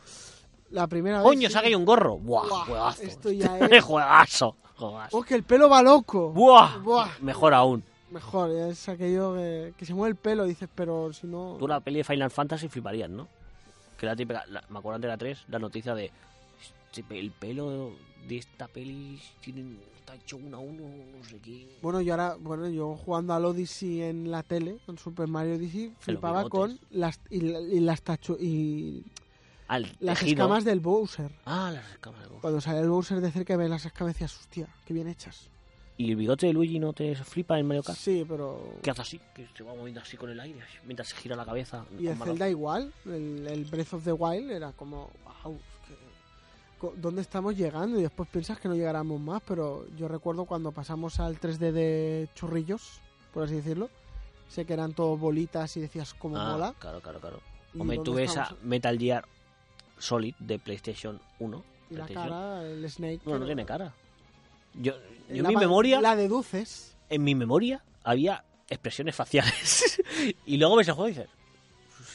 La 0.72 0.88
primera 0.88 1.18
vez... 1.20 1.24
Coño, 1.24 1.48
sí. 1.48 1.54
se 1.54 1.60
ha 1.60 1.62
caído 1.62 1.80
un 1.80 1.86
gorro. 1.86 2.18
Buah, 2.18 2.48
Buah, 2.48 2.66
juegazo. 2.66 3.04
esto 3.04 3.32
ya 3.32 3.58
es- 3.72 3.84
juegazo. 3.84 4.56
Juegazo. 4.76 5.18
¡Oh, 5.18 5.24
que 5.24 5.36
el 5.36 5.44
pelo 5.44 5.70
va 5.70 5.82
loco! 5.82 6.32
Buah. 6.32 6.78
Buah. 6.80 7.10
Mejor 7.22 7.54
aún. 7.54 7.84
Mejor, 8.12 8.52
es 8.52 8.88
aquello 8.88 9.34
que, 9.36 9.74
que 9.78 9.86
se 9.86 9.94
mueve 9.94 10.12
el 10.12 10.16
pelo, 10.16 10.46
dices, 10.46 10.70
pero 10.74 11.12
si 11.14 11.28
no... 11.28 11.56
Tú 11.60 11.68
la 11.68 11.80
peli 11.82 11.98
de 11.98 12.04
Final 12.04 12.32
Fantasy 12.32 12.68
fliparías, 12.70 13.10
¿no? 13.10 13.28
Que 13.98 14.06
la 14.06 14.16
típica, 14.16 14.46
la- 14.48 14.64
me 14.70 14.80
acuerdo 14.80 14.96
antes 14.96 15.08
de 15.08 15.14
la 15.14 15.18
3, 15.18 15.46
la 15.50 15.60
noticia 15.60 15.94
de 15.96 16.12
"Este 16.86 17.04
pe- 17.04 17.20
el 17.20 17.32
pelo 17.32 17.92
de 18.28 18.38
esta 18.38 18.68
peli 18.68 19.20
tiene, 19.42 19.78
está 19.98 20.16
hecho 20.16 20.38
uno 20.38 20.58
a 20.58 20.60
uno, 20.60 20.84
no 21.18 21.24
sé 21.26 21.40
qué. 21.40 21.68
Bueno, 21.82 22.00
yo 22.02 22.14
ahora, 22.14 22.38
bueno, 22.40 22.70
yo 22.70 22.96
jugando 22.96 23.34
al 23.34 23.44
Odyssey 23.46 24.04
en 24.04 24.30
la 24.32 24.44
tele, 24.44 24.78
con 24.86 24.98
Super 24.98 25.28
Mario 25.28 25.56
Odyssey, 25.56 25.94
flipaba 26.00 26.48
con 26.48 26.80
las 26.92 27.20
y, 27.30 27.38
y 27.46 27.80
las 27.82 28.02
tacho 28.04 28.38
y 28.40 29.04
Al 29.68 29.84
las 30.00 30.20
tejido. 30.20 30.44
escamas 30.44 30.64
del 30.66 30.80
Bowser. 30.80 31.32
Ah, 31.46 31.72
las 31.74 31.90
escamas 31.92 32.22
de 32.22 32.28
Bowser. 32.28 32.42
Cuando 32.42 32.62
sale 32.62 32.80
el 32.80 32.90
Bowser 32.90 33.20
de 33.22 33.32
cerca 33.32 33.58
ves 33.58 33.70
las 33.70 33.86
escamas 33.86 34.12
y 34.12 34.14
decías, 34.14 34.38
hostia, 34.40 34.68
qué 34.86 34.94
bien 34.94 35.08
hechas. 35.08 35.50
¿Y 36.00 36.12
el 36.12 36.16
bigote 36.16 36.46
de 36.46 36.54
Luigi 36.54 36.78
no 36.80 36.94
te 36.94 37.16
flipa 37.16 37.58
en 37.58 37.68
Mario 37.68 37.82
Kart? 37.84 37.98
Sí, 37.98 38.24
pero... 38.28 38.76
¿Qué 38.84 38.92
hace 38.92 39.02
así? 39.02 39.20
Que 39.34 39.48
se 39.58 39.64
va 39.64 39.74
moviendo 39.74 40.00
así 40.00 40.16
con 40.16 40.30
el 40.30 40.40
aire, 40.40 40.60
mientras 40.86 41.10
se 41.10 41.16
gira 41.18 41.36
la 41.36 41.44
cabeza. 41.44 41.86
Y 42.00 42.06
el. 42.08 42.18
Zelda 42.18 42.48
igual, 42.48 42.94
el, 43.06 43.48
el 43.48 43.66
Breath 43.66 43.94
of 43.96 44.04
the 44.04 44.12
Wild 44.14 44.52
era 44.52 44.72
como, 44.74 45.10
wow, 45.44 45.56
es 45.56 45.88
que- 45.88 45.98
co- 46.78 46.94
¿dónde 46.98 47.22
estamos 47.24 47.58
llegando? 47.58 47.98
Y 48.00 48.04
después 48.04 48.30
piensas 48.30 48.60
que 48.60 48.68
no 48.68 48.76
llegaremos 48.76 49.20
más, 49.20 49.42
pero 49.48 49.88
yo 49.98 50.08
recuerdo 50.08 50.46
cuando 50.46 50.72
pasamos 50.72 51.20
al 51.20 51.40
3D 51.40 51.72
de 51.72 52.30
churrillos, 52.36 53.02
por 53.34 53.44
así 53.46 53.56
decirlo, 53.56 53.90
sé 54.48 54.66
que 54.66 54.74
eran 54.74 54.94
todos 54.94 55.20
bolitas 55.20 55.76
y 55.78 55.82
decías 55.82 56.14
como 56.14 56.38
Ah, 56.38 56.52
mola. 56.52 56.74
Claro, 56.78 57.02
claro, 57.02 57.20
claro. 57.20 57.42
¿Y 57.74 57.82
Hombre, 57.82 57.98
dónde 57.98 58.12
tú 58.12 58.16
ves 58.16 58.38
a 58.38 58.44
estamos? 58.44 58.64
Metal 58.64 58.98
Gear 59.00 59.28
Solid 59.98 60.36
de 60.40 60.60
PlayStation 60.60 61.20
1. 61.40 61.64
Y 61.90 61.96
la 61.96 62.06
PlayStation. 62.06 62.30
cara, 62.30 62.64
el 62.64 62.90
Snake. 62.90 63.22
No, 63.26 63.40
no 63.40 63.46
tiene 63.46 63.66
cara. 63.66 63.94
Yo, 64.74 64.94
yo 65.30 65.36
en 65.36 65.44
la 65.44 65.50
mi 65.50 65.56
memoria, 65.56 66.02
La 66.02 66.16
deduces. 66.16 66.96
en 67.10 67.24
mi 67.24 67.34
memoria 67.36 67.84
había 68.04 68.44
expresiones 68.70 69.16
faciales. 69.16 70.02
y 70.46 70.58
luego 70.58 70.76
ves 70.76 70.88
el 70.88 70.94
juego 70.94 71.10
y 71.10 71.12
dices, 71.14 71.30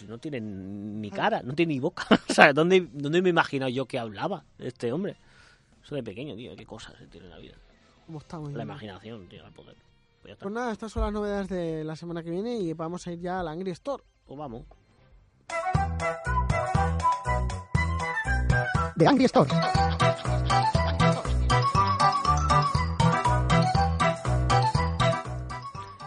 no 0.06 0.18
tiene 0.18 0.40
ni 0.40 1.10
cara, 1.10 1.42
no 1.42 1.54
tiene 1.54 1.74
ni 1.74 1.80
boca. 1.80 2.06
o 2.28 2.32
sea, 2.32 2.52
¿dónde, 2.52 2.88
¿dónde 2.92 3.22
me 3.22 3.28
he 3.28 3.30
imaginado 3.30 3.70
yo 3.70 3.86
que 3.86 3.98
hablaba 3.98 4.44
este 4.58 4.92
hombre? 4.92 5.16
Eso 5.82 5.94
de 5.94 6.02
pequeño, 6.02 6.36
tío, 6.36 6.54
qué 6.56 6.64
cosas 6.66 6.94
se 6.98 7.06
tiene 7.06 7.26
en 7.26 7.30
la 7.32 7.38
vida. 7.38 7.54
¿Cómo 8.06 8.18
estamos? 8.18 8.52
La 8.52 8.62
imaginación, 8.62 9.28
tío, 9.28 9.44
el 9.46 9.52
poder. 9.52 9.76
Pues. 10.22 10.36
Pues 10.36 10.54
nada, 10.54 10.72
estas 10.72 10.92
son 10.92 11.02
las 11.02 11.12
novedades 11.12 11.48
de 11.48 11.82
la 11.82 11.96
semana 11.96 12.22
que 12.22 12.30
viene 12.30 12.56
y 12.56 12.72
vamos 12.74 13.06
a 13.06 13.12
ir 13.12 13.20
ya 13.20 13.40
al 13.40 13.48
Angry 13.48 13.72
Store. 13.72 14.04
Pues 14.24 14.38
vamos. 14.38 14.64
De 19.02 19.08
Angry 19.08 19.24
Store. 19.24 19.50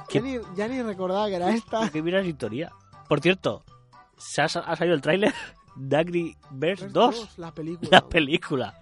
¿Qué? 0.07 0.19
Ya 0.19 0.21
ni, 0.21 0.39
ya 0.55 0.67
ni 0.67 0.81
recordaba 0.81 1.27
que 1.27 1.35
era 1.35 1.49
esta. 1.49 1.89
Que 1.89 2.01
mira 2.01 2.21
la 2.21 2.25
historia. 2.27 2.71
Por 3.09 3.19
cierto, 3.19 3.63
se 4.17 4.41
ha, 4.41 4.45
ha 4.45 4.75
salido 4.75 4.95
el 4.95 5.01
tráiler 5.01 5.33
de 5.75 5.97
Angry 5.97 6.37
Birds 6.51 6.91
2, 6.93 7.37
La 7.37 7.51
película. 7.51 7.89
la 7.91 8.07
película. 8.07 8.79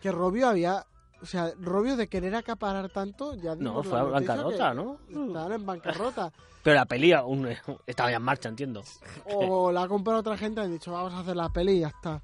Que 0.00 0.12
Robio 0.12 0.48
había. 0.48 0.86
O 1.20 1.26
sea, 1.26 1.50
Robio 1.58 1.96
de 1.96 2.08
querer 2.08 2.36
acaparar 2.36 2.88
tanto, 2.90 3.34
ya 3.34 3.56
No, 3.56 3.82
fue 3.82 3.98
a 3.98 4.02
bancarrota, 4.04 4.74
¿no? 4.74 4.98
Estaban 5.08 5.52
en 5.52 5.66
bancarrota. 5.66 6.32
Pero 6.62 6.76
la 6.76 6.84
peli 6.84 7.12
aún 7.12 7.48
estaba 7.86 8.10
ya 8.10 8.18
en 8.18 8.22
marcha, 8.22 8.48
entiendo. 8.48 8.82
O 9.24 9.72
la 9.72 9.82
ha 9.82 9.88
comprado 9.88 10.20
otra 10.20 10.36
gente 10.36 10.60
y 10.60 10.64
han 10.64 10.72
dicho, 10.72 10.92
vamos 10.92 11.14
a 11.14 11.20
hacer 11.20 11.34
la 11.34 11.48
peli 11.48 11.72
y 11.72 11.80
ya 11.80 11.88
está. 11.88 12.22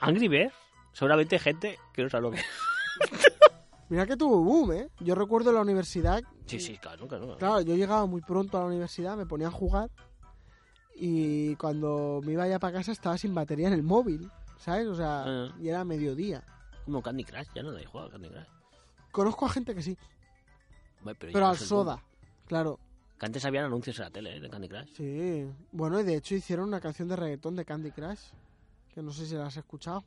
Angry 0.00 0.28
Birds, 0.28 0.54
seguramente 0.92 1.38
gente 1.38 1.78
que 1.92 2.02
no 2.02 2.08
sabe 2.10 2.22
lo 2.22 2.30
que 2.32 2.38
es. 2.38 2.44
Mira 3.88 4.06
que 4.06 4.16
tuvo 4.16 4.40
boom, 4.42 4.72
¿eh? 4.72 4.88
Yo 5.00 5.14
recuerdo 5.14 5.50
en 5.50 5.56
la 5.56 5.62
universidad. 5.62 6.22
Sí, 6.46 6.60
sí, 6.60 6.78
claro, 6.78 7.08
claro. 7.08 7.36
Claro, 7.38 7.60
yo 7.60 7.74
llegaba 7.74 8.06
muy 8.06 8.20
pronto 8.20 8.56
a 8.56 8.60
la 8.60 8.66
universidad, 8.66 9.16
me 9.16 9.26
ponía 9.26 9.48
a 9.48 9.50
jugar. 9.50 9.90
Y 10.94 11.56
cuando 11.56 12.20
me 12.24 12.32
iba 12.32 12.46
ya 12.46 12.58
para 12.58 12.78
casa 12.78 12.92
estaba 12.92 13.16
sin 13.18 13.34
batería 13.34 13.66
en 13.68 13.72
el 13.72 13.82
móvil, 13.82 14.30
¿sabes? 14.58 14.86
O 14.86 14.94
sea, 14.94 15.24
Ah. 15.26 15.54
y 15.58 15.68
era 15.68 15.84
mediodía. 15.84 16.44
Como 16.84 17.02
Candy 17.02 17.24
Crush, 17.24 17.48
ya 17.54 17.62
no 17.62 17.70
juego 17.72 18.06
a 18.06 18.10
Candy 18.10 18.28
Crush. 18.28 18.46
Conozco 19.10 19.46
a 19.46 19.48
gente 19.48 19.74
que 19.74 19.82
sí, 19.82 19.96
Bueno, 21.02 21.18
pero 21.20 21.46
al 21.46 21.56
soda, 21.56 22.02
claro. 22.46 22.78
Que 23.18 23.26
antes 23.26 23.44
habían 23.44 23.64
anuncios 23.64 23.98
en 23.98 24.04
la 24.04 24.10
tele 24.10 24.36
¿eh? 24.36 24.40
de 24.40 24.48
Candy 24.50 24.68
Crush. 24.68 24.88
Sí. 24.96 25.46
Bueno, 25.72 25.98
y 25.98 26.04
de 26.04 26.16
hecho 26.16 26.34
hicieron 26.36 26.68
una 26.68 26.80
canción 26.80 27.08
de 27.08 27.16
reggaetón 27.16 27.56
de 27.56 27.64
Candy 27.64 27.90
Crush. 27.90 28.20
Que 28.94 29.02
no 29.02 29.12
sé 29.12 29.26
si 29.26 29.34
la 29.34 29.46
has 29.46 29.56
escuchado. 29.56 30.04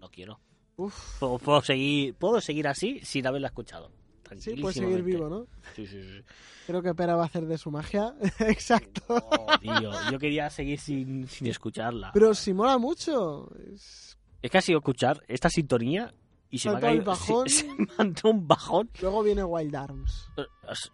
No 0.00 0.08
quiero. 0.10 0.40
Uf. 0.76 1.18
Puedo, 1.20 1.38
puedo 1.38 1.60
seguir, 1.62 2.14
puedo 2.14 2.40
seguir 2.40 2.66
así 2.68 3.00
sin 3.04 3.26
haberla 3.26 3.48
escuchado. 3.48 3.90
Sí, 4.38 4.56
puedes 4.56 4.76
seguir 4.78 5.02
vivo, 5.02 5.28
¿no? 5.28 5.46
Sí, 5.76 5.86
sí, 5.86 6.02
sí. 6.02 6.22
Creo 6.66 6.80
que 6.80 6.94
Pera 6.94 7.16
va 7.16 7.24
a 7.24 7.26
hacer 7.26 7.44
de 7.46 7.58
su 7.58 7.70
magia. 7.70 8.14
Exacto. 8.38 9.02
Oh, 9.08 9.58
tío, 9.60 9.90
yo 10.10 10.18
quería 10.18 10.48
seguir 10.48 10.80
sin, 10.80 11.28
sin 11.28 11.48
escucharla. 11.48 12.10
Pero 12.14 12.32
si 12.34 12.54
mola 12.54 12.78
mucho. 12.78 13.50
Es- 13.70 14.16
Es 14.40 14.50
que 14.50 14.56
ha 14.58 14.62
sido 14.62 14.78
escuchar 14.78 15.22
esta 15.28 15.50
sintonía 15.50 16.14
y 16.48 16.58
se 16.58 16.70
me 16.70 16.76
ha 16.78 16.80
caído... 16.80 17.04
bajón. 17.04 17.46
Se, 17.48 17.66
se 17.66 17.74
me 17.74 17.86
ha 17.98 18.02
entrado 18.02 18.30
un 18.34 18.48
bajón. 18.48 18.90
Luego 19.02 19.22
viene 19.22 19.44
Wild 19.44 19.76
Arms. 19.76 20.30
Eh, 20.38 20.44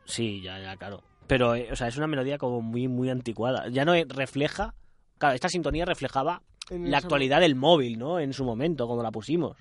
Sí, 0.04 0.40
ya, 0.42 0.58
ya, 0.60 0.76
claro. 0.76 1.04
Pero, 1.28 1.54
eh, 1.54 1.68
o 1.70 1.76
sea, 1.76 1.86
es 1.86 1.96
una 1.96 2.08
melodía 2.08 2.38
como 2.38 2.60
muy, 2.60 2.88
muy 2.88 3.08
anticuada. 3.08 3.68
Ya 3.68 3.84
no 3.84 3.94
eh, 3.94 4.04
refleja... 4.08 4.74
Claro, 5.18 5.34
esta 5.36 5.48
sintonía 5.48 5.84
reflejaba 5.84 6.42
En 6.70 6.90
la 6.90 6.98
actualidad 6.98 7.40
del 7.40 7.54
móvil, 7.54 7.98
¿no? 7.98 8.18
En 8.20 8.32
su 8.32 8.44
momento, 8.44 8.86
cuando 8.86 9.02
la 9.02 9.10
pusimos. 9.10 9.56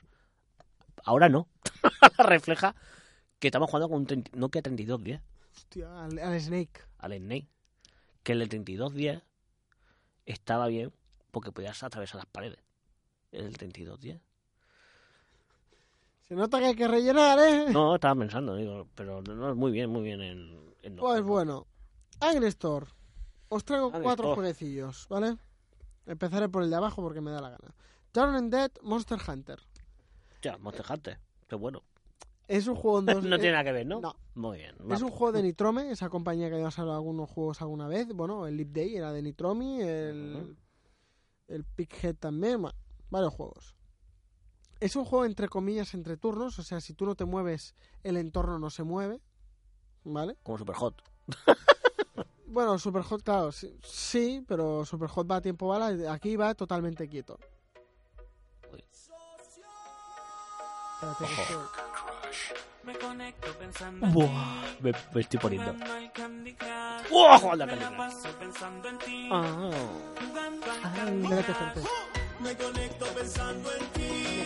Ahora 1.03 1.29
no. 1.29 1.47
refleja 2.17 2.75
que 3.39 3.47
estamos 3.47 3.69
jugando 3.69 3.87
con 3.89 3.99
un 3.99 4.05
30 4.07 4.31
Nokia 4.35 4.61
3210 4.61 5.19
momento. 5.21 5.37
Hostia, 5.55 6.03
al, 6.03 6.19
al 6.19 6.39
Snake. 6.41 6.81
al 6.99 7.13
Snake. 7.17 7.47
Que 8.23 8.31
el 8.33 8.39
de 8.39 8.47
3210 8.47 9.21
estaba 10.25 10.67
bien 10.67 10.91
porque 11.31 11.51
podías 11.51 11.81
atravesar 11.83 12.17
las 12.17 12.25
paredes. 12.25 12.59
El 13.31 13.55
3210. 13.57 14.19
Se 16.27 16.35
nota 16.35 16.59
que 16.59 16.65
hay 16.65 16.75
que 16.75 16.87
rellenar, 16.87 17.39
¿eh? 17.39 17.67
No, 17.71 17.95
estaba 17.95 18.15
pensando, 18.15 18.55
digo, 18.55 18.87
pero 18.95 19.21
no, 19.21 19.55
muy 19.55 19.71
bien, 19.71 19.89
muy 19.89 20.03
bien 20.03 20.21
en, 20.21 20.97
Pues 20.97 21.21
¿no? 21.21 21.27
bueno, 21.27 21.67
Angry 22.19 22.47
Store. 22.47 22.85
Os 23.47 23.63
traigo 23.63 23.87
Angry 23.87 24.01
cuatro 24.03 24.25
Store. 24.25 24.35
jueguecillos, 24.35 25.07
¿vale? 25.09 25.37
Empezaré 26.07 26.49
por 26.49 26.63
el 26.63 26.69
de 26.69 26.75
abajo 26.75 27.01
porque 27.01 27.21
me 27.21 27.31
da 27.31 27.41
la 27.41 27.49
gana. 27.49 27.75
Turn 28.11 28.49
Dead 28.49 28.71
Monster 28.81 29.19
Hunter. 29.27 29.59
Ya, 30.41 30.57
Monster 30.57 30.85
Hunter. 30.89 31.19
Qué 31.47 31.55
bueno. 31.55 31.83
Es 32.47 32.67
un 32.67 32.75
juego 32.75 32.99
en 32.99 33.05
dos... 33.07 33.23
no 33.23 33.35
eh, 33.35 33.39
tiene 33.39 33.51
nada 33.51 33.65
que 33.65 33.73
ver, 33.73 33.85
¿no? 33.85 33.99
no. 33.99 34.15
Muy 34.35 34.59
bien. 34.59 34.75
Es 34.89 35.01
un 35.01 35.09
juego 35.09 35.31
de 35.31 35.43
Nitrome, 35.43 35.91
esa 35.91 36.09
compañía 36.09 36.49
que 36.49 36.59
ya 36.59 36.67
ha 36.67 36.71
salido 36.71 36.95
algunos 36.95 37.29
juegos 37.29 37.61
alguna 37.61 37.87
vez. 37.87 38.07
Bueno, 38.13 38.47
el 38.47 38.55
Leap 38.55 38.69
Day 38.69 38.95
era 38.95 39.11
de 39.11 39.21
Nitromi, 39.21 39.81
el, 39.81 40.43
Ujú. 40.43 40.55
el 41.47 41.63
Pighead 41.63 42.15
también, 42.15 42.61
bueno, 42.61 42.77
varios 43.09 43.33
juegos. 43.33 43.75
Es 44.79 44.95
un 44.95 45.05
juego 45.05 45.25
entre 45.25 45.49
comillas 45.49 45.95
entre 45.95 46.17
turnos, 46.17 46.59
o 46.59 46.63
sea, 46.63 46.79
si 46.81 46.93
tú 46.93 47.05
no 47.05 47.15
te 47.15 47.25
mueves, 47.25 47.73
el 48.03 48.15
entorno 48.15 48.59
no 48.59 48.69
se 48.69 48.83
mueve, 48.83 49.19
¿vale? 50.03 50.37
Como 50.43 50.59
Super 50.59 50.75
Hot. 50.75 51.01
Bueno, 52.47 52.79
Superhot, 52.79 53.21
claro, 53.23 53.51
sí, 53.51 53.77
sí, 53.83 54.43
pero 54.47 54.85
Superhot 54.85 55.29
va 55.29 55.35
a 55.37 55.41
tiempo 55.41 55.67
bala, 55.67 55.91
y 55.91 56.05
aquí 56.05 56.35
va 56.35 56.53
totalmente 56.55 57.07
quieto. 57.07 57.39
Espérate 61.01 61.25
Buah, 64.13 64.63
me, 64.79 64.91
me 65.13 65.21
estoy 65.21 65.39
poniendo. 65.39 65.73
¡Buah! 67.11 67.37
Jugando 67.39 67.63
a 67.63 67.67
Candy 67.67 67.85
Crush. 67.85 70.23
Ah, 70.83 71.05
Espérate, 71.05 71.51
espérate. 71.51 71.81
me 72.41 72.55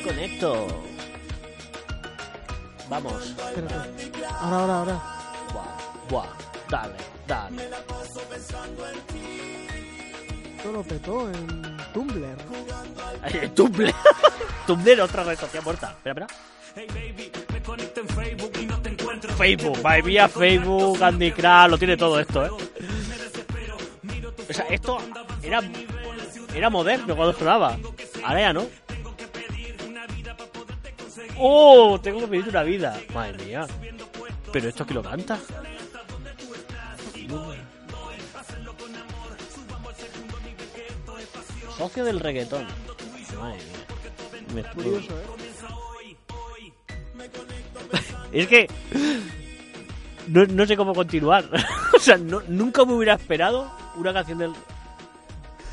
conecto. 0.04 0.68
Vamos. 2.90 3.30
espérate. 3.30 3.76
Ahora, 4.40 4.58
ahora, 4.58 4.76
ahora. 4.80 4.98
Buah, 5.54 5.78
buah. 6.10 6.51
Dale, 6.72 6.96
dale. 7.28 7.70
Esto 10.56 10.72
lo 10.72 10.84
petó 10.84 11.30
en 11.30 11.78
Tumblr. 11.94 12.38
Ay, 13.22 13.50
Tumblr. 13.54 13.94
Tumblr, 14.68 15.02
otra 15.02 15.26
red 15.26 15.38
social 15.38 15.64
muerta. 15.66 15.92
Espera, 15.92 16.26
espera. 16.26 16.42
Facebook, 19.36 19.86
va 19.86 20.00
vía 20.02 20.30
Facebook, 20.30 20.98
Candy 20.98 21.32
Crush, 21.34 21.70
lo 21.70 21.78
tiene 21.78 21.98
todo 21.98 22.18
esto, 22.22 22.46
¿eh? 22.46 22.50
O 24.50 24.54
sea, 24.54 24.66
esto 24.70 24.98
era, 25.44 25.62
era 26.56 26.70
moderno 26.70 27.18
cuando 27.18 27.38
sonaba. 27.38 27.78
Ahora 28.24 28.40
ya 28.40 28.54
no. 28.54 28.66
¡Oh! 31.38 32.00
Tengo 32.02 32.22
que 32.22 32.28
pedir 32.28 32.48
una 32.48 32.64
vida. 32.64 32.98
Madre 33.14 33.44
mía. 33.44 33.68
Pero 34.54 34.70
esto 34.70 34.86
que 34.86 34.94
lo 34.94 35.04
canta. 35.04 35.38
Socio 41.82 42.06
del 42.06 42.20
reggaetón. 42.20 42.64
Madre 43.40 43.58
mía. 43.58 44.54
Me- 44.54 44.64
Curioso, 44.64 45.14
¿eh? 45.14 45.26
Es 48.34 48.48
que 48.48 48.68
no, 50.28 50.46
no 50.46 50.66
sé 50.68 50.78
cómo 50.78 50.94
continuar. 50.94 51.46
o 51.96 52.00
sea, 52.00 52.18
no- 52.18 52.44
nunca 52.48 52.86
me 52.86 52.94
hubiera 52.94 53.16
esperado 53.16 53.72
una 53.96 54.14
canción 54.14 54.38
del. 54.38 54.54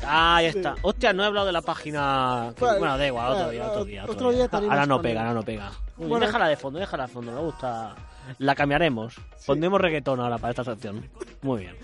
Ah, 0.03 0.39
ya 0.41 0.49
está. 0.49 0.75
Hostia, 0.81 1.13
no 1.13 1.21
he 1.21 1.27
hablado 1.27 1.45
de 1.45 1.51
la 1.53 1.61
página. 1.61 2.53
Vale, 2.59 2.79
bueno, 2.79 2.97
da 2.97 3.05
igual, 3.05 3.31
otro 3.33 3.49
día, 3.51 3.67
otro 3.67 3.85
día. 3.85 4.05
otro 4.07 4.31
día 4.31 4.45
estaríamos 4.45 4.73
ahora 4.73 4.87
no 4.87 5.01
pega, 5.03 5.21
ahora 5.21 5.33
no 5.35 5.43
pega. 5.43 5.71
Uy, 5.97 6.07
Bueno. 6.07 6.25
déjala 6.25 6.47
de 6.47 6.57
fondo, 6.57 6.79
déjala 6.79 7.05
de 7.05 7.13
fondo, 7.13 7.31
me 7.33 7.39
gusta. 7.41 7.95
La 8.39 8.55
cambiaremos. 8.55 9.13
Pondremos 9.45 9.79
reggaetón 9.79 10.19
ahora 10.21 10.39
para 10.39 10.51
esta 10.51 10.63
sección. 10.63 11.07
Muy 11.43 11.61
bien. 11.61 11.75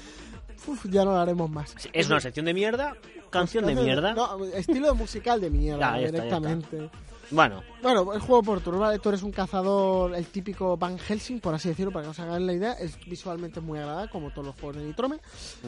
Uf, 0.68 0.86
ya 0.90 1.04
no 1.06 1.12
lo 1.12 1.18
haremos 1.20 1.50
más. 1.50 1.76
Es 1.94 2.08
una 2.08 2.20
sección 2.20 2.46
de 2.46 2.54
mierda, 2.54 2.96
canción 3.30 3.66
de 3.66 3.76
mierda. 3.76 4.14
No, 4.14 4.44
estilo 4.46 4.94
musical 4.96 5.40
de 5.42 5.50
mierda, 5.50 5.96
Ya, 5.98 6.02
ya 6.02 6.06
está, 6.08 6.18
ya 6.18 6.24
está. 6.26 6.40
directamente. 6.40 6.90
Bueno, 7.32 7.64
Bueno, 7.82 8.14
el 8.14 8.20
juego 8.20 8.44
por 8.44 8.62
turno, 8.62 8.82
¿vale? 8.82 9.00
Tú 9.00 9.10
eres 9.10 9.24
un 9.24 9.32
cazador, 9.32 10.14
el 10.14 10.28
típico 10.28 10.78
Van 10.78 11.00
Helsing, 11.00 11.40
por 11.40 11.56
así 11.56 11.70
decirlo, 11.70 11.92
para 11.92 12.04
que 12.06 12.12
os 12.12 12.20
hagan 12.20 12.46
la 12.46 12.54
idea. 12.54 12.74
Es 12.74 13.00
visualmente 13.04 13.60
muy 13.62 13.80
agradable, 13.80 14.12
como 14.12 14.30
todos 14.30 14.46
los 14.46 14.56
juegos 14.56 14.76
de 14.76 14.84
Nitrome. 14.84 15.18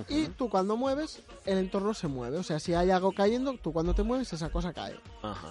Y 0.08 0.28
tú 0.28 0.50
cuando 0.50 0.78
mueves, 0.78 1.24
el 1.48 1.58
entorno 1.58 1.96
se 1.96 2.08
mueve. 2.08 2.38
O 2.38 2.44
sea, 2.44 2.60
si 2.60 2.76
hay 2.76 2.92
algo 2.92 3.12
cayendo, 3.12 3.54
tú 3.54 3.74
cuando 3.74 3.96
te 3.96 4.04
mueves, 4.04 4.32
esa 4.34 4.50
cosa 4.52 4.72
cae. 4.72 5.00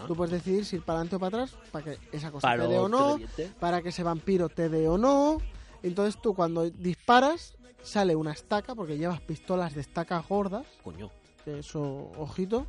Tú 0.06 0.14
puedes 0.14 0.30
decidir 0.32 0.64
si 0.64 0.76
ir 0.76 0.82
para 0.82 1.00
adelante 1.00 1.16
o 1.16 1.18
para 1.18 1.42
atrás, 1.42 1.58
para 1.72 1.84
que 1.84 1.98
esa 2.12 2.30
cosa 2.30 2.46
Paro, 2.46 2.68
te 2.68 2.72
dé 2.72 2.78
o 2.78 2.88
no, 2.88 3.18
para 3.58 3.82
que 3.82 3.88
ese 3.88 4.04
vampiro 4.04 4.48
te 4.48 4.68
dé 4.68 4.86
o 4.88 4.98
no. 4.98 5.38
Entonces 5.82 6.20
tú 6.22 6.34
cuando 6.34 6.70
disparas, 6.70 7.55
sale 7.86 8.16
una 8.16 8.32
estaca, 8.32 8.74
porque 8.74 8.98
llevas 8.98 9.20
pistolas 9.20 9.74
de 9.74 9.80
estacas 9.80 10.26
gordas, 10.28 10.66
Coño. 10.82 11.10
eso, 11.46 12.10
ojito. 12.18 12.66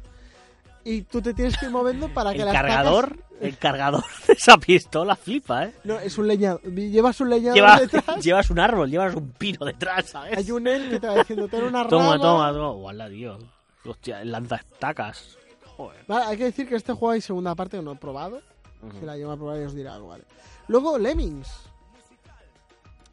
Y 0.83 1.01
tú 1.01 1.21
te 1.21 1.33
tienes 1.33 1.57
que 1.57 1.65
ir 1.65 1.71
moviendo 1.71 2.07
para 2.13 2.31
que 2.31 2.39
El 2.39 2.45
las 2.45 2.53
cargador, 2.53 3.17
el 3.41 3.57
cargador 3.57 4.03
de 4.27 4.33
esa 4.33 4.57
pistola 4.57 5.17
flipa, 5.17 5.65
¿eh? 5.65 5.73
No, 5.83 5.99
es 5.99 6.17
un 6.17 6.27
leñador. 6.27 6.61
Llevas 6.63 7.19
un 7.19 7.29
leñador 7.29 7.55
Llevas, 7.55 7.81
detrás. 7.81 8.23
llevas 8.23 8.49
un 8.49 8.59
árbol, 8.59 8.89
llevas 8.89 9.13
un 9.15 9.31
pino 9.31 9.65
detrás, 9.65 10.05
¿sabes? 10.05 10.37
Hay 10.37 10.49
un 10.51 10.65
él 10.65 10.89
que 10.89 10.99
te 10.99 11.07
va 11.07 11.15
diciendo, 11.15 11.47
ten 11.49 11.63
una 11.65 11.85
Toma, 11.87 12.11
rama. 12.13 12.21
toma, 12.21 12.53
toma. 12.53 12.71
Guala, 12.73 13.09
tío. 13.09 13.37
Hostia, 13.85 14.23
lanza 14.23 14.55
estacas. 14.57 15.37
Joder. 15.75 16.05
Vale, 16.07 16.25
hay 16.25 16.37
que 16.37 16.43
decir 16.45 16.69
que 16.69 16.75
este 16.75 16.93
juego 16.93 17.11
hay 17.11 17.21
segunda 17.21 17.53
parte 17.53 17.75
que 17.77 17.83
no 17.83 17.91
he 17.91 17.95
probado. 17.97 18.41
Ujú. 18.81 18.99
Si 18.99 19.05
la 19.05 19.17
llevo 19.17 19.31
a 19.31 19.35
probar 19.35 19.59
y 19.59 19.63
os 19.65 19.73
dirá 19.75 19.95
algo, 19.95 20.07
vale. 20.09 20.23
Luego, 20.69 20.97
Lemmings. 20.97 21.49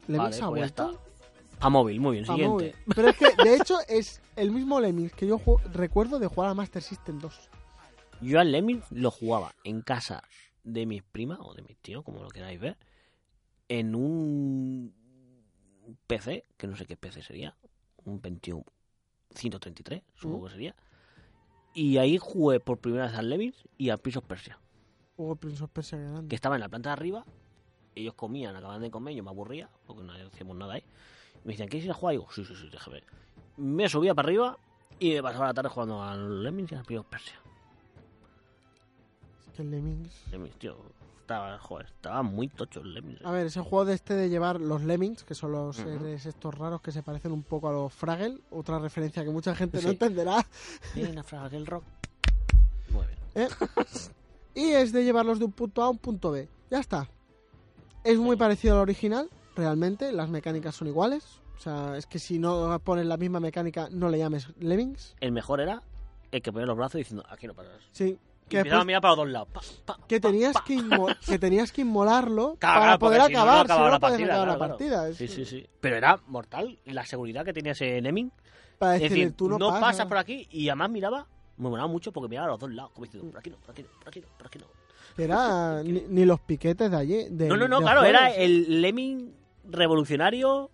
Lemmings 0.07 0.39
Vale, 0.39 0.43
ha 0.43 0.49
pues 0.49 0.59
vuelto. 0.59 0.99
A 1.65 1.69
móvil, 1.69 1.99
muy 1.99 2.13
bien. 2.17 2.25
Siguiente. 2.25 2.75
Pero 2.95 3.07
es 3.09 3.17
que, 3.17 3.43
de 3.43 3.55
hecho, 3.55 3.77
es 3.87 4.21
el 4.35 4.51
mismo 4.51 4.79
Lemmings 4.79 5.13
que 5.13 5.25
yo 5.25 5.41
recuerdo 5.73 6.19
de 6.19 6.27
jugar 6.27 6.51
a 6.51 6.53
Master 6.53 6.81
System 6.83 7.19
2. 7.19 7.49
Yo 8.21 8.39
al 8.39 8.51
Lemming 8.51 8.83
lo 8.91 9.09
jugaba 9.09 9.55
en 9.63 9.81
casa 9.81 10.21
de 10.63 10.85
mis 10.85 11.01
primas 11.03 11.39
o 11.41 11.53
de 11.55 11.63
mis 11.63 11.77
tíos, 11.77 12.03
como 12.03 12.21
lo 12.21 12.29
queráis 12.29 12.59
ver, 12.59 12.77
en 13.67 13.95
un 13.95 14.93
PC, 16.07 16.43
que 16.57 16.67
no 16.67 16.75
sé 16.77 16.85
qué 16.85 16.97
PC 16.97 17.21
sería, 17.23 17.55
un 18.03 18.19
Pentium 18.19 18.63
133, 19.33 20.03
supongo 20.13 20.41
Mm. 20.41 20.45
que 20.45 20.51
sería. 20.51 20.75
Y 21.73 21.97
ahí 21.97 22.17
jugué 22.19 22.59
por 22.59 22.77
primera 22.77 23.07
vez 23.07 23.15
al 23.15 23.27
Lemmings 23.29 23.67
y 23.77 23.89
al 23.89 23.97
Prince 23.97 24.19
of 24.19 24.25
Persia, 24.25 24.59
Juego 25.15 25.35
Prince 25.35 25.63
of 25.63 25.69
Persia 25.71 25.97
grande. 25.97 26.27
que 26.29 26.35
estaba 26.35 26.55
en 26.55 26.61
la 26.61 26.69
planta 26.69 26.89
de 26.89 26.93
arriba. 26.93 27.25
Ellos 27.95 28.13
comían, 28.13 28.55
acababan 28.55 28.81
de 28.81 28.91
comer, 28.91 29.15
yo 29.15 29.23
me 29.23 29.29
aburría, 29.31 29.69
porque 29.87 30.03
no 30.03 30.13
hacíamos 30.13 30.57
nada 30.57 30.75
ahí. 30.75 30.83
Me 31.45 31.51
decían, 31.53 31.69
¿quieres 31.69 31.85
ir 31.85 31.91
a 31.91 31.93
jugar? 31.93 32.15
Y 32.15 32.17
digo, 32.17 32.31
sí, 32.31 32.43
sí, 32.43 32.55
sí, 32.55 32.69
déjame. 32.71 33.03
Me 33.57 33.87
subía 33.87 34.15
para 34.15 34.25
arriba 34.27 34.57
y 34.99 35.13
me 35.13 35.21
pasaba 35.21 35.45
la 35.45 35.53
tarde 35.53 35.69
jugando 35.69 36.01
al 36.01 36.43
Lemmings 36.43 36.71
y 36.71 36.75
al 36.75 36.97
of 36.97 37.05
Persia. 37.05 37.35
Es 39.45 39.53
que 39.55 39.61
el 39.61 39.69
Lemmings... 39.69 40.23
Lemmings, 40.31 40.55
tío. 40.57 40.75
Estaba, 41.21 41.57
joder, 41.59 41.85
estaba 41.85 42.23
muy 42.23 42.47
tocho 42.47 42.81
el 42.81 42.95
Lemmings. 42.95 43.23
A 43.23 43.31
ver, 43.31 43.45
ese 43.45 43.61
juego 43.61 43.85
de 43.85 43.93
este 43.93 44.15
de 44.15 44.29
llevar 44.29 44.59
los 44.59 44.81
Lemmings, 44.81 45.23
que 45.23 45.35
son 45.35 45.51
los 45.51 45.75
seres 45.75 46.25
estos 46.25 46.53
raros 46.53 46.81
que 46.81 46.91
se 46.91 47.03
parecen 47.03 47.31
un 47.31 47.43
poco 47.43 47.69
a 47.69 47.71
los 47.71 47.93
Fraggle, 47.93 48.39
otra 48.49 48.79
referencia 48.79 49.23
que 49.23 49.29
mucha 49.29 49.55
gente 49.55 49.79
Sí. 49.79 49.85
no 49.85 49.91
entenderá. 49.91 50.45
Bien, 50.95 51.23
Fraggle 51.23 51.65
Rock. 51.65 51.83
Muy 52.89 53.05
bien. 53.05 53.19
¿eh? 53.35 53.49
y 54.55 54.71
es 54.71 54.91
de 54.91 55.03
llevarlos 55.03 55.37
de 55.37 55.45
un 55.45 55.51
punto 55.51 55.83
A 55.83 55.85
a 55.85 55.89
un 55.89 55.99
punto 55.99 56.31
B. 56.31 56.49
Ya 56.71 56.79
está. 56.79 57.07
Es 58.03 58.17
muy 58.17 58.35
parecido 58.35 58.75
al 58.75 58.81
original, 58.81 59.29
realmente. 59.55 60.11
Las 60.11 60.29
mecánicas 60.29 60.75
son 60.75 60.87
iguales. 60.87 61.41
O 61.57 61.59
sea, 61.59 61.95
es 61.97 62.05
que 62.05 62.19
si 62.19 62.37
no 62.39 62.77
pones 62.83 63.05
la 63.05 63.17
misma 63.17 63.39
mecánica, 63.39 63.87
no 63.91 64.09
le 64.09 64.17
llames 64.17 64.47
Lemmings. 64.59 65.15
El 65.21 65.31
mejor 65.31 65.61
era 65.61 65.81
el 66.31 66.41
que 66.41 66.51
ponía 66.51 66.65
los 66.65 66.75
brazos 66.77 66.99
diciendo, 66.99 67.23
aquí 67.29 67.47
no 67.47 67.53
pasas. 67.53 67.71
Sí, 67.91 68.19
Que 68.49 68.57
después- 68.57 68.81
a 68.81 68.83
mirar 68.83 69.01
para 69.01 69.11
los 69.15 69.17
dos 69.25 69.29
lados. 69.31 69.47
Pa, 69.53 69.61
pa, 69.85 69.99
Que 70.07 70.19
tenías 70.19 70.53
pa. 70.53 70.63
que, 70.65 70.81
que 71.25 71.39
tenías 71.39 71.71
que 71.71 71.81
inmolarlo 71.81 72.55
Claro, 72.59 72.81
para 72.81 72.99
poder 72.99 73.21
si 73.27 73.33
no, 73.33 73.39
no 73.39 73.51
acabar, 73.51 73.67
si 73.67 73.73
no, 73.83 73.89
la 73.89 73.99
partida, 73.99 74.25
acabar 74.33 74.47
la 74.49 74.57
partida. 74.57 74.89
claro. 74.99 75.13
Sí, 75.15 75.27
sí, 75.29 75.45
sí. 75.45 75.65
Pero 75.79 75.95
era 75.95 76.19
mortal 76.27 76.77
la 76.85 77.05
seguridad 77.05 77.45
que 77.45 77.53
tenía 77.53 77.71
ese 77.71 78.01
Neming. 78.01 78.31
Para 78.77 78.93
decir, 78.93 79.31
tú 79.31 79.47
no, 79.47 79.57
no 79.57 79.67
pasas. 79.69 79.81
pasas 79.81 80.07
por 80.07 80.17
aquí 80.17 80.45
y 80.51 80.67
además 80.67 80.89
miraba, 80.89 81.25
me 81.55 81.69
molaba 81.69 81.87
mucho 81.87 82.11
porque 82.11 82.27
miraba 82.27 82.47
a 82.47 82.51
los 82.51 82.59
dos 82.59 82.71
lados, 82.71 82.91
como 82.91 83.05
diciendo, 83.05 83.29
por 83.31 83.39
aquí 83.39 83.49
no, 83.49 83.55
por 83.57 83.71
aquí 83.71 83.81
no, 83.83 83.87
por 83.99 84.07
aquí 84.09 84.19
no, 84.19 84.27
por 84.37 84.47
aquí 84.47 84.59
no. 84.59 84.65
Era 85.17 85.81
ni, 85.85 86.01
ni 86.09 86.25
los 86.25 86.41
piquetes 86.41 86.91
de 86.91 86.97
allí. 86.97 87.27
de- 87.29 87.47
No, 87.47 87.55
no, 87.55 87.69
no, 87.69 87.79
claro, 87.79 88.01
juegos. 88.01 88.19
era 88.19 88.33
el 88.35 88.81
Lemming 88.81 89.33
revolucionario, 89.69 90.69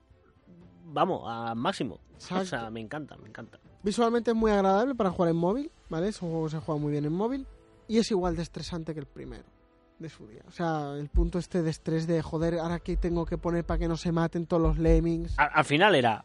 vamos, 0.85 1.23
al 1.25 1.55
máximo. 1.55 1.99
O 2.29 2.45
sea, 2.45 2.69
me 2.69 2.79
encanta, 2.79 3.17
me 3.17 3.27
encanta. 3.29 3.59
Visualmente 3.83 4.31
es 4.31 4.37
muy 4.37 4.51
agradable 4.51 4.93
para 4.95 5.09
jugar 5.09 5.31
en 5.31 5.37
móvil, 5.37 5.71
¿vale? 5.89 6.09
Es 6.09 6.21
un 6.21 6.29
juego 6.29 6.45
que 6.45 6.51
se 6.51 6.59
juega 6.59 6.79
muy 6.79 6.91
bien 6.91 7.05
en 7.05 7.13
móvil. 7.13 7.47
Y 7.87 7.97
es 7.97 8.11
igual 8.11 8.35
de 8.35 8.43
estresante 8.43 8.93
que 8.93 8.99
el 8.99 9.07
primero 9.07 9.43
de 9.99 10.07
su 10.09 10.27
día. 10.27 10.41
O 10.47 10.51
sea, 10.51 10.93
el 10.97 11.09
punto 11.09 11.39
este 11.39 11.61
de 11.63 11.69
estrés 11.71 12.07
de, 12.07 12.21
joder, 12.21 12.59
ahora 12.59 12.79
que 12.79 12.95
tengo 12.95 13.25
que 13.25 13.37
poner 13.37 13.65
para 13.65 13.79
que 13.79 13.87
no 13.87 13.97
se 13.97 14.11
maten 14.11 14.45
todos 14.45 14.61
los 14.61 14.77
lemmings. 14.77 15.37
Al, 15.37 15.49
al 15.53 15.65
final 15.65 15.95
era 15.95 16.23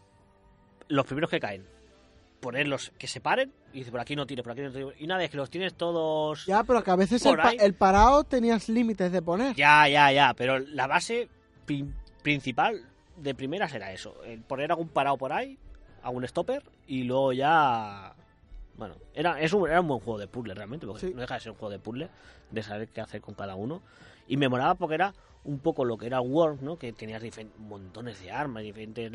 los 0.89 1.05
primeros 1.07 1.31
que 1.31 1.41
caen, 1.41 1.67
ponerlos 2.41 2.93
que 2.99 3.07
se 3.07 3.21
paren 3.21 3.53
y 3.73 3.79
dice, 3.81 3.91
por 3.91 4.01
aquí 4.01 4.15
no 4.15 4.27
tires, 4.27 4.43
por 4.43 4.53
aquí 4.53 4.61
no 4.63 4.71
tires. 4.71 4.95
Y 4.99 5.05
una 5.05 5.17
vez 5.17 5.31
que 5.31 5.37
los 5.39 5.51
tienes 5.51 5.75
todos... 5.75 6.47
Ya, 6.47 6.63
pero 6.63 6.85
que 6.85 6.91
a 6.91 6.97
veces 6.97 7.25
el, 7.27 7.37
pa- 7.37 7.51
el 7.53 7.75
parado 7.75 8.25
tenías 8.25 8.69
límites 8.69 9.11
de 9.11 9.23
poner. 9.23 9.57
Ya, 9.57 9.89
ya, 9.89 10.13
ya, 10.13 10.35
pero 10.35 10.59
la 10.59 10.87
base 10.87 11.29
pri- 11.67 11.93
principal 12.27 12.83
de 13.17 13.35
primeras 13.37 13.73
era 13.73 13.93
eso, 13.93 14.17
el 14.25 14.41
poner 14.41 14.73
algún 14.73 14.89
parado 14.89 15.17
por 15.17 15.33
ahí, 15.33 15.57
algún 16.03 16.27
stopper 16.27 16.65
y 16.89 17.05
luego 17.05 17.33
ya... 17.33 18.15
Bueno, 18.77 18.97
era, 19.15 19.41
es 19.41 19.53
un, 19.53 19.69
era 19.69 19.81
un 19.81 19.87
buen 19.87 20.01
juego 20.01 20.19
de 20.19 20.27
puzzle 20.27 20.53
realmente, 20.55 20.87
porque 20.89 21.07
Sí. 21.07 21.13
no 21.15 21.21
deja 21.21 21.35
de 21.35 21.41
ser 21.41 21.53
un 21.53 21.59
juego 21.59 21.71
de 21.71 21.79
puzzle, 21.79 22.09
de 22.51 22.63
saber 22.65 22.89
qué 22.89 23.01
hacer 23.01 23.21
con 23.21 23.35
cada 23.35 23.55
uno. 23.55 23.81
Y 24.27 24.37
me 24.37 24.49
molaba 24.49 24.75
porque 24.75 24.97
era 24.97 25.15
un 25.45 25.61
poco 25.61 25.85
lo 25.85 25.97
que 25.97 26.07
era 26.07 26.21
Worms, 26.21 26.63
¿no? 26.63 26.77
Que 26.77 26.93
tenías 26.93 27.23
montones 27.59 28.21
de 28.21 28.33
armas, 28.33 28.65
diferentes... 28.65 29.13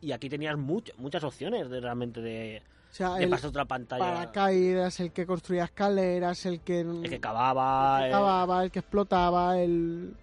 Y 0.00 0.12
aquí 0.12 0.28
tenías 0.30 0.56
much- 0.56 0.94
muchas 0.98 1.24
opciones 1.24 1.68
de 1.68 1.80
realmente 1.80 2.20
de, 2.22 2.62
O 2.90 2.94
sea, 2.94 3.14
de 3.16 3.24
el 3.24 3.30
pasar 3.30 3.50
otra 3.50 3.64
pantalla. 3.66 4.02
paracaídas, 4.04 5.00
el 5.00 5.10
que 5.12 5.26
construía 5.26 5.64
escaleras, 5.64 6.46
el 6.46 6.60
que, 6.60 6.80
El 6.80 7.02
que 7.10 7.20
cavaba... 7.20 7.98
el 7.98 8.02
que 8.04 8.08
eh, 8.08 8.12
cavaba, 8.12 8.64
el 8.64 8.70
que 8.70 8.78
explotaba, 8.78 9.58
el... 9.60 10.14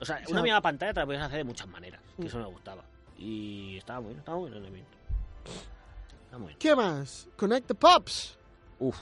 O 0.00 0.04
sea, 0.04 0.22
una 0.28 0.42
misma 0.42 0.60
pantalla 0.60 0.94
te 0.94 1.00
la 1.00 1.06
podías 1.06 1.22
hacer 1.24 1.38
de 1.38 1.44
muchas 1.44 1.68
maneras, 1.68 2.00
que 2.16 2.22
Mm. 2.22 2.26
eso 2.26 2.38
me 2.38 2.46
gustaba. 2.46 2.84
Y 3.18 3.76
estaba 3.78 4.00
muy 4.00 4.08
bien, 4.10 4.18
estaba 4.20 4.38
muy 4.38 4.50
bien 4.50 4.62
el 4.62 4.68
evento. 4.68 4.90
Estaba 6.24 6.38
muy 6.38 6.46
bien. 6.48 6.58
¿Qué 6.58 6.76
más? 6.76 7.28
Connect 7.36 7.66
the 7.66 7.74
Pops. 7.74 8.38
Uf, 8.78 8.96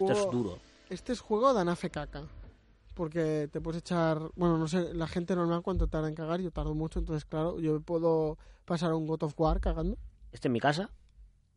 este 0.00 0.12
es 0.12 0.30
duro. 0.30 0.58
Este 0.90 1.12
es 1.12 1.20
juego 1.20 1.54
de 1.54 1.60
anafe 1.60 1.90
caca. 1.90 2.24
Porque 2.94 3.48
te 3.52 3.60
puedes 3.60 3.80
echar. 3.80 4.18
Bueno, 4.34 4.58
no 4.58 4.66
sé, 4.66 4.92
la 4.92 5.06
gente 5.06 5.36
normal 5.36 5.62
cuánto 5.62 5.86
tarda 5.86 6.08
en 6.08 6.14
cagar. 6.16 6.40
Yo 6.40 6.50
tardo 6.50 6.74
mucho, 6.74 6.98
entonces, 6.98 7.24
claro, 7.24 7.60
yo 7.60 7.80
puedo 7.80 8.38
pasar 8.64 8.92
un 8.92 9.06
God 9.06 9.22
of 9.22 9.34
War 9.38 9.60
cagando. 9.60 9.96
Este 10.32 10.48
en 10.48 10.52
mi 10.52 10.60
casa 10.60 10.90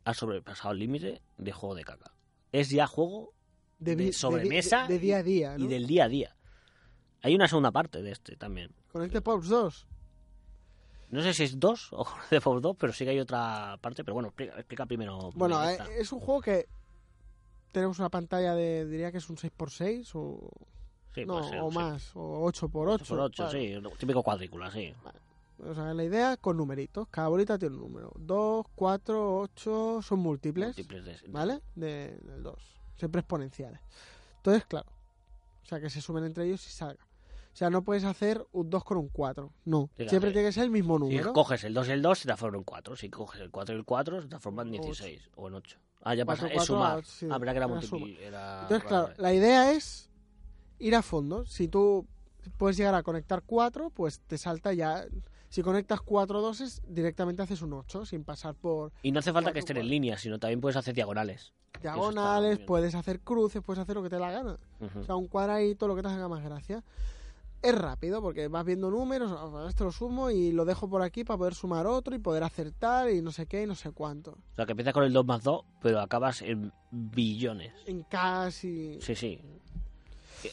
ha 0.06 0.14
sobrepasado 0.14 0.72
el 0.74 0.80
límite 0.80 1.22
de 1.40 1.52
juego 1.52 1.74
de 1.74 1.84
caca. 1.84 2.12
Es 2.52 2.70
ya 2.70 2.86
juego 2.86 3.34
De, 3.80 3.96
De 3.96 4.14
sobremesa 4.14 4.86
de, 4.88 4.94
de 4.96 5.00
día 5.00 5.18
a 5.18 5.24
día. 5.24 5.58
¿no? 5.58 5.64
y 5.66 5.68
del 5.68 5.88
día 5.88 6.04
a 6.04 6.08
día. 6.10 6.36
Hay 7.24 7.36
una 7.36 7.48
segunda 7.48 7.72
parte 7.72 8.02
de 8.02 8.12
este 8.12 8.36
también. 8.36 8.72
Connect 8.92 9.14
the 9.14 9.22
Pops 9.22 9.48
2. 9.48 9.88
No 11.10 11.22
sé 11.22 11.34
si 11.34 11.44
es 11.44 11.60
dos 11.60 11.90
o 11.92 12.06
de 12.32 12.40
Fox 12.42 12.62
2, 12.62 12.76
pero 12.78 12.94
sí 12.94 13.04
que 13.04 13.12
hay 13.12 13.20
otra 13.20 13.78
parte. 13.82 14.04
Pero 14.04 14.14
bueno, 14.16 14.30
explica, 14.30 14.56
explica 14.56 14.86
primero. 14.86 15.30
Bueno, 15.36 15.62
eh, 15.70 15.78
es 15.98 16.12
un 16.12 16.20
juego 16.20 16.42
que. 16.42 16.68
Tenemos 17.72 18.00
una 18.00 18.10
pantalla 18.10 18.56
de. 18.56 18.86
Diría 18.86 19.12
que 19.12 19.18
es 19.20 19.30
un 19.30 19.38
6x6 19.38 20.12
o. 20.16 20.50
Sí, 21.14 21.26
no, 21.26 21.44
ser, 21.48 21.60
o 21.60 21.70
sí. 21.70 21.78
más. 21.78 22.12
O 22.16 22.50
8x8. 22.52 22.70
Por 22.72 23.20
8, 23.20 23.44
vale. 23.44 23.82
sí. 23.82 23.90
Típico 23.98 24.24
cuadrícula, 24.24 24.72
sí. 24.72 24.94
O 25.64 25.76
sea, 25.76 25.94
la 25.94 26.04
idea 26.04 26.38
con 26.38 26.58
numeritos. 26.58 27.08
Cada 27.12 27.28
bolita 27.28 27.60
tiene 27.60 27.76
un 27.76 27.82
número. 27.82 28.12
2, 28.18 28.66
4, 28.74 29.40
8. 29.42 30.00
Son 30.02 30.20
múltiples. 30.20 30.68
Múltiples 30.78 31.06
de- 31.06 31.20
¿Vale? 31.28 31.62
De, 31.76 32.18
del 32.24 32.42
2. 32.42 32.56
Siempre 32.98 33.20
exponenciales. 33.20 33.80
Entonces, 34.38 34.66
claro. 34.66 34.90
O 35.64 35.66
sea, 35.66 35.80
que 35.80 35.90
se 35.90 36.02
sumen 36.02 36.24
entre 36.24 36.46
ellos 36.46 36.66
y 36.66 36.72
salga. 36.72 37.06
O 37.54 37.56
sea, 37.56 37.70
no 37.70 37.84
puedes 37.84 38.04
hacer 38.06 38.46
un 38.54 38.70
2 38.70 38.84
con 38.84 38.98
un 38.98 39.10
4. 39.10 39.52
No. 39.66 39.90
Que 39.96 40.08
Siempre 40.08 40.32
tiene 40.32 40.48
que 40.48 40.54
ser 40.54 40.64
el 40.64 40.72
mismo 40.72 40.96
Si 40.96 41.00
número. 41.02 41.34
coges 41.34 41.64
el 41.66 41.74
2 41.74 41.88
y 41.90 41.92
el 41.92 42.02
2, 42.02 42.20
se 42.20 42.26
transforma 42.26 42.58
en 42.58 42.64
4. 42.64 42.96
Si 42.96 43.10
coges 43.10 43.42
el 43.42 43.52
4 43.52 43.76
y 43.76 43.78
el 43.78 43.86
4, 43.86 44.22
se 44.22 44.28
transforma 44.30 44.62
en 44.64 44.72
16 44.72 45.30
o 45.36 45.48
en 45.48 45.56
8. 45.56 45.78
Ah, 46.04 46.16
ya 46.16 46.26
pasa, 46.26 46.44
Cuatro, 46.44 46.48
es 46.48 46.54
cuatro, 46.70 46.76
sumar. 46.76 47.00
ah, 47.00 47.02
sí, 47.06 47.28
ah, 47.30 47.38
verdad 47.38 47.54
que 47.54 47.58
era 47.58 47.66
era 47.68 47.76
multipli- 47.76 48.18
era- 48.20 48.62
Entonces, 48.64 48.88
claro, 48.88 49.14
la 49.18 49.34
idea 49.34 49.72
es 49.74 50.10
ir 50.80 50.96
a 50.96 51.02
fondo. 51.04 51.46
Si 51.46 51.68
tú 51.68 52.08
puedes 52.58 52.76
llegar 52.78 52.96
a 52.96 53.04
conectar 53.04 53.44
4, 53.46 53.90
pues 53.92 54.20
te 54.22 54.38
salta 54.40 54.74
ya. 54.74 55.06
Si 55.50 55.62
conectas 55.62 56.00
4 56.02 56.42
doses, 56.42 56.82
directamente 56.88 57.42
haces 57.44 57.62
un 57.62 57.74
8 57.74 58.06
sin 58.06 58.24
pasar 58.24 58.56
por 58.56 58.94
Y 59.04 59.12
no 59.12 59.20
hace 59.20 59.32
falta 59.34 59.48
cuatro, 59.50 59.54
que 59.54 59.60
estén 59.60 59.78
en 59.78 59.90
línea, 59.90 60.18
sino 60.18 60.40
también 60.40 60.62
puedes 60.62 60.78
hacer 60.78 60.96
diagonales. 60.96 61.54
diagonales, 61.82 62.60
puedes 62.60 62.96
hacer 62.96 63.20
cruces, 63.20 63.62
puedes 63.62 63.80
hacer 63.82 63.96
lo 63.96 64.02
que 64.04 64.10
te 64.10 64.16
dé 64.16 64.22
la 64.22 64.32
gana. 64.32 64.58
Ujú. 64.80 65.00
O 65.00 65.04
sea, 65.04 65.16
un 65.16 65.28
cuadradito, 65.28 65.88
lo 65.88 65.96
que 65.96 66.02
te 66.02 66.08
haga 66.08 66.28
más 66.30 66.44
gracia. 66.44 66.84
Es 67.62 67.78
rápido 67.78 68.22
porque 68.22 68.48
vas 68.48 68.66
viendo 68.66 68.90
números, 68.90 69.32
ah, 69.32 69.68
este 69.70 69.84
lo 69.84 69.92
sumo 69.92 70.32
y 70.32 70.52
lo 70.52 70.66
dejo 70.66 70.90
por 70.90 71.04
aquí 71.04 71.24
para 71.24 71.38
poder 71.38 71.54
sumar 71.54 71.86
otro 71.86 72.16
y 72.16 72.20
poder 72.20 72.44
acertar 72.44 73.12
y 73.12 73.22
no 73.22 73.32
sé 73.32 73.46
qué 73.46 73.64
y 73.64 73.68
no 73.68 73.76
sé 73.76 73.92
cuánto. 73.92 74.32
O 74.32 74.56
sea, 74.56 74.66
que 74.66 74.72
empiezas 74.72 74.94
con 74.94 75.04
el 75.04 75.14
2 75.14 75.26
más 75.26 75.44
2, 75.44 75.64
pero 75.82 76.00
acabas 76.00 76.42
en 76.42 76.72
billones. 76.90 77.72
En 77.86 78.02
casi... 78.04 79.00
Sí, 79.00 79.16
sí. 79.16 79.40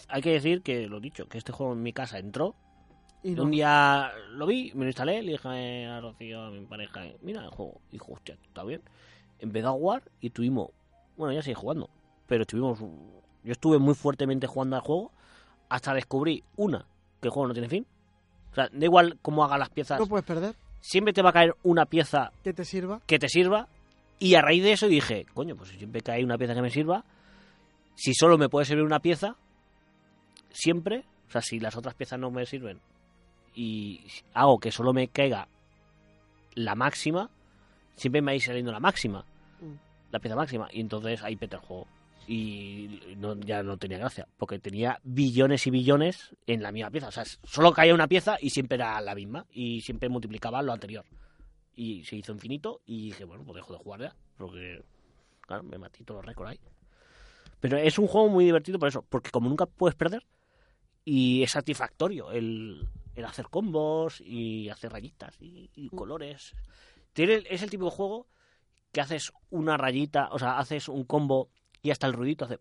Hay 0.08 0.20
que 0.20 0.32
decir 0.32 0.60
que, 0.62 0.86
lo 0.86 1.00
dicho, 1.00 1.26
que 1.28 1.38
este 1.38 1.50
juego 1.50 1.72
en 1.72 1.82
mi 1.82 1.94
casa 1.94 2.18
entró. 2.18 2.54
Y 3.22 3.30
no. 3.30 3.44
Un 3.44 3.52
día 3.52 4.12
lo 4.32 4.46
vi, 4.46 4.72
me 4.74 4.84
lo 4.84 4.88
instalé, 4.88 5.22
le 5.22 5.32
dije 5.32 5.86
a 5.86 6.00
Rocío, 6.00 6.42
a 6.42 6.50
mi 6.50 6.66
pareja, 6.66 7.04
mira 7.22 7.42
el 7.42 7.50
juego. 7.50 7.80
Y 7.88 7.92
dijo, 7.92 8.12
hostia, 8.12 8.36
está 8.44 8.64
bien. 8.64 8.82
Empezó 9.38 9.68
a 9.68 9.72
jugar 9.72 10.02
y 10.20 10.30
tuvimos, 10.30 10.70
bueno, 11.16 11.32
ya 11.32 11.42
sigue 11.42 11.54
jugando, 11.54 11.88
pero 12.26 12.42
estuvimos, 12.42 12.80
yo 12.80 13.52
estuve 13.52 13.78
muy 13.78 13.94
fuertemente 13.94 14.46
jugando 14.46 14.76
al 14.76 14.82
juego 14.82 15.12
hasta 15.68 15.94
descubrí, 15.94 16.44
una, 16.56 16.86
que 17.20 17.28
el 17.28 17.32
juego 17.32 17.48
no 17.48 17.54
tiene 17.54 17.68
fin. 17.68 17.86
O 18.52 18.54
sea, 18.54 18.68
da 18.72 18.84
igual 18.84 19.18
cómo 19.22 19.44
hagas 19.44 19.58
las 19.58 19.70
piezas, 19.70 20.00
No 20.00 20.06
puedes 20.06 20.24
perder. 20.26 20.54
siempre 20.80 21.12
te 21.12 21.22
va 21.22 21.30
a 21.30 21.32
caer 21.32 21.54
una 21.62 21.86
pieza 21.86 22.32
Que 22.42 22.52
te 22.52 22.64
sirva. 22.64 23.00
que 23.06 23.18
te 23.18 23.28
sirva. 23.28 23.68
Y 24.18 24.34
a 24.34 24.42
raíz 24.42 24.62
de 24.64 24.72
eso 24.72 24.88
dije, 24.88 25.26
coño, 25.34 25.54
pues 25.56 25.70
si 25.70 25.76
siempre 25.78 26.02
hay 26.12 26.24
una 26.24 26.36
pieza 26.38 26.54
que 26.54 26.62
me 26.62 26.70
sirva, 26.70 27.04
si 27.94 28.14
solo 28.14 28.36
me 28.38 28.48
puede 28.48 28.64
servir 28.66 28.84
una 28.84 28.98
pieza, 29.00 29.36
siempre, 30.50 31.04
o 31.28 31.30
sea, 31.30 31.40
si 31.42 31.60
las 31.60 31.76
otras 31.76 31.94
piezas 31.94 32.18
no 32.18 32.30
me 32.30 32.46
sirven 32.46 32.80
y 33.54 34.00
hago 34.34 34.58
que 34.58 34.72
solo 34.72 34.92
me 34.92 35.08
caiga 35.08 35.48
la 36.54 36.74
máxima, 36.74 37.30
siempre 37.96 38.20
me 38.22 38.26
va 38.26 38.32
a 38.32 38.36
ir 38.36 38.42
saliendo 38.42 38.72
la 38.72 38.80
máxima, 38.80 39.24
Mm. 39.60 39.74
la 40.12 40.18
pieza 40.20 40.36
máxima. 40.36 40.68
Y 40.72 40.80
entonces 40.80 41.22
ahí 41.22 41.36
peta 41.36 41.56
el 41.56 41.62
juego. 41.62 41.86
Y 42.30 43.14
no- 43.16 43.40
ya 43.40 43.62
no 43.62 43.78
tenía 43.78 43.96
gracia, 43.98 44.28
porque 44.36 44.58
tenía 44.58 45.00
billones 45.02 45.66
y 45.66 45.70
billones 45.70 46.36
en 46.46 46.62
la 46.62 46.72
misma 46.72 46.90
pieza. 46.90 47.08
O 47.08 47.12
sea, 47.12 47.24
solo 47.42 47.72
caía 47.72 47.94
una 47.94 48.06
pieza 48.06 48.36
y 48.40 48.50
siempre 48.50 48.76
era 48.76 49.00
la 49.00 49.14
misma. 49.14 49.46
Y 49.50 49.80
siempre 49.80 50.10
multiplicaba 50.10 50.60
lo 50.60 50.72
anterior 50.74 51.06
y 51.74 52.04
se 52.04 52.16
hizo 52.16 52.32
infinito 52.32 52.82
y 52.84 53.06
dije, 53.06 53.24
bueno, 53.24 53.44
pues 53.44 53.54
dejo 53.56 53.72
de 53.72 53.78
jugar 53.78 54.00
ya, 54.00 54.16
porque, 54.36 54.82
claro, 55.40 55.62
me 55.62 55.78
matí 55.78 56.04
todos 56.04 56.18
los 56.18 56.26
récords 56.26 56.50
ahí. 56.50 56.60
Pero 57.60 57.76
es 57.78 57.98
un 57.98 58.08
juego 58.08 58.28
muy 58.28 58.44
divertido 58.44 58.78
por 58.78 58.88
eso, 58.88 59.04
porque 59.08 59.30
como 59.30 59.48
nunca 59.48 59.64
puedes 59.66 59.94
perder, 59.94 60.26
y 61.04 61.42
es 61.42 61.52
satisfactorio 61.52 62.30
el, 62.32 62.86
el 63.14 63.24
hacer 63.24 63.46
combos 63.46 64.20
y 64.20 64.68
hacer 64.68 64.92
rayitas 64.92 65.40
y, 65.40 65.70
y 65.74 65.88
colores. 65.90 66.54
Tiene, 67.12 67.42
es 67.48 67.62
el 67.62 67.70
tipo 67.70 67.86
de 67.86 67.90
juego 67.92 68.26
que 68.92 69.00
haces 69.00 69.32
una 69.50 69.76
rayita, 69.76 70.28
o 70.32 70.38
sea, 70.38 70.58
haces 70.58 70.88
un 70.88 71.04
combo 71.04 71.48
y 71.82 71.90
hasta 71.90 72.06
el 72.06 72.12
ruidito 72.12 72.44
hace... 72.44 72.58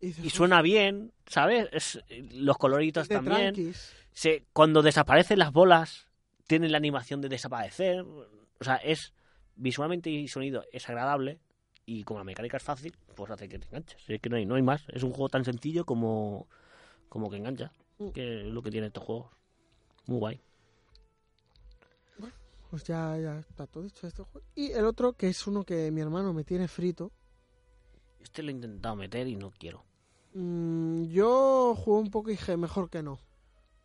Y, 0.00 0.30
suena 0.30 0.60
bien, 0.60 1.12
¿sabes? 1.26 1.68
Es, 1.72 2.00
los 2.32 2.58
coloritos 2.58 3.08
también 3.08 3.54
tranquis. 3.54 3.94
se, 4.12 4.44
cuando 4.52 4.82
desaparecen 4.82 5.38
las 5.38 5.52
bolas, 5.52 6.06
tienen 6.46 6.70
la 6.70 6.76
animación 6.78 7.22
de 7.22 7.30
desaparecer. 7.30 8.02
O 8.02 8.64
sea, 8.64 8.76
es 8.76 9.14
visualmente 9.56 10.10
y 10.10 10.28
sonido 10.28 10.64
es 10.72 10.88
agradable. 10.88 11.40
Y 11.86 12.04
como 12.04 12.20
la 12.20 12.24
mecánica 12.24 12.56
es 12.56 12.62
fácil, 12.62 12.94
pues 13.14 13.30
hace 13.30 13.48
que 13.48 13.58
te 13.58 13.66
enganches. 13.68 14.02
Es 14.08 14.20
que 14.20 14.28
no 14.28 14.36
hay, 14.36 14.44
no 14.44 14.56
hay 14.56 14.62
más. 14.62 14.84
Es 14.88 15.02
un 15.02 15.12
juego 15.12 15.28
tan 15.28 15.44
sencillo 15.44 15.84
como, 15.86 16.48
como 17.08 17.30
que 17.30 17.36
engancha. 17.36 17.72
Mm. 17.98 18.08
Que 18.10 18.40
es 18.40 18.46
lo 18.46 18.62
que 18.62 18.70
tiene 18.70 18.88
estos 18.88 19.04
juegos. 19.04 19.30
Muy 20.06 20.18
guay. 20.18 20.40
Pues 22.70 22.82
ya, 22.84 23.16
ya 23.18 23.38
está 23.38 23.66
todo 23.66 23.84
dicho 23.84 24.06
este 24.06 24.22
juego. 24.22 24.46
Y 24.54 24.72
el 24.72 24.84
otro, 24.84 25.12
que 25.12 25.28
es 25.28 25.46
uno 25.46 25.64
que 25.64 25.90
mi 25.90 26.00
hermano 26.00 26.32
me 26.32 26.44
tiene 26.44 26.68
frito. 26.68 27.12
Este 28.26 28.42
lo 28.42 28.48
he 28.48 28.54
intentado 28.54 28.96
meter 28.96 29.28
y 29.28 29.36
no 29.36 29.52
quiero. 29.52 29.84
Mm, 30.34 31.04
yo 31.04 31.76
jugué 31.76 32.00
un 32.00 32.10
poco 32.10 32.28
y 32.28 32.32
dije, 32.32 32.56
mejor 32.56 32.90
que 32.90 33.00
no. 33.00 33.20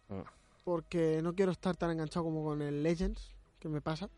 Mm. 0.10 0.22
Porque 0.64 1.22
no 1.22 1.36
quiero 1.36 1.52
estar 1.52 1.78
tan 1.78 1.92
enganchado 1.92 2.26
como 2.26 2.44
con 2.44 2.64
el 2.64 2.82
Legends, 2.82 3.36
que 3.60 3.70
me 3.70 3.82
pasa. 3.82 4.10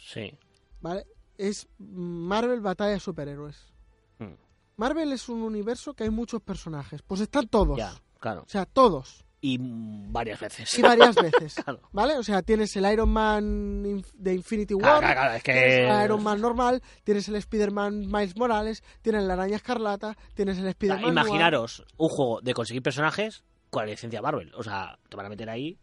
Sí. 0.00 0.32
¿Vale? 0.80 1.06
Es 1.36 1.68
Marvel 1.78 2.62
Batalla 2.62 2.92
de 2.92 3.00
Superhéroes. 3.00 3.74
Mm. 4.18 4.32
Marvel 4.76 5.12
es 5.12 5.28
un 5.28 5.42
universo 5.42 5.92
que 5.92 6.04
hay 6.04 6.10
muchos 6.10 6.40
personajes. 6.40 7.02
Pues 7.02 7.20
están 7.20 7.46
todos. 7.46 7.76
Ya, 7.76 7.92
claro. 8.18 8.44
O 8.46 8.48
sea, 8.48 8.64
todos. 8.64 9.25
Y 9.40 9.58
varias 9.60 10.40
veces. 10.40 10.78
Y 10.78 10.82
varias 10.82 11.14
veces. 11.22 11.54
Claro. 11.54 11.80
¿Vale? 11.92 12.16
O 12.16 12.22
sea, 12.22 12.42
tienes 12.42 12.74
el 12.76 12.90
Iron 12.90 13.10
Man 13.10 14.02
de 14.14 14.34
Infinity 14.34 14.74
War. 14.74 15.00
Claro, 15.00 15.14
claro, 15.14 15.34
es 15.34 15.42
Tienes 15.42 15.64
que... 15.64 15.88
el 15.88 16.04
Iron 16.04 16.22
Man 16.22 16.40
normal, 16.40 16.82
tienes 17.04 17.28
el 17.28 17.36
Spider-Man 17.36 18.06
Miles 18.06 18.36
Morales, 18.36 18.82
tienes 19.02 19.24
la 19.24 19.34
araña 19.34 19.56
escarlata, 19.56 20.16
tienes 20.34 20.58
el 20.58 20.66
Spider-Man. 20.68 21.10
Imaginaros 21.10 21.84
un 21.96 22.08
juego 22.08 22.40
de 22.40 22.54
conseguir 22.54 22.82
personajes 22.82 23.44
con 23.70 23.84
la 23.84 23.90
licencia 23.90 24.22
Marvel. 24.22 24.52
O 24.54 24.62
sea, 24.62 24.98
te 25.08 25.16
van 25.16 25.26
a 25.26 25.28
meter 25.28 25.50
ahí 25.50 25.78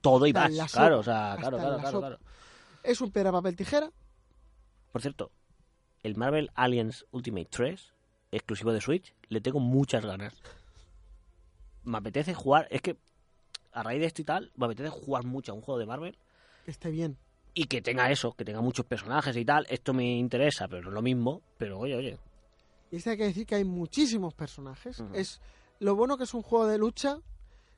todo 0.00 0.26
y 0.26 0.30
Hasta 0.30 0.48
más. 0.48 0.72
Claro, 0.72 0.98
o 1.00 1.02
sea, 1.02 1.32
hasta 1.32 1.40
claro, 1.42 1.56
claro, 1.58 1.76
la 1.76 1.82
claro, 1.82 2.00
claro. 2.00 2.18
Es 2.82 3.00
un 3.00 3.10
piedra, 3.10 3.32
papel, 3.32 3.54
tijera. 3.54 3.90
Por 4.92 5.02
cierto, 5.02 5.30
el 6.02 6.16
Marvel 6.16 6.50
Aliens 6.54 7.04
Ultimate 7.10 7.48
3, 7.50 7.94
exclusivo 8.32 8.72
de 8.72 8.80
Switch, 8.80 9.14
le 9.28 9.40
tengo 9.40 9.60
muchas 9.60 10.04
ganas. 10.04 10.40
Me 11.88 11.98
apetece 11.98 12.34
jugar, 12.34 12.68
es 12.70 12.82
que 12.82 12.96
a 13.72 13.82
raíz 13.82 14.00
de 14.00 14.06
esto 14.06 14.22
y 14.22 14.24
tal, 14.24 14.52
me 14.56 14.66
apetece 14.66 14.90
jugar 14.90 15.24
mucho 15.24 15.52
a 15.52 15.54
un 15.54 15.62
juego 15.62 15.78
de 15.78 15.86
Marvel 15.86 16.16
Que 16.64 16.70
esté 16.70 16.90
bien. 16.90 17.16
y 17.54 17.64
que 17.64 17.80
tenga 17.82 18.10
eso, 18.10 18.32
que 18.32 18.44
tenga 18.44 18.60
muchos 18.60 18.84
personajes 18.86 19.36
y 19.36 19.44
tal. 19.44 19.66
Esto 19.70 19.92
me 19.94 20.16
interesa, 20.18 20.68
pero 20.68 20.82
no 20.82 20.88
es 20.88 20.94
lo 20.94 21.02
mismo. 21.02 21.42
Pero 21.56 21.78
oye, 21.78 21.96
oye. 21.96 22.18
Y 22.90 22.96
este 22.96 23.10
hay 23.10 23.16
que 23.16 23.24
decir 23.24 23.46
que 23.46 23.54
hay 23.56 23.64
muchísimos 23.64 24.34
personajes. 24.34 25.02
Es 25.12 25.40
lo 25.80 25.94
bueno 25.96 26.16
que 26.16 26.24
es 26.24 26.34
un 26.34 26.42
juego 26.42 26.66
de 26.66 26.78
lucha 26.78 27.18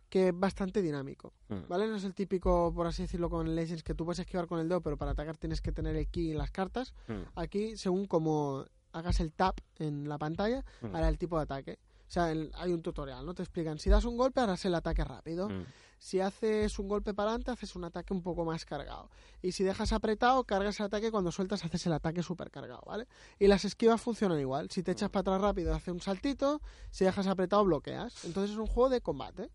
que 0.08 0.28
es 0.28 0.38
bastante 0.38 0.82
dinámico. 0.82 1.32
Mm. 1.48 1.68
¿Vale? 1.68 1.86
No 1.86 1.94
es 1.96 2.04
el 2.04 2.14
típico, 2.14 2.72
por 2.74 2.86
así 2.88 3.02
decirlo, 3.02 3.30
con 3.30 3.54
Legends 3.54 3.82
que 3.84 3.94
tú 3.94 4.04
puedes 4.04 4.18
esquivar 4.18 4.46
con 4.48 4.58
el 4.58 4.68
dedo, 4.68 4.80
pero 4.80 4.96
para 4.96 5.12
atacar 5.12 5.36
tienes 5.36 5.60
que 5.60 5.70
tener 5.70 5.94
el 5.96 6.08
ki 6.08 6.32
en 6.32 6.38
las 6.38 6.50
cartas. 6.50 6.94
Mm. 7.06 7.22
Aquí, 7.36 7.76
según 7.76 8.06
como 8.06 8.64
hagas 8.92 9.20
el 9.20 9.32
tap 9.32 9.58
en 9.78 10.08
la 10.08 10.18
pantalla, 10.18 10.64
Mm. 10.82 10.96
hará 10.96 11.08
el 11.08 11.16
tipo 11.18 11.36
de 11.36 11.44
ataque. 11.44 11.78
O 12.10 12.12
sea, 12.12 12.32
el- 12.32 12.50
hay 12.56 12.72
un 12.72 12.82
tutorial, 12.82 13.24
¿no? 13.24 13.34
Te 13.34 13.42
explican, 13.44 13.78
si 13.78 13.88
das 13.88 14.04
un 14.04 14.16
golpe, 14.16 14.40
harás 14.40 14.64
el 14.64 14.74
ataque 14.74 15.04
rápido. 15.04 15.48
Mm. 15.48 15.62
Si 15.96 16.18
haces 16.18 16.76
un 16.80 16.88
golpe 16.88 17.14
para 17.14 17.28
adelante, 17.30 17.52
haces 17.52 17.76
un 17.76 17.84
ataque 17.84 18.12
un 18.12 18.20
poco 18.20 18.44
más 18.44 18.64
cargado. 18.64 19.10
Y 19.42 19.52
si 19.52 19.62
dejas 19.62 19.92
apretado, 19.92 20.42
cargas 20.42 20.80
el 20.80 20.86
ataque. 20.86 21.12
Cuando 21.12 21.30
sueltas, 21.30 21.64
haces 21.64 21.86
el 21.86 21.92
ataque 21.92 22.24
super 22.24 22.50
cargado, 22.50 22.82
¿vale? 22.84 23.06
Y 23.38 23.46
las 23.46 23.64
esquivas 23.64 24.00
funcionan 24.00 24.40
igual. 24.40 24.70
Si 24.70 24.82
te 24.82 24.90
echas 24.90 25.08
para 25.10 25.20
atrás 25.20 25.40
rápido, 25.40 25.72
hace 25.72 25.92
un 25.92 26.00
saltito. 26.00 26.60
Si 26.90 27.04
dejas 27.04 27.28
apretado, 27.28 27.64
bloqueas. 27.64 28.24
Entonces 28.24 28.50
es 28.52 28.56
un 28.58 28.66
juego 28.66 28.88
de 28.88 29.00
combate. 29.02 29.50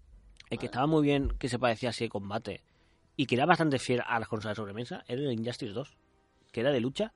El 0.49 0.57
que 0.57 0.67
estaba 0.67 0.87
muy 0.87 1.01
bien, 1.01 1.29
que 1.37 1.49
se 1.49 1.59
parecía 1.59 1.89
así 1.89 2.05
de 2.05 2.09
combate 2.09 2.63
y 3.17 3.25
que 3.25 3.35
era 3.35 3.45
bastante 3.45 3.79
fiel 3.79 4.01
a 4.07 4.17
las 4.19 4.29
consolas 4.29 4.55
de 4.55 4.61
sobremesa, 4.61 5.03
era 5.07 5.19
el 5.21 5.31
Injustice 5.33 5.73
2, 5.73 5.97
que 6.53 6.61
era 6.61 6.71
de 6.71 6.79
lucha. 6.79 7.11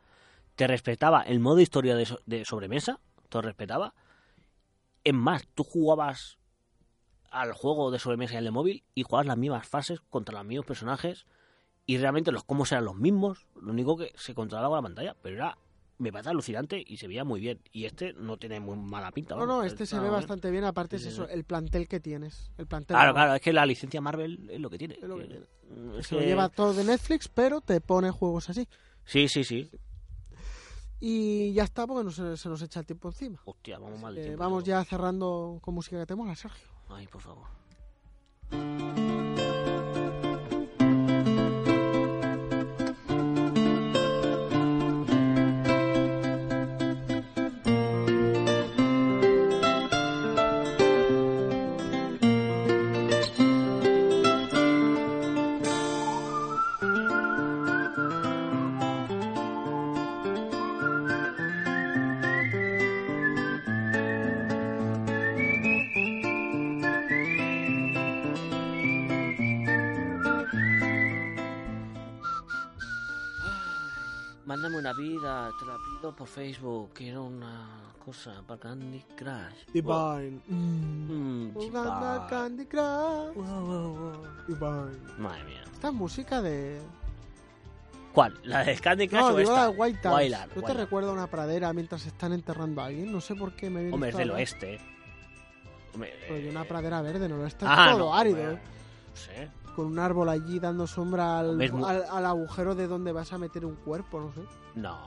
Te 0.55 0.67
respetaba 0.67 1.21
el 1.21 1.39
modo 1.39 1.61
historia 1.61 1.95
de, 1.95 2.05
so- 2.05 2.19
de 2.25 2.43
sobremesa, 2.43 2.99
te 3.29 3.37
lo 3.37 3.43
respetaba. 3.43 3.93
Es 5.09 5.15
más, 5.15 5.47
tú 5.55 5.63
jugabas 5.63 6.37
al 7.31 7.53
juego 7.53 7.89
de 7.89 7.97
sobremesa 7.97 8.35
y 8.35 8.37
al 8.37 8.43
de 8.43 8.51
móvil 8.51 8.83
y 8.93 9.01
jugabas 9.01 9.25
las 9.25 9.37
mismas 9.37 9.67
fases 9.67 9.99
contra 10.09 10.35
los 10.35 10.45
mismos 10.45 10.67
personajes 10.67 11.25
y 11.87 11.97
realmente 11.97 12.31
los 12.31 12.43
combos 12.43 12.71
eran 12.71 12.85
los 12.85 12.95
mismos, 12.95 13.47
lo 13.59 13.71
único 13.71 13.97
que 13.97 14.11
se 14.15 14.35
controlaba 14.35 14.69
con 14.69 14.77
la 14.77 14.81
pantalla, 14.83 15.15
pero 15.21 15.35
era 15.35 15.57
me 15.97 16.11
parece 16.11 16.29
alucinante 16.29 16.83
y 16.85 16.97
se 16.97 17.07
veía 17.07 17.23
muy 17.25 17.41
bien. 17.41 17.59
Y 17.73 17.85
este 17.85 18.13
no 18.13 18.37
tiene 18.37 18.59
muy 18.61 18.77
mala 18.77 19.11
pinta. 19.11 19.35
No, 19.35 19.45
no, 19.47 19.63
este 19.63 19.85
se 19.87 19.95
ve 19.95 20.03
bien. 20.03 20.13
bastante 20.13 20.49
bien. 20.51 20.63
Aparte 20.63 20.97
Sí, 20.99 21.07
es 21.07 21.13
eso, 21.13 21.25
sí. 21.25 21.31
el 21.33 21.43
plantel 21.43 21.87
que 21.89 21.99
tienes. 21.99 22.51
El 22.57 22.67
plantel 22.67 22.95
Claro, 22.95 23.13
claro, 23.13 23.33
es 23.33 23.41
que 23.41 23.51
la 23.51 23.65
licencia 23.65 23.99
Marvel 23.99 24.47
es 24.49 24.59
lo 24.61 24.69
que 24.69 24.77
tiene. 24.77 24.93
Es 24.93 25.01
lo 25.03 25.15
que 25.17 25.23
que- 25.23 25.27
tiene. 25.27 25.45
es 25.99 26.07
Se 26.07 26.15
lo 26.15 26.21
que- 26.21 26.27
lleva 26.27 26.47
todo 26.49 26.73
de 26.73 26.83
Netflix, 26.85 27.27
pero 27.27 27.59
te 27.61 27.81
pone 27.81 28.11
juegos 28.11 28.49
así. 28.49 28.65
Sí, 29.03 29.27
sí, 29.27 29.43
sí. 29.43 29.69
Y 30.99 31.53
ya 31.53 31.63
está, 31.63 31.87
porque 31.87 32.03
no 32.03 32.11
se, 32.11 32.35
se 32.35 32.49
nos 32.49 32.61
echa 32.61 32.81
el 32.81 32.85
tiempo 32.85 33.07
encima. 33.09 33.39
Hostia, 33.45 33.79
vamos 33.79 34.01
mal 34.01 34.15
tiempo, 34.15 34.37
vamos 34.37 34.63
ya 34.63 34.83
cerrando 34.83 35.59
con 35.61 35.73
música 35.73 35.99
que 35.99 36.05
te 36.05 36.15
mola, 36.15 36.35
Sergio. 36.35 36.67
Ay, 36.89 37.07
por 37.07 37.21
favor. 37.21 37.47
Por 76.15 76.27
Facebook. 76.27 76.91
Quiero 76.93 77.23
una 77.25 77.93
cosa 78.03 78.41
para 78.47 78.59
Candy 78.59 79.03
Crush. 79.15 79.65
Divine. 79.73 80.41
Mm. 80.47 81.47
Mm, 81.47 81.53
Jugando 81.53 81.91
al 81.91 82.19
chipa. 82.21 82.27
Candy 82.29 82.65
Crush. 82.65 83.35
Divine. 84.47 85.17
Madre 85.17 85.43
mía. 85.45 85.63
Esta 85.73 85.87
es 85.89 85.93
música 85.93 86.41
de. 86.41 86.81
¿Cuál? 88.13 88.39
¿La 88.43 88.63
de 88.63 88.75
Candy 88.77 89.07
Crush 89.07 89.19
No, 89.19 89.27
o 89.27 89.35
digo 89.37 89.51
esta? 89.51 89.65
la 89.65 89.71
de 89.71 89.77
White 89.77 89.99
House. 90.03 90.17
Wildard, 90.21 90.49
¿No 90.55 90.61
te 90.63 90.73
recuerda 90.73 91.09
a 91.09 91.13
una 91.13 91.27
pradera 91.27 91.73
mientras 91.73 92.05
están 92.05 92.33
enterrando 92.33 92.81
a 92.81 92.85
alguien? 92.85 93.11
No 93.11 93.21
sé 93.21 93.35
por 93.35 93.53
qué 93.53 93.69
me 93.69 93.81
viene 93.81 93.93
Hombre, 93.93 94.09
es 94.09 94.17
del 94.17 94.31
oeste. 94.31 94.79
Hombre, 95.93 96.13
Pero 96.27 96.35
eh, 96.35 96.49
una 96.49 96.63
pradera 96.65 97.01
verde, 97.01 97.29
¿no? 97.29 97.45
Está 97.45 97.65
ah, 97.69 97.91
todo 97.91 97.99
no, 97.99 98.15
árido. 98.15 98.37
hombre, 98.39 98.61
No 99.09 99.15
sé. 99.15 99.49
Con 99.75 99.85
un 99.85 99.99
árbol 99.99 100.27
allí 100.29 100.59
dando 100.59 100.87
sombra 100.87 101.39
al, 101.39 101.61
al, 101.61 102.03
al 102.11 102.25
agujero 102.25 102.75
de 102.75 102.87
donde 102.87 103.11
vas 103.11 103.31
a 103.31 103.37
meter 103.37 103.65
un 103.65 103.75
cuerpo, 103.75 104.19
no 104.19 104.33
sé. 104.33 104.41
No. 104.75 104.97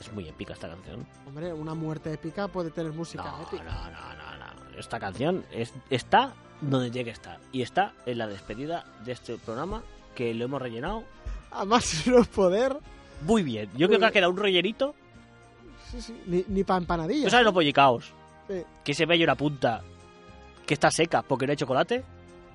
Es 0.00 0.12
muy 0.12 0.28
épica 0.28 0.52
esta 0.54 0.68
canción. 0.68 1.06
Hombre, 1.26 1.52
una 1.52 1.74
muerte 1.74 2.12
épica 2.12 2.48
puede 2.48 2.70
tener 2.70 2.92
música 2.92 3.24
No, 3.24 3.38
no, 3.38 3.42
épica. 3.44 3.62
no, 3.64 3.90
no, 3.90 4.70
no. 4.70 4.78
Esta 4.78 4.98
canción 4.98 5.44
es, 5.52 5.72
está 5.90 6.32
donde 6.60 6.90
tiene 6.90 7.04
que 7.06 7.10
estar. 7.12 7.38
Y 7.52 7.62
está 7.62 7.92
en 8.06 8.18
la 8.18 8.26
despedida 8.26 8.84
de 9.04 9.12
este 9.12 9.36
programa 9.38 9.82
que 10.14 10.32
lo 10.34 10.44
hemos 10.46 10.60
rellenado 10.60 11.04
A 11.50 11.64
más 11.64 12.06
no 12.08 12.24
poder. 12.24 12.76
muy 13.22 13.42
bien. 13.42 13.66
Yo 13.74 13.86
Muy 13.86 13.88
creo 13.88 13.98
que 14.00 14.06
ha 14.06 14.10
quedado 14.10 14.32
un 14.32 14.38
rellenito. 14.38 14.94
Sí, 15.90 16.00
sí. 16.00 16.20
Ni, 16.26 16.44
ni 16.48 16.64
para 16.64 16.78
empanadillas. 16.78 17.24
¿Tú 17.24 17.30
sabes 17.30 17.44
los 17.44 17.54
pollicaos? 17.54 18.12
Sí. 18.48 18.62
Que 18.84 18.94
se 18.94 19.06
ve 19.06 19.22
una 19.22 19.36
punta 19.36 19.82
que 20.66 20.74
está 20.74 20.90
seca 20.90 21.22
porque 21.22 21.46
no 21.46 21.52
hay 21.52 21.56
chocolate. 21.56 22.04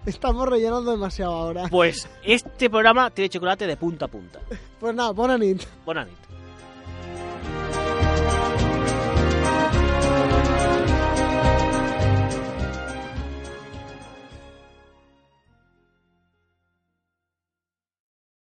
Estamos 0.05 0.47
rellenando 0.47 0.91
demasiado 0.91 1.33
ahora. 1.33 1.67
Pues 1.69 2.09
este 2.23 2.69
programa 2.69 3.09
tiene 3.11 3.29
chocolate 3.29 3.65
de 3.65 3.77
punta 3.77 4.05
a 4.05 4.07
punta. 4.09 4.39
Pues 4.79 4.95
nada, 4.95 5.11
buena 5.11 5.37
nit. 5.37 5.61
Buena 5.85 6.05
nit. 6.05 6.15